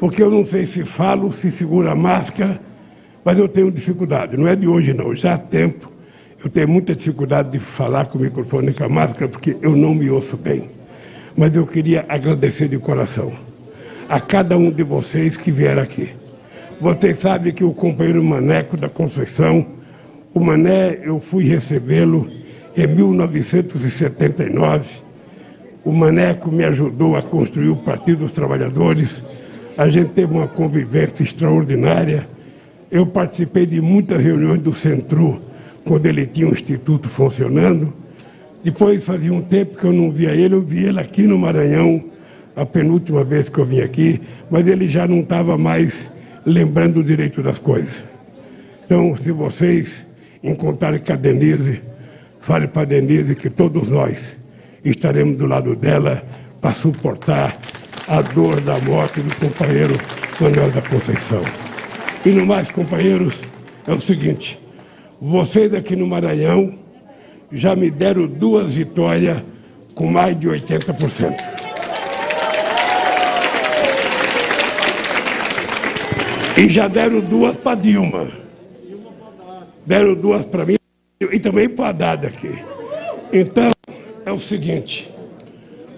Porque 0.03 0.21
eu 0.21 0.29
não 0.29 0.43
sei 0.43 0.65
se 0.65 0.83
falo, 0.83 1.31
se 1.31 1.49
segura 1.49 1.93
a 1.93 1.95
máscara, 1.95 2.59
mas 3.23 3.39
eu 3.39 3.47
tenho 3.47 3.71
dificuldade. 3.71 4.35
Não 4.35 4.45
é 4.49 4.53
de 4.53 4.67
hoje, 4.67 4.93
não. 4.93 5.15
Já 5.15 5.35
há 5.35 5.37
tempo. 5.37 5.89
Eu 6.43 6.49
tenho 6.49 6.67
muita 6.67 6.93
dificuldade 6.93 7.51
de 7.51 7.59
falar 7.59 8.07
com 8.07 8.17
o 8.17 8.21
microfone 8.21 8.71
e 8.71 8.73
com 8.73 8.83
a 8.83 8.89
máscara, 8.89 9.29
porque 9.29 9.55
eu 9.61 9.77
não 9.77 9.95
me 9.95 10.09
ouço 10.09 10.35
bem. 10.35 10.69
Mas 11.37 11.55
eu 11.55 11.65
queria 11.65 12.05
agradecer 12.09 12.67
de 12.67 12.77
coração 12.79 13.31
a 14.09 14.19
cada 14.19 14.57
um 14.57 14.69
de 14.69 14.83
vocês 14.83 15.37
que 15.37 15.49
vieram 15.49 15.81
aqui. 15.81 16.09
Vocês 16.81 17.19
sabem 17.19 17.53
que 17.53 17.63
o 17.63 17.73
companheiro 17.73 18.21
Maneco 18.21 18.75
da 18.75 18.89
Conceição, 18.89 19.65
o 20.33 20.39
Mané, 20.41 20.99
eu 21.01 21.21
fui 21.21 21.45
recebê-lo 21.45 22.29
em 22.75 22.87
1979. 22.87 24.83
O 25.85 25.93
Maneco 25.93 26.51
me 26.51 26.65
ajudou 26.65 27.15
a 27.15 27.21
construir 27.21 27.69
o 27.69 27.77
Partido 27.77 28.17
dos 28.17 28.33
Trabalhadores. 28.33 29.23
A 29.75 29.89
gente 29.89 30.11
teve 30.11 30.31
uma 30.31 30.47
convivência 30.47 31.23
extraordinária. 31.23 32.27
Eu 32.91 33.07
participei 33.07 33.65
de 33.65 33.81
muitas 33.81 34.21
reuniões 34.21 34.61
do 34.61 34.71
Centro, 34.71 35.41
quando 35.83 36.05
ele 36.05 36.27
tinha 36.27 36.47
o 36.47 36.51
Instituto 36.51 37.09
funcionando. 37.09 37.91
Depois 38.63 39.03
fazia 39.03 39.33
um 39.33 39.41
tempo 39.41 39.75
que 39.75 39.83
eu 39.83 39.91
não 39.91 40.11
via 40.11 40.31
ele, 40.31 40.53
eu 40.53 40.61
vi 40.61 40.85
ele 40.85 40.99
aqui 40.99 41.25
no 41.25 41.39
Maranhão, 41.39 42.03
a 42.55 42.65
penúltima 42.65 43.23
vez 43.23 43.49
que 43.49 43.57
eu 43.57 43.65
vim 43.65 43.81
aqui, 43.81 44.21
mas 44.49 44.65
ele 44.67 44.87
já 44.87 45.07
não 45.07 45.21
estava 45.21 45.57
mais 45.57 46.09
lembrando 46.45 46.99
o 46.99 47.03
direito 47.03 47.41
das 47.41 47.57
coisas. 47.57 48.03
Então, 48.85 49.17
se 49.17 49.31
vocês 49.31 50.05
encontrarem 50.43 50.99
com 50.99 51.13
a 51.13 51.15
Denise, 51.15 51.81
fale 52.39 52.67
para 52.67 52.83
a 52.83 52.85
Denise 52.85 53.35
que 53.35 53.49
todos 53.49 53.89
nós 53.89 54.37
estaremos 54.85 55.35
do 55.35 55.47
lado 55.47 55.75
dela 55.75 56.23
para 56.61 56.75
suportar 56.75 57.59
a 58.07 58.21
dor 58.21 58.59
da 58.61 58.77
morte 58.79 59.21
do 59.21 59.35
companheiro 59.35 59.95
Manuel 60.39 60.71
da 60.71 60.81
Conceição. 60.81 61.41
E 62.25 62.29
no 62.29 62.45
mais, 62.45 62.71
companheiros, 62.71 63.35
é 63.87 63.91
o 63.91 64.01
seguinte: 64.01 64.59
vocês 65.21 65.73
aqui 65.73 65.95
no 65.95 66.07
Maranhão 66.07 66.77
já 67.51 67.75
me 67.75 67.89
deram 67.89 68.27
duas 68.27 68.73
vitórias 68.73 69.41
com 69.93 70.07
mais 70.07 70.39
de 70.39 70.47
80%. 70.47 71.35
E 76.57 76.69
já 76.69 76.87
deram 76.87 77.19
duas 77.19 77.57
para 77.57 77.75
Dilma. 77.75 78.31
Deram 79.85 80.13
duas 80.13 80.45
para 80.45 80.65
mim 80.65 80.75
e 81.19 81.39
também 81.39 81.67
para 81.67 81.89
Haddad 81.89 82.27
aqui. 82.27 82.57
Então, 83.31 83.71
é 84.25 84.31
o 84.31 84.39
seguinte: 84.39 85.11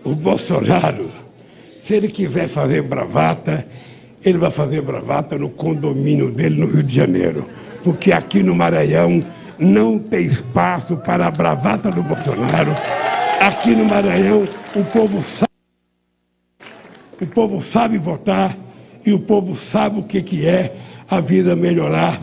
o 0.03 0.15
Bolsonaro, 0.15 1.11
se 1.85 1.93
ele 1.93 2.07
quiser 2.07 2.49
fazer 2.49 2.81
bravata, 2.81 3.65
ele 4.23 4.39
vai 4.39 4.49
fazer 4.49 4.81
bravata 4.81 5.37
no 5.37 5.49
condomínio 5.49 6.31
dele 6.31 6.59
no 6.59 6.67
Rio 6.67 6.81
de 6.81 6.95
Janeiro. 6.95 7.47
Porque 7.83 8.11
aqui 8.11 8.41
no 8.41 8.55
Maranhão 8.55 9.23
não 9.59 9.99
tem 9.99 10.25
espaço 10.25 10.97
para 10.97 11.27
a 11.27 11.31
bravata 11.31 11.91
do 11.91 12.01
Bolsonaro. 12.01 12.71
Aqui 13.39 13.75
no 13.75 13.85
Maranhão, 13.85 14.47
o 14.75 14.83
povo 14.85 15.23
sabe, 15.23 15.51
o 17.21 17.27
povo 17.27 17.63
sabe 17.63 17.99
votar 17.99 18.57
e 19.05 19.13
o 19.13 19.19
povo 19.19 19.55
sabe 19.55 19.99
o 19.99 20.03
que, 20.03 20.23
que 20.23 20.47
é 20.47 20.75
a 21.07 21.19
vida 21.19 21.55
melhorar 21.55 22.19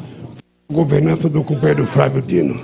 a 0.69 0.75
governança 0.75 1.29
do 1.29 1.45
companheiro 1.45 1.87
Flávio 1.87 2.21
Dino. 2.21 2.61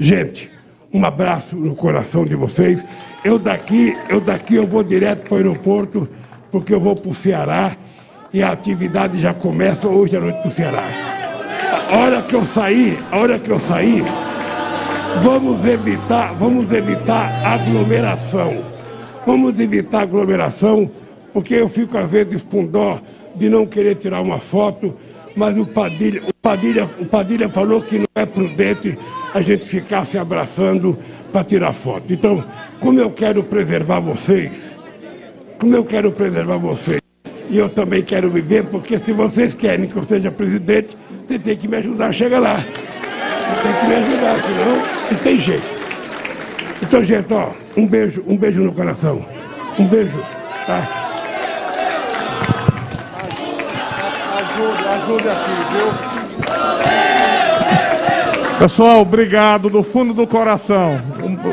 Gente, 0.00 0.50
um 0.94 1.04
abraço 1.04 1.54
no 1.56 1.76
coração 1.76 2.24
de 2.24 2.34
vocês. 2.34 2.82
Eu 3.22 3.38
daqui, 3.38 3.94
eu 4.08 4.18
daqui 4.18 4.54
eu 4.54 4.66
vou 4.66 4.82
direto 4.82 5.28
para 5.28 5.34
o 5.34 5.36
aeroporto, 5.36 6.08
porque 6.50 6.74
eu 6.74 6.80
vou 6.80 6.96
para 6.96 7.10
o 7.10 7.14
Ceará 7.14 7.76
e 8.32 8.42
a 8.42 8.52
atividade 8.52 9.18
já 9.18 9.32
começa 9.32 9.88
hoje 9.88 10.16
à 10.16 10.20
noite 10.20 10.44
no 10.44 10.50
Ceará. 10.50 10.88
A 11.90 11.96
hora 11.96 12.22
que 12.22 12.34
eu 12.34 12.44
sair, 12.44 12.98
a 13.10 13.18
hora 13.18 13.38
que 13.38 13.50
eu 13.50 13.58
sair, 13.60 14.04
vamos 15.22 15.64
evitar, 15.64 16.34
vamos 16.34 16.70
evitar 16.72 17.46
aglomeração. 17.46 18.64
Vamos 19.26 19.58
evitar 19.58 20.02
aglomeração, 20.02 20.90
porque 21.32 21.54
eu 21.54 21.68
fico 21.68 21.96
às 21.98 22.10
vezes 22.10 22.42
com 22.42 22.64
dó 22.64 22.98
de 23.34 23.48
não 23.48 23.66
querer 23.66 23.96
tirar 23.96 24.20
uma 24.20 24.38
foto, 24.38 24.94
mas 25.36 25.56
o 25.58 25.66
Padilha, 25.66 26.22
o 26.26 26.34
Padilha, 26.34 26.88
o 26.98 27.04
Padilha 27.04 27.48
falou 27.48 27.82
que 27.82 27.98
não 27.98 28.06
é 28.14 28.24
prudente 28.24 28.98
a 29.34 29.40
gente 29.40 29.66
ficar 29.66 30.06
se 30.06 30.18
abraçando 30.18 30.98
para 31.32 31.44
tirar 31.44 31.72
foto. 31.72 32.12
Então, 32.12 32.42
como 32.80 32.98
eu 32.98 33.10
quero 33.10 33.42
preservar 33.42 34.00
vocês, 34.00 34.77
como 35.58 35.74
eu 35.74 35.84
quero 35.84 36.12
preservar 36.12 36.56
vocês, 36.56 37.00
e 37.50 37.58
eu 37.58 37.68
também 37.68 38.02
quero 38.02 38.30
viver, 38.30 38.64
porque 38.64 38.98
se 38.98 39.12
vocês 39.12 39.54
querem 39.54 39.88
que 39.88 39.96
eu 39.96 40.04
seja 40.04 40.30
presidente, 40.30 40.96
você 41.26 41.38
tem 41.38 41.56
que 41.56 41.66
me 41.66 41.76
ajudar 41.76 42.06
a 42.06 42.12
chegar 42.12 42.38
lá. 42.38 42.56
Você 42.56 43.62
tem 43.62 43.72
que 43.80 43.86
me 43.86 43.94
ajudar, 43.94 44.42
senão 44.42 44.76
não 45.10 45.18
tem 45.18 45.38
jeito. 45.38 45.78
Então, 46.80 47.02
gente, 47.02 47.32
ó, 47.32 47.50
um 47.76 47.86
beijo, 47.86 48.22
um 48.26 48.36
beijo 48.36 48.62
no 48.62 48.72
coração. 48.72 49.24
Um 49.78 49.86
beijo, 49.86 50.18
tá? 50.66 50.88
Ajude, 54.38 54.88
ajude 54.88 55.28
aqui, 55.28 55.50
viu? 55.72 57.17
Pessoal, 58.58 59.02
obrigado 59.02 59.70
do 59.70 59.84
fundo 59.84 60.12
do 60.12 60.26
coração. 60.26 61.00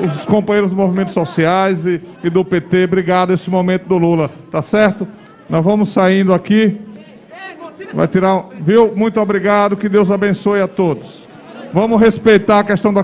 Os 0.03 0.25
companheiros 0.25 0.71
dos 0.71 0.79
movimentos 0.79 1.13
sociais 1.13 1.85
e, 1.85 2.01
e 2.23 2.31
do 2.31 2.43
PT, 2.43 2.85
obrigado 2.85 3.31
esse 3.31 3.47
momento 3.47 3.87
do 3.87 3.95
Lula, 3.95 4.31
tá 4.49 4.59
certo? 4.63 5.07
Nós 5.47 5.63
vamos 5.63 5.89
saindo 5.89 6.33
aqui. 6.33 6.81
Vai 7.93 8.07
tirar, 8.07 8.45
viu? 8.59 8.95
Muito 8.95 9.21
obrigado, 9.21 9.77
que 9.77 9.87
Deus 9.87 10.09
abençoe 10.09 10.61
a 10.61 10.67
todos. 10.67 11.27
Vamos 11.71 12.01
respeitar 12.01 12.59
a 12.59 12.63
questão 12.63 12.91
da 12.91 13.03